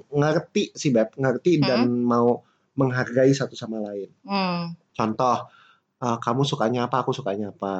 ngerti 0.10 0.76
sih 0.76 0.92
Beb, 0.92 1.16
ngerti 1.16 1.58
dan 1.58 1.90
mau 2.04 2.44
menghargai 2.76 3.32
satu 3.32 3.56
sama 3.56 3.80
lain. 3.82 4.10
Hmm. 4.26 4.74
Contoh, 4.94 5.50
eh, 6.04 6.18
kamu 6.20 6.44
sukanya 6.44 6.92
apa, 6.92 7.02
aku 7.08 7.16
sukanya 7.16 7.56
apa. 7.56 7.74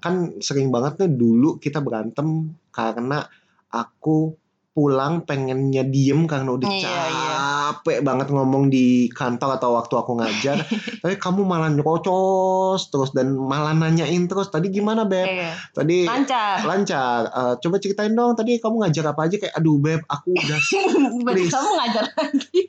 Kan 0.00 0.40
sering 0.40 0.72
banget 0.72 1.04
nih 1.04 1.12
dulu 1.12 1.60
kita 1.60 1.84
berantem 1.84 2.56
karena 2.72 3.28
aku 3.68 4.32
pulang 4.76 5.24
pengennya 5.24 5.88
diem 5.88 6.28
karena 6.28 6.52
udah 6.52 6.68
Iya, 6.68 7.00
iya. 7.08 7.35
Capek 7.76 8.00
banget 8.00 8.28
ngomong 8.28 8.66
di 8.66 8.86
kantor 9.08 9.54
atau 9.54 9.74
waktu 9.74 9.94
aku 9.94 10.16
ngajar. 10.16 10.64
Tapi 11.02 11.16
kamu 11.16 11.42
malah 11.42 11.68
nyerocos 11.68 12.88
terus 12.88 13.10
dan 13.10 13.32
malah 13.32 13.72
nanyain 13.72 14.24
terus. 14.24 14.48
Tadi 14.48 14.68
gimana 14.68 15.04
Beb? 15.04 15.24
Iya. 15.24 15.52
Tadi 15.70 16.04
Lancar. 16.04 16.62
lancar. 16.62 17.20
Eh, 17.26 17.54
coba 17.58 17.76
ceritain 17.76 18.10
dong 18.10 18.32
tadi 18.32 18.56
kamu 18.56 18.82
ngajar 18.82 19.04
apa 19.08 19.20
aja 19.24 19.36
kayak 19.36 19.54
aduh 19.54 19.76
Beb, 19.76 20.00
aku 20.04 20.32
udah 20.32 20.58
Please. 21.26 21.50
kamu 21.50 21.70
ngajar 21.76 22.04
lagi. 22.10 22.62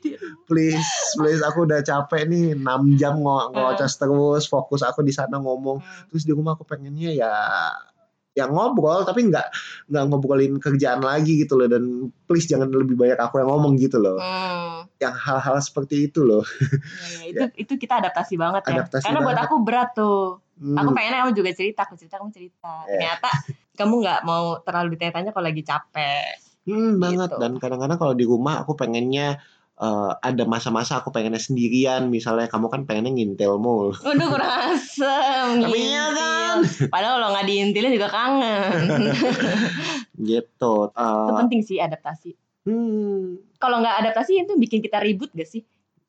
please 0.44 0.84
please 1.14 1.40
aku 1.40 1.62
udah 1.62 1.80
capek 1.80 2.24
nih 2.24 2.52
6 2.52 2.64
jam 2.96 3.16
ngo- 3.16 3.48
ngocos 3.50 3.92
terus 3.94 4.44
fokus 4.44 4.80
aku 4.80 5.00
di 5.00 5.10
sana 5.10 5.36
ngomong 5.36 5.78
Hmm. 5.78 6.04
terus 6.08 6.24
di 6.24 6.32
rumah 6.32 6.52
aku 6.52 6.64
pengennya 6.64 7.12
ya 7.14 7.32
ya 8.38 8.46
ngobrol 8.46 9.02
tapi 9.02 9.26
nggak 9.26 9.46
nggak 9.86 10.04
ngobrolin 10.06 10.54
kerjaan 10.56 11.02
lagi 11.02 11.42
gitu 11.42 11.54
loh 11.54 11.66
dan 11.66 11.82
please 12.24 12.46
jangan 12.46 12.70
lebih 12.70 12.94
banyak 12.94 13.18
aku 13.18 13.34
yang 13.36 13.50
ngomong 13.50 13.74
gitu 13.74 13.98
loh 13.98 14.14
Hmm. 14.16 14.86
yang 14.96 15.10
hal-hal 15.12 15.58
seperti 15.58 16.06
itu 16.06 16.22
loh 16.22 16.46
Ya, 17.02 17.18
ya, 17.18 17.22
itu 17.26 17.44
itu 17.58 17.72
kita 17.76 17.98
adaptasi 17.98 18.34
banget 18.34 18.62
ya. 18.64 18.78
Adaptasi 18.78 19.02
Karena 19.02 19.20
buat 19.20 19.34
banget. 19.34 19.48
aku 19.48 19.56
berat 19.60 19.90
tuh. 19.92 20.38
Hmm, 20.54 20.74
Aku 20.76 20.90
pengennya 20.92 21.18
kamu 21.20 21.32
juga 21.34 21.50
cerita, 21.52 21.80
aku 21.82 21.94
cerita 21.94 22.14
kamu 22.16 22.30
cerita. 22.30 22.72
Iya. 22.84 22.90
Ternyata 22.92 23.28
kamu 23.74 23.94
nggak 23.96 24.20
mau 24.22 24.44
terlalu 24.60 24.88
ditanya-tanya 24.94 25.30
kalau 25.30 25.46
lagi 25.46 25.62
capek. 25.62 26.30
hmm, 26.64 26.92
banget 26.98 27.28
gitu. 27.28 27.38
dan 27.38 27.52
kadang-kadang 27.56 27.96
kalau 27.96 28.12
di 28.12 28.24
rumah 28.24 28.60
aku 28.60 28.74
pengennya 28.74 29.40
eh, 29.78 30.12
ada 30.20 30.42
masa-masa 30.44 30.96
aku 30.96 31.08
pengennya 31.08 31.38
sendirian 31.38 32.06
misalnya 32.06 32.46
kamu 32.46 32.66
kan 32.66 32.82
pengennya 32.82 33.12
ngintel 33.12 33.56
mulu 33.56 33.94
Udah 33.96 34.26
kurang 34.26 34.52
asem. 34.68 35.46
Tapi 35.60 35.74
iya 35.76 36.04
kan? 36.08 36.58
ngintil. 36.58 36.88
Padahal 36.88 37.14
kalau 37.16 37.28
nggak 37.30 37.46
diintilin 37.46 37.92
juga 37.92 38.08
kangen. 38.08 38.80
gitu 40.20 40.74
itu 40.90 41.30
Eh, 41.30 41.38
penting 41.38 41.60
sih 41.62 41.78
adaptasi. 41.78 42.30
hmm, 42.64 43.56
Kalau 43.56 43.78
nggak 43.78 43.96
adaptasi 44.00 44.32
itu 44.40 44.54
bikin 44.56 44.78
kita 44.78 44.98
ribut 44.98 45.30
gak 45.32 45.46
sih? 45.46 45.62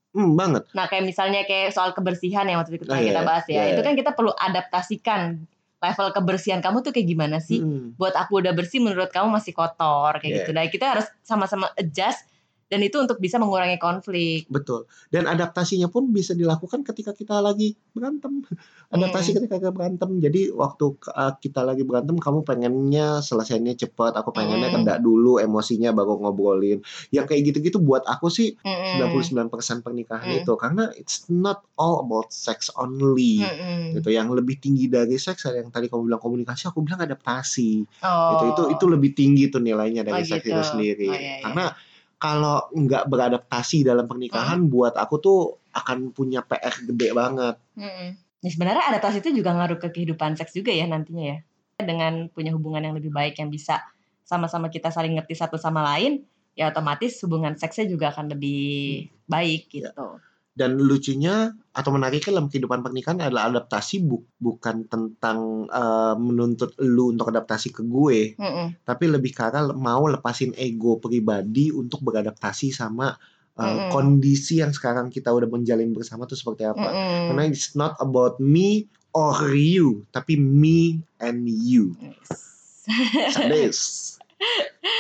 hmm, 0.09 0.33
banget 0.33 0.65
Nah 0.71 0.85
kayak 0.85 1.05
misalnya 1.05 1.41
kayak 1.43 1.69
soal 1.69 1.93
kebersihan 1.93 2.41
yang 2.43 2.57
waktu 2.57 2.73
itu 2.73 2.81
kita, 2.81 2.91
Oh, 2.91 2.97
iya, 2.97 3.09
kita 3.09 3.21
bahas 3.21 3.45
ya. 3.45 3.53
iya, 3.63 3.71
Itu 3.71 3.81
kan 3.81 3.93
kita 3.93 4.11
perlu 4.11 4.33
adaptasikan 4.33 5.45
level 5.79 6.07
kebersihan 6.11 6.59
kamu 6.59 6.81
tuh 6.81 6.91
kayak 6.91 7.07
gimana 7.07 7.37
sih? 7.39 7.61
Hmm. 7.61 7.93
buat 7.95 8.11
aku 8.11 8.41
udah 8.41 8.51
bersih 8.51 8.79
menurut 8.79 9.07
kamu 9.07 9.29
masih 9.29 9.53
kotor 9.53 10.17
kayak 10.17 10.27
Iya. 10.27 10.37
gitu. 10.41 10.51
Nah 10.51 10.63
kita 10.67 10.85
harus 10.89 11.05
sama-sama 11.21 11.69
adjust 11.73 12.25
Dan 12.69 12.85
itu 12.85 13.01
untuk 13.01 13.17
bisa 13.17 13.41
mengurangi 13.41 13.81
konflik. 13.81 14.45
Betul. 14.45 14.85
Dan 15.09 15.25
adaptasinya 15.25 15.89
pun 15.89 16.13
bisa 16.13 16.37
dilakukan 16.37 16.85
ketika 16.85 17.11
kita 17.11 17.41
lagi 17.41 17.73
berantem. 17.91 18.45
Adaptasi 18.93 19.33
ketika 19.33 19.57
kita 19.57 19.69
berantem. 19.69 20.17
Jadi 20.17 20.49
waktu 20.49 20.85
uh, 21.09 21.33
kita 21.37 21.61
lagi 21.61 21.81
berantem, 21.81 22.17
kamu 22.17 22.41
pengennya 22.41 23.21
selesainya 23.21 23.73
cepat, 23.73 24.17
aku 24.17 24.29
pengennya 24.29 24.69
Mm. 24.69 24.75
kena 24.81 24.95
dulu 24.97 25.37
emosinya 25.37 25.89
baru 25.89 26.21
ngobrolin. 26.21 26.81
Yang 27.09 27.25
kayak 27.29 27.41
gitu-gitu 27.49 27.77
buat 27.81 28.05
aku 28.05 28.29
sih 28.29 28.53
Mm-mm. 28.61 29.17
99% 29.17 29.49
pernikahan 29.81 30.29
Mm. 30.29 30.39
itu 30.41 30.53
karena 30.53 30.93
it's 30.93 31.25
not 31.25 31.65
all 31.73 32.01
about 32.01 32.29
sex 32.29 32.69
only. 32.77 33.41
Mm-mm. 33.41 33.97
Gitu. 33.97 34.09
Yang 34.09 34.41
lebih 34.41 34.57
tinggi 34.57 34.85
dari 34.85 35.17
seks 35.17 35.49
yang 35.49 35.69
tadi 35.69 35.89
kamu 35.89 36.05
bilang 36.05 36.21
komunikasi, 36.21 36.69
aku 36.69 36.85
bilang 36.85 37.01
adaptasi. 37.01 37.85
Oh. 38.01 38.37
Itu 38.37 38.45
itu 38.53 38.63
itu 38.77 38.85
lebih 38.85 39.11
tinggi 39.13 39.49
tuh 39.49 39.61
nilainya 39.61 40.01
dari 40.01 40.21
Oh, 40.21 40.29
seks 40.29 40.45
gitu. 40.45 40.53
itu 40.53 40.61
sendiri. 40.65 41.09
Oh, 41.09 41.17
iya, 41.17 41.21
iya. 41.21 41.45
Karena 41.45 41.65
kalau 42.19 42.67
nggak 42.75 43.07
beradaptasi 43.07 43.87
dalam 43.87 44.05
pernikahan 44.05 44.67
buat 44.67 44.99
aku 44.99 45.15
tuh 45.23 45.39
akan 45.71 46.11
punya 46.11 46.43
PR 46.43 46.75
gede 46.83 47.15
banget. 47.15 47.55
Mm-mm. 47.79 48.09
Ya, 48.43 48.49
sebenarnya 48.51 48.83
adaptasi 48.91 49.23
itu 49.23 49.39
juga 49.39 49.55
ngaruh 49.55 49.79
ke 49.79 49.87
kehidupan 49.91 50.35
seks 50.35 50.55
juga 50.55 50.75
ya 50.75 50.83
nantinya 50.85 51.35
ya. 51.35 51.37
Dengan 51.79 52.27
punya 52.27 52.51
hubungan 52.51 52.83
yang 52.83 52.95
lebih 52.99 53.11
baik 53.11 53.39
yang 53.39 53.47
bisa 53.47 53.79
sama-sama 54.27 54.67
kita 54.67 54.91
saling 54.91 55.15
ngerti 55.15 55.33
satu 55.39 55.55
sama 55.55 55.81
lain, 55.95 56.27
ya 56.59 56.67
otomatis 56.67 57.15
hubungan 57.23 57.55
seksnya 57.55 57.87
juga 57.87 58.11
akan 58.11 58.35
lebih 58.35 59.07
baik 59.25 59.71
Ya. 59.79 59.95
Dan 60.49 60.75
lucunya 60.75 61.55
atau 61.71 61.89
menariknya 61.95 62.35
dalam 62.35 62.51
kehidupan 62.51 62.83
pernikahan 62.83 63.23
adalah 63.23 63.47
adaptasi 63.47 64.03
bu- 64.03 64.27
bukan 64.35 64.89
tentang 64.91 65.69
eh, 65.71 66.15
menuntut 66.19 66.75
lu 66.83 67.15
untuk 67.15 67.31
adaptasi 67.31 67.71
ke 67.71 67.87
gue, 67.87 68.35
Mm-mm. 68.35 68.83
tapi 68.83 69.07
lebih 69.07 69.31
arah 69.39 69.71
mau 69.71 70.03
lepasin 70.11 70.51
ego 70.59 70.99
pribadi 70.99 71.71
untuk 71.71 72.03
beradaptasi 72.03 72.75
sama 72.75 73.15
eh, 73.55 73.63
Mm-mm. 73.63 73.87
kondisi 73.87 74.59
yang 74.59 74.75
sekarang 74.75 75.07
kita 75.07 75.31
udah 75.31 75.47
menjalin 75.47 75.95
bersama 75.95 76.27
tuh 76.27 76.35
seperti 76.35 76.67
apa. 76.67 76.91
Mm-mm. 76.91 77.31
Karena 77.31 77.43
it's 77.47 77.71
not 77.79 77.95
about 78.03 78.35
me 78.43 78.91
or 79.15 79.55
you, 79.55 80.03
tapi 80.11 80.35
me 80.35 80.99
and 81.23 81.47
you. 81.47 81.95
Yes. 82.03 82.27
Sadis. 83.37 83.79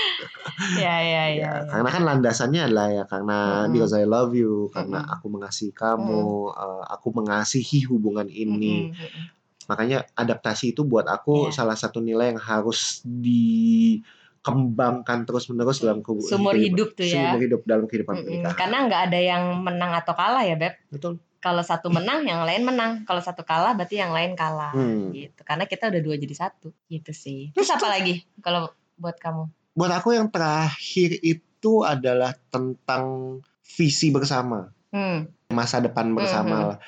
ya 0.79 0.95
ya 1.03 1.23
ya. 1.35 1.67
karena 1.67 1.89
kan 1.91 2.03
landasannya 2.07 2.61
adalah 2.71 2.87
ya 2.91 3.03
karena 3.05 3.37
Mm-mm. 3.67 3.73
because 3.75 3.93
I 3.93 4.05
love 4.07 4.31
you, 4.33 4.71
karena 4.71 5.03
Mm-mm. 5.03 5.13
aku 5.19 5.27
mengasihi 5.27 5.75
kamu, 5.75 6.23
eh, 6.55 6.83
aku 6.93 7.11
mengasihi 7.15 7.83
hubungan 7.91 8.29
ini. 8.31 8.91
Mm-mm. 8.95 9.23
Makanya 9.69 10.01
adaptasi 10.17 10.73
itu 10.73 10.81
buat 10.81 11.05
aku 11.05 11.53
Iya. 11.53 11.61
salah 11.61 11.77
satu 11.77 12.01
nilai 12.01 12.33
yang 12.33 12.41
harus 12.41 13.05
dikembangkan 13.05 15.29
terus-menerus 15.29 15.85
dalam 15.85 16.01
kehidupan. 16.01 16.25
Sumur 16.25 16.57
hidup 16.57 16.97
tuh 16.97 17.05
ya. 17.05 17.29
Sumur 17.29 17.37
hidup 17.43 17.61
dalam 17.69 17.85
kehidupan 17.85 18.17
Mm-mm. 18.17 18.25
pernikahan. 18.25 18.57
Karena 18.57 18.89
nggak 18.89 19.01
ada 19.13 19.19
yang 19.21 19.61
menang 19.61 19.93
atau 19.93 20.17
kalah 20.17 20.41
ya 20.41 20.57
beb. 20.57 20.73
Betul. 20.89 21.21
Kalau 21.39 21.63
satu 21.63 21.87
menang, 21.87 22.27
yang 22.27 22.43
lain 22.43 22.67
menang. 22.67 23.07
Kalau 23.07 23.23
satu 23.23 23.47
kalah, 23.47 23.71
berarti 23.71 23.95
yang 23.95 24.11
lain 24.11 24.35
kalah. 24.35 24.75
Hmm. 24.75 25.15
Gitu. 25.15 25.39
Karena 25.47 25.71
kita 25.71 25.87
udah 25.87 26.01
dua 26.03 26.19
jadi 26.19 26.35
satu. 26.35 26.75
Gitu 26.91 27.15
sih. 27.15 27.47
Terus 27.55 27.71
apa 27.71 27.87
lagi 27.87 28.27
kalau 28.43 28.67
buat 28.99 29.15
kamu? 29.15 29.47
Buat 29.79 30.03
aku 30.03 30.11
yang 30.11 30.27
terakhir 30.27 31.23
itu 31.23 31.87
adalah 31.87 32.35
tentang 32.51 33.39
visi 33.63 34.11
bersama. 34.11 34.67
Hmm. 34.91 35.29
masa 35.49 35.81
depan 35.81 36.13
bersama 36.13 36.55
Mhm. 36.61 36.65
lah. 36.69 36.79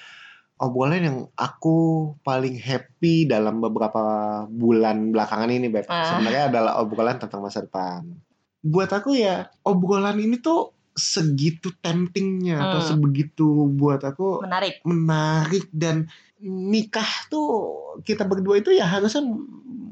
Obrolan 0.61 1.01
yang 1.01 1.19
aku 1.33 1.77
paling 2.21 2.53
happy 2.53 3.25
dalam 3.25 3.57
beberapa 3.57 4.01
bulan 4.45 5.09
belakangan 5.09 5.49
ini, 5.49 5.65
Beb. 5.65 5.89
Ah. 5.89 6.05
Sebenarnya 6.05 6.53
adalah 6.53 6.77
obrolan 6.77 7.17
tentang 7.17 7.41
masa 7.41 7.65
depan. 7.65 8.05
Buat 8.61 8.93
aku 8.93 9.17
ya, 9.17 9.49
obrolan 9.65 10.21
ini 10.21 10.37
tuh 10.37 10.69
segitu 10.91 11.71
temptingnya 11.79 12.59
atau 12.59 12.79
Hmm. 12.83 12.87
sebegitu 12.87 13.47
buat 13.71 14.03
aku 14.03 14.43
Menarik. 14.43 14.83
menarik 14.83 15.65
dan 15.71 16.11
nikah 16.41 17.07
tuh 17.27 17.47
kita 18.01 18.25
berdua 18.25 18.59
itu 18.59 18.73
ya 18.73 18.83
harusnya 18.85 19.23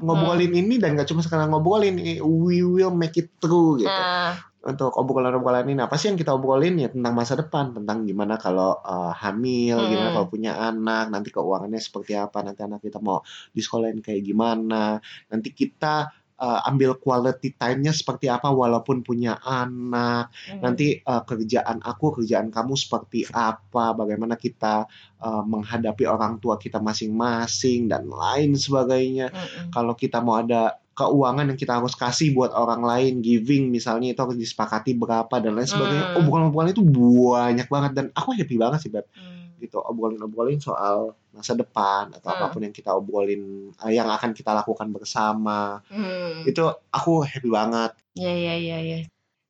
ngobrolin 0.00 0.50
Hmm. 0.50 0.60
ini 0.60 0.74
dan 0.76 0.96
gak 0.96 1.08
cuma 1.08 1.20
sekarang 1.20 1.50
ngobrolin, 1.50 1.96
we 2.20 2.60
will 2.60 2.90
make 2.90 3.16
it 3.16 3.28
through 3.38 3.78
gitu 3.78 3.88
Nah, 3.88 4.36
untuk 4.60 4.92
obrolan-obrolan 4.92 5.64
ini 5.66 5.80
apa 5.80 5.96
sih 5.96 6.12
yang 6.12 6.20
kita 6.20 6.36
obrolin 6.36 6.76
ya 6.76 6.92
tentang 6.92 7.16
masa 7.16 7.32
depan 7.32 7.72
tentang 7.72 8.04
gimana 8.04 8.36
kalau 8.36 8.76
uh, 8.76 9.08
hamil 9.14 9.80
Hmm. 9.80 9.88
gimana 9.88 10.08
kalau 10.12 10.28
punya 10.28 10.52
anak 10.52 11.08
nanti 11.08 11.32
keuangannya 11.32 11.80
seperti 11.80 12.12
apa 12.12 12.44
nanti 12.44 12.60
anak 12.60 12.84
kita 12.84 13.00
mau 13.00 13.24
di 13.52 13.60
sekolahin 13.64 14.04
kayak 14.04 14.20
gimana 14.20 15.00
nanti 15.28 15.48
kita 15.50 16.12
uh, 16.40 16.64
ambil 16.66 16.96
quality 16.96 17.52
time-nya 17.54 17.92
seperti 17.92 18.32
apa 18.32 18.48
walaupun 18.48 19.04
punya 19.04 19.36
anak 19.44 20.32
hmm. 20.48 20.64
nanti 20.64 20.98
uh, 21.04 21.22
kerjaan 21.22 21.84
aku 21.84 22.16
kerjaan 22.18 22.48
kamu 22.48 22.74
seperti 22.74 23.28
apa 23.30 23.92
bagaimana 23.92 24.40
kita 24.40 24.88
uh, 25.20 25.44
menghadapi 25.44 26.08
orang 26.08 26.40
tua 26.40 26.56
kita 26.56 26.80
masing-masing 26.80 27.86
dan 27.92 28.08
lain 28.08 28.56
sebagainya 28.56 29.28
Mm-mm. 29.30 29.70
kalau 29.70 29.92
kita 29.94 30.18
mau 30.24 30.40
ada 30.40 30.80
keuangan 31.00 31.48
yang 31.48 31.56
kita 31.56 31.80
harus 31.80 31.96
kasih 31.96 32.36
buat 32.36 32.52
orang 32.52 32.84
lain 32.84 33.24
giving 33.24 33.72
misalnya 33.72 34.12
itu 34.12 34.20
harus 34.20 34.36
disepakati 34.36 34.92
berapa 34.92 35.32
dan 35.40 35.56
lain 35.56 35.68
sebagainya 35.68 36.04
Hmm. 36.12 36.18
obrolan-obrolan 36.20 36.76
itu 36.76 36.84
banyak 36.84 37.68
banget 37.72 37.92
dan 37.96 38.06
aku 38.12 38.36
happy 38.36 38.56
banget 38.60 38.80
sih 38.84 38.92
Beb 38.92 39.06
Hmm. 39.16 39.39
Gitu 39.60 39.76
obrolin-obrolin 39.78 40.58
soal 40.58 41.12
masa 41.30 41.52
depan 41.54 42.10
atau 42.16 42.32
Hmm. 42.32 42.40
apa 42.40 42.46
pun 42.50 42.64
yang 42.64 42.72
kita 42.72 42.90
obrolin 42.90 43.70
eh, 43.76 43.92
yang 43.94 44.08
akan 44.08 44.32
kita 44.32 44.50
lakukan 44.50 44.88
bersama 44.90 45.84
Hmm. 45.86 46.42
itu 46.42 46.64
aku 46.90 47.22
happy 47.22 47.46
banget 47.46 47.92
Ya 48.10 48.34
ya 48.34 48.58
ya 48.58 48.78
ya. 48.82 48.98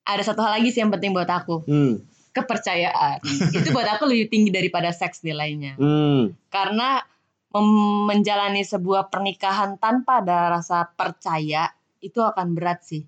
Ada 0.05 0.35
satu 0.35 0.45
hal 0.45 0.61
lagi 0.61 0.69
sih 0.69 0.85
yang 0.85 0.93
penting 0.93 1.15
buat 1.17 1.31
aku, 1.31 1.65
hmm 1.65 2.05
kepercayaan. 2.31 3.19
itu 3.57 3.69
buat 3.71 3.89
aku 3.89 4.07
lebih 4.07 4.31
tinggi 4.31 4.51
daripada 4.53 4.93
seks 4.93 5.25
nilainya. 5.25 5.75
hmm 5.81 6.37
Karena 6.53 7.01
menjalani 8.07 8.63
sebuah 8.63 9.11
pernikahan 9.11 9.75
tanpa 9.81 10.23
ada 10.23 10.55
rasa 10.55 10.87
percaya 10.87 11.67
itu 11.99 12.23
akan 12.23 12.55
berat 12.55 12.83
sih. 12.85 13.03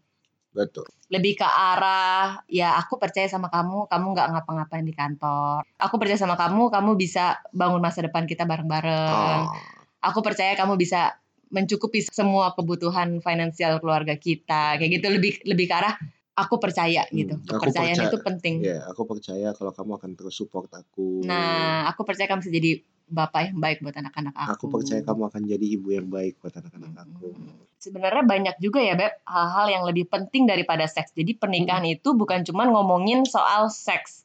betul 0.53 0.85
Lebih 1.13 1.37
ke 1.37 1.45
arah 1.45 2.41
ya 2.49 2.73
aku 2.81 2.97
percaya 2.97 3.29
sama 3.29 3.53
kamu, 3.53 3.85
kamu 3.85 4.07
nggak 4.17 4.29
ngapa-ngapain 4.33 4.81
di 4.81 4.97
kantor. 4.97 5.61
Aku 5.77 6.01
percaya 6.01 6.17
sama 6.17 6.41
kamu, 6.41 6.73
kamu 6.73 6.97
bisa 6.97 7.37
bangun 7.53 7.85
masa 7.85 8.01
depan 8.01 8.25
kita 8.25 8.49
bareng-bareng. 8.49 9.45
oh, 9.45 9.53
Aku 10.01 10.25
percaya 10.25 10.57
kamu 10.57 10.81
bisa 10.81 11.21
mencukupi 11.53 12.01
semua 12.09 12.57
kebutuhan 12.57 13.21
finansial 13.21 13.77
keluarga 13.85 14.17
kita. 14.17 14.81
Kayak 14.81 14.91
gitu 14.99 15.07
lebih 15.13 15.33
lebih 15.45 15.69
ke 15.69 15.75
arah 15.77 16.01
aku 16.33 16.57
percaya 16.57 17.05
gitu. 17.13 17.37
Hmm, 17.37 17.45
Kepercayaan 17.45 17.93
percaya. 18.01 18.09
itu 18.09 18.19
penting. 18.25 18.55
ya 18.65 18.89
aku 18.89 19.05
percaya 19.05 19.53
kalau 19.53 19.73
kamu 19.77 20.01
akan 20.01 20.11
terus 20.17 20.33
support 20.33 20.73
aku 20.73 21.29
Nah, 21.29 21.93
aku 21.93 22.09
percaya 22.09 22.25
kamu 22.25 22.41
bisa 22.41 22.53
jadi 22.57 22.73
bapak 23.13 23.53
yang 23.53 23.61
baik 23.61 23.85
buat 23.85 23.93
anak-anak 23.93 24.35
aku. 24.35 24.53
aku 24.57 24.65
percaya 24.81 25.01
kamu 25.05 25.23
akan 25.29 25.43
jadi 25.45 25.67
ibu 25.77 25.89
yang 25.93 26.09
baik 26.09 26.41
buat 26.41 26.55
anak-anak 26.57 26.93
aku 26.97 27.29
Hmm. 27.33 27.61
Sebenarnya 27.83 28.23
banyak 28.23 28.57
juga 28.63 28.79
ya 28.79 28.95
Beb 28.95 29.11
hal-hal 29.27 29.67
yang 29.67 29.83
lebih 29.83 30.07
penting 30.07 30.47
daripada 30.47 30.87
seks. 30.87 31.11
Jadi 31.19 31.35
pernikahan 31.35 31.83
itu 31.83 32.15
bukan 32.15 32.47
cuma 32.47 32.63
ngomongin 32.71 33.27
soal 33.27 33.75
seks. 33.75 34.23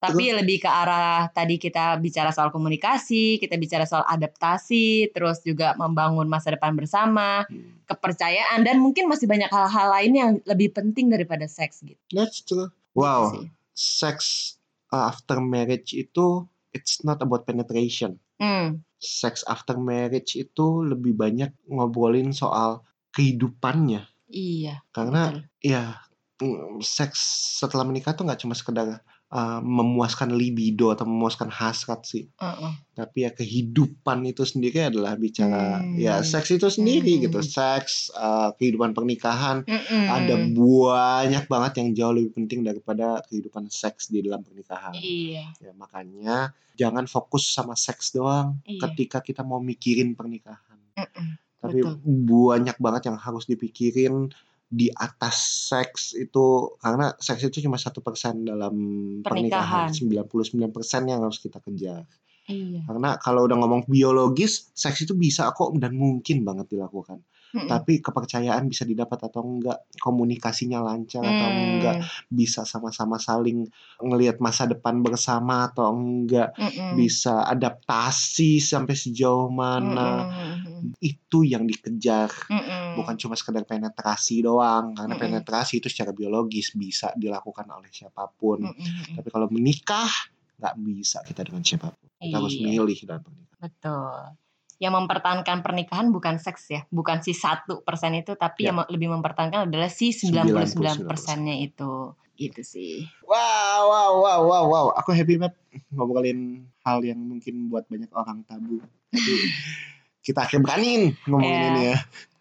Tapi 0.00 0.32
lebih 0.32 0.64
ke 0.64 0.68
arah 0.68 1.28
tadi 1.32 1.56
kita 1.60 2.00
bicara 2.00 2.32
soal 2.32 2.48
komunikasi, 2.48 3.40
kita 3.40 3.56
bicara 3.60 3.84
soal 3.84 4.04
adaptasi, 4.08 5.12
terus 5.12 5.40
juga 5.44 5.76
membangun 5.76 6.28
masa 6.28 6.56
depan 6.56 6.72
bersama, 6.76 7.44
Hmm. 7.48 7.80
kepercayaan 7.88 8.64
dan 8.64 8.80
mungkin 8.80 9.04
masih 9.08 9.28
banyak 9.28 9.52
hal-hal 9.52 9.88
lain 10.00 10.12
yang 10.12 10.30
lebih 10.48 10.72
penting 10.72 11.12
daripada 11.12 11.44
seks 11.44 11.84
gitu. 11.84 12.00
That's 12.12 12.40
true. 12.40 12.72
Wow, 12.96 13.36
sih. 13.36 13.48
sex 13.76 14.16
after 14.88 15.44
marriage 15.44 15.92
itu 15.92 16.46
it's 16.72 17.04
not 17.04 17.20
about 17.20 17.44
penetration. 17.44 18.16
Hmm. 18.40 18.82
Sex 18.98 19.44
after 19.46 19.76
marriage 19.76 20.34
itu 20.34 20.82
lebih 20.82 21.14
banyak 21.14 21.52
ngobrolin 21.68 22.32
soal 22.32 22.82
kehidupannya. 23.14 24.08
Iya. 24.30 24.82
Karena 24.90 25.30
betul. 25.30 25.42
ya 25.62 25.84
mm, 26.42 26.82
seks 26.82 27.20
setelah 27.60 27.86
menikah 27.86 28.16
tuh 28.16 28.26
nggak 28.26 28.42
cuma 28.42 28.56
sekedar 28.56 29.04
uh, 29.34 29.58
memuaskan 29.58 30.30
libido 30.32 30.94
atau 30.94 31.02
memuaskan 31.04 31.50
hasrat 31.50 32.06
sih. 32.06 32.30
Uh-uh. 32.38 32.70
Tapi 32.94 33.26
ya 33.26 33.34
kehidupan 33.34 34.22
itu 34.22 34.46
sendiri 34.46 34.86
adalah 34.86 35.18
bicara 35.18 35.82
Hmm. 35.82 35.98
ya 35.98 36.22
seks 36.22 36.54
itu 36.54 36.70
sendiri 36.70 37.18
Hmm. 37.18 37.22
gitu. 37.26 37.38
Seks 37.42 38.14
uh, 38.14 38.54
kehidupan 38.54 38.94
pernikahan 38.94 39.66
Mm-mm. 39.66 40.04
ada 40.06 40.34
banyak 40.38 41.44
banget 41.50 41.72
yang 41.82 41.88
jauh 41.92 42.14
lebih 42.14 42.32
penting 42.38 42.62
daripada 42.62 43.18
kehidupan 43.26 43.66
seks 43.66 44.08
di 44.08 44.22
dalam 44.22 44.46
pernikahan. 44.46 44.94
Iya. 44.94 45.50
Ya, 45.58 45.72
makanya 45.74 46.54
jangan 46.78 47.10
fokus 47.10 47.50
sama 47.50 47.74
seks 47.74 48.14
doang 48.14 48.62
Iya. 48.62 48.86
ketika 48.86 49.18
kita 49.18 49.42
mau 49.42 49.58
mikirin 49.58 50.14
pernikahan. 50.14 50.78
Mm-mm. 50.94 51.42
Tapi 51.58 51.80
Betul. 51.80 51.96
banyak 52.06 52.76
banget 52.76 53.02
yang 53.10 53.18
harus 53.18 53.48
dipikirin 53.48 54.30
di 54.74 54.90
atas 54.90 55.70
seks 55.70 56.18
itu 56.18 56.74
karena 56.82 57.14
seks 57.14 57.46
itu 57.46 57.62
cuma 57.62 57.78
satu 57.78 58.02
persen 58.02 58.42
dalam 58.42 58.74
pernikahan. 59.22 59.94
Pernikahan. 59.94 60.26
99% 60.26 61.10
yang 61.10 61.22
harus 61.22 61.38
kita 61.38 61.62
kejar. 61.62 62.02
Iya. 62.50 62.84
Karena 62.84 63.16
kalau 63.22 63.46
udah 63.46 63.56
ngomong 63.56 63.86
biologis, 63.88 64.68
seks 64.74 65.06
itu 65.06 65.14
bisa 65.14 65.54
kok 65.54 65.72
dan 65.78 65.94
mungkin 65.94 66.42
banget 66.42 66.74
dilakukan. 66.74 67.22
Mm-mm. 67.54 67.70
tapi 67.70 68.02
kepercayaan 68.02 68.66
bisa 68.66 68.82
didapat 68.82 69.30
atau 69.30 69.46
enggak, 69.46 69.86
komunikasinya 70.02 70.82
lancar 70.82 71.22
atau 71.22 71.46
Hmm. 71.46 71.78
enggak, 71.78 72.02
bisa 72.26 72.66
sama-sama 72.66 73.22
saling 73.22 73.70
ngelihat 74.02 74.42
masa 74.42 74.66
depan 74.66 74.98
bersama 75.06 75.70
atau 75.70 75.94
enggak, 75.94 76.50
Mm-mm. 76.58 76.98
bisa 76.98 77.46
adaptasi 77.46 78.58
sampai 78.58 78.98
sejauh 78.98 79.54
mana. 79.54 80.26
Mm-mm. 80.34 80.73
Itu 80.96 81.40
yang 81.40 81.64
dikejar, 81.64 82.28
Mm-mm. 82.46 82.96
bukan 82.96 83.14
cuma 83.14 83.34
sekedar 83.34 83.62
penetrasi 83.62 84.40
doang. 84.40 84.92
Karena 84.92 85.14
Mm-mm. 85.14 85.24
penetrasi 85.40 85.78
itu 85.78 85.88
secara 85.88 86.10
biologis 86.10 86.72
bisa 86.72 87.14
dilakukan 87.14 87.64
oleh 87.66 87.88
siapa 87.88 88.26
pun. 88.28 88.64
Mm-mm. 88.64 89.16
Tapi 89.16 89.28
kalau 89.28 89.48
menikah 89.48 90.10
nggak 90.54 90.74
bisa 90.78 91.22
kita 91.22 91.42
dengan 91.42 91.60
siapa 91.60 91.88
pun. 91.88 92.06
Kita 92.16 92.36
harus 92.36 92.54
Iya. 92.54 92.64
milih 92.70 92.98
dalam 93.04 93.22
pernikahan. 93.22 93.60
Betul. 93.60 94.16
Yang 94.74 94.92
mempertahankan 94.96 95.58
pernikahan 95.60 96.06
bukan 96.08 96.36
seks 96.36 96.66
ya, 96.68 96.82
bukan 96.88 97.20
si 97.20 97.30
satu 97.30 97.80
persen 97.80 98.12
itu, 98.12 98.34
tapi 98.34 98.64
Ya. 98.64 98.74
yang 98.74 98.82
lebih 98.84 99.08
mempertahankan 99.08 99.70
adalah 99.70 99.86
si 99.86 100.10
99 100.10 100.74
99%. 101.00 101.06
persennya 101.06 101.56
itu. 101.56 102.12
Gitu 102.34 102.60
sih. 102.60 103.06
Wow, 103.22 103.80
wow, 103.86 104.12
wow, 104.18 104.40
wow, 104.42 104.64
wow. 104.66 104.86
Aku 104.98 105.14
happy 105.14 105.38
banget 105.38 105.54
ngobrolin 105.88 106.66
hal 106.82 106.98
yang 107.00 107.16
mungkin 107.16 107.70
buat 107.70 107.86
banyak 107.86 108.10
orang 108.10 108.42
tabu. 108.42 108.82
Tapi 109.08 109.32
kita 110.24 110.40
akhirnya 110.42 110.64
berani 110.64 111.12
ngomongin 111.28 111.52
Iya. 111.54 111.68
ini 111.70 111.82
ya. 111.92 111.98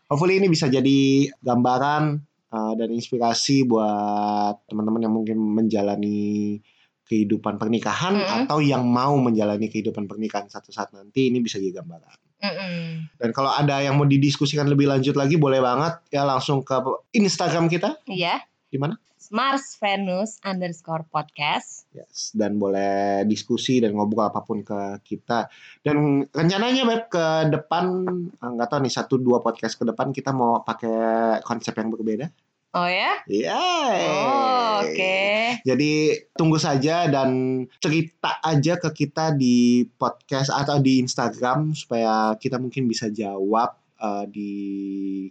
Hopefully 0.07 0.39
ini 0.39 0.47
bisa 0.47 0.65
jadi 0.65 0.99
gambaran 1.38 2.03
uh, 2.49 2.73
dan 2.73 2.89
inspirasi 2.89 3.67
buat 3.67 4.63
teman-teman 4.65 5.03
yang 5.03 5.13
mungkin 5.13 5.36
menjalani 5.38 6.57
kehidupan 7.03 7.59
pernikahan 7.59 8.15
Mm-mm. 8.15 8.47
atau 8.47 8.63
yang 8.63 8.88
mau 8.88 9.19
menjalani 9.19 9.67
kehidupan 9.67 10.07
pernikahan 10.07 10.47
satu 10.47 10.71
saat 10.71 10.95
nanti 10.95 11.27
ini 11.27 11.43
bisa 11.43 11.59
jadi 11.59 11.84
gambaran. 11.84 12.15
Mm-mm. 12.39 12.79
Dan 13.19 13.29
kalau 13.31 13.51
ada 13.51 13.79
yang 13.79 13.95
mau 13.95 14.07
didiskusikan 14.07 14.67
lebih 14.67 14.88
lanjut 14.88 15.15
lagi 15.15 15.36
boleh 15.36 15.59
banget 15.59 15.99
ya 16.09 16.23
langsung 16.23 16.63
ke 16.63 16.75
Instagram 17.11 17.67
kita 17.67 17.99
Iya. 18.07 18.39
di 18.67 18.79
mana? 18.79 18.95
Mars 19.34 19.81
Venus 19.81 20.38
underscore 20.45 21.09
podcast. 21.09 21.89
Yes, 21.89 22.38
dan 22.38 22.61
boleh 22.61 23.25
diskusi 23.25 23.81
dan 23.81 23.97
ngobrol 23.97 24.29
apa 24.29 24.45
pun 24.45 24.61
ke 24.61 25.01
kita. 25.01 25.49
Dan 25.81 26.21
rencananya 26.29 26.86
Beb 26.86 27.09
ke 27.09 27.25
depan 27.49 28.05
eh, 28.29 28.51
nggak 28.53 28.69
tahu 28.69 28.79
nih 28.86 28.93
satu 28.93 29.17
dua 29.17 29.41
podcast 29.41 29.73
ke 29.81 29.89
depan 29.89 30.13
kita 30.13 30.29
mau 30.29 30.61
pakai 30.61 31.41
konsep 31.41 31.73
yang 31.73 31.89
berbeda. 31.89 32.29
Oh 32.77 32.86
ya? 32.86 33.25
Iya. 33.25 33.57
Oh, 33.97 34.86
oke. 34.86 35.17
Jadi 35.65 35.91
tunggu 36.38 36.61
saja 36.61 37.09
dan 37.09 37.65
cerita 37.81 38.38
aja 38.38 38.77
ke 38.77 38.89
kita 38.93 39.34
di 39.34 39.81
podcast 39.97 40.53
atau 40.53 40.77
di 40.77 41.01
Instagram 41.01 41.73
supaya 41.73 42.38
kita 42.38 42.61
mungkin 42.61 42.86
bisa 42.86 43.09
jawab 43.09 43.81
eh, 43.97 44.25
di 44.29 44.51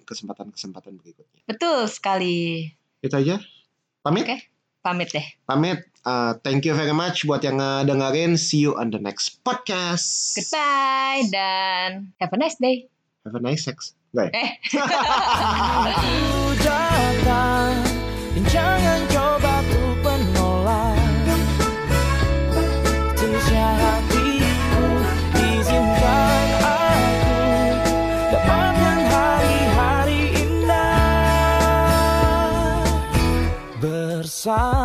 kesempatan-kesempatan 0.02 0.90
berikutnya. 0.98 1.46
Betul 1.46 1.86
sekali. 1.86 2.66
Itu 2.98 3.14
aja. 3.14 3.38
Pamit. 4.02 4.26
Oke. 4.26 4.38
Pamit 4.82 5.08
deh. 5.14 5.26
Pamit. 5.46 5.86
Uh, 6.02 6.34
thank 6.42 6.66
you 6.66 6.74
very 6.74 6.90
much 6.90 7.22
buat 7.22 7.46
yang 7.46 7.62
uh, 7.62 7.86
dengerin. 7.86 8.34
See 8.34 8.58
you 8.66 8.74
on 8.74 8.90
the 8.90 8.98
next 8.98 9.38
podcast. 9.46 10.34
Goodbye 10.34 11.30
dan 11.30 12.10
have 12.18 12.34
a 12.34 12.38
nice 12.38 12.58
day. 12.58 12.90
Have 13.22 13.38
a 13.38 13.42
nice 13.42 13.62
sex. 13.62 13.94
Ya? 14.10 14.26
Eh. 14.34 14.50
Datang 16.66 17.78
jangan 18.50 19.00
outside. 34.46 34.81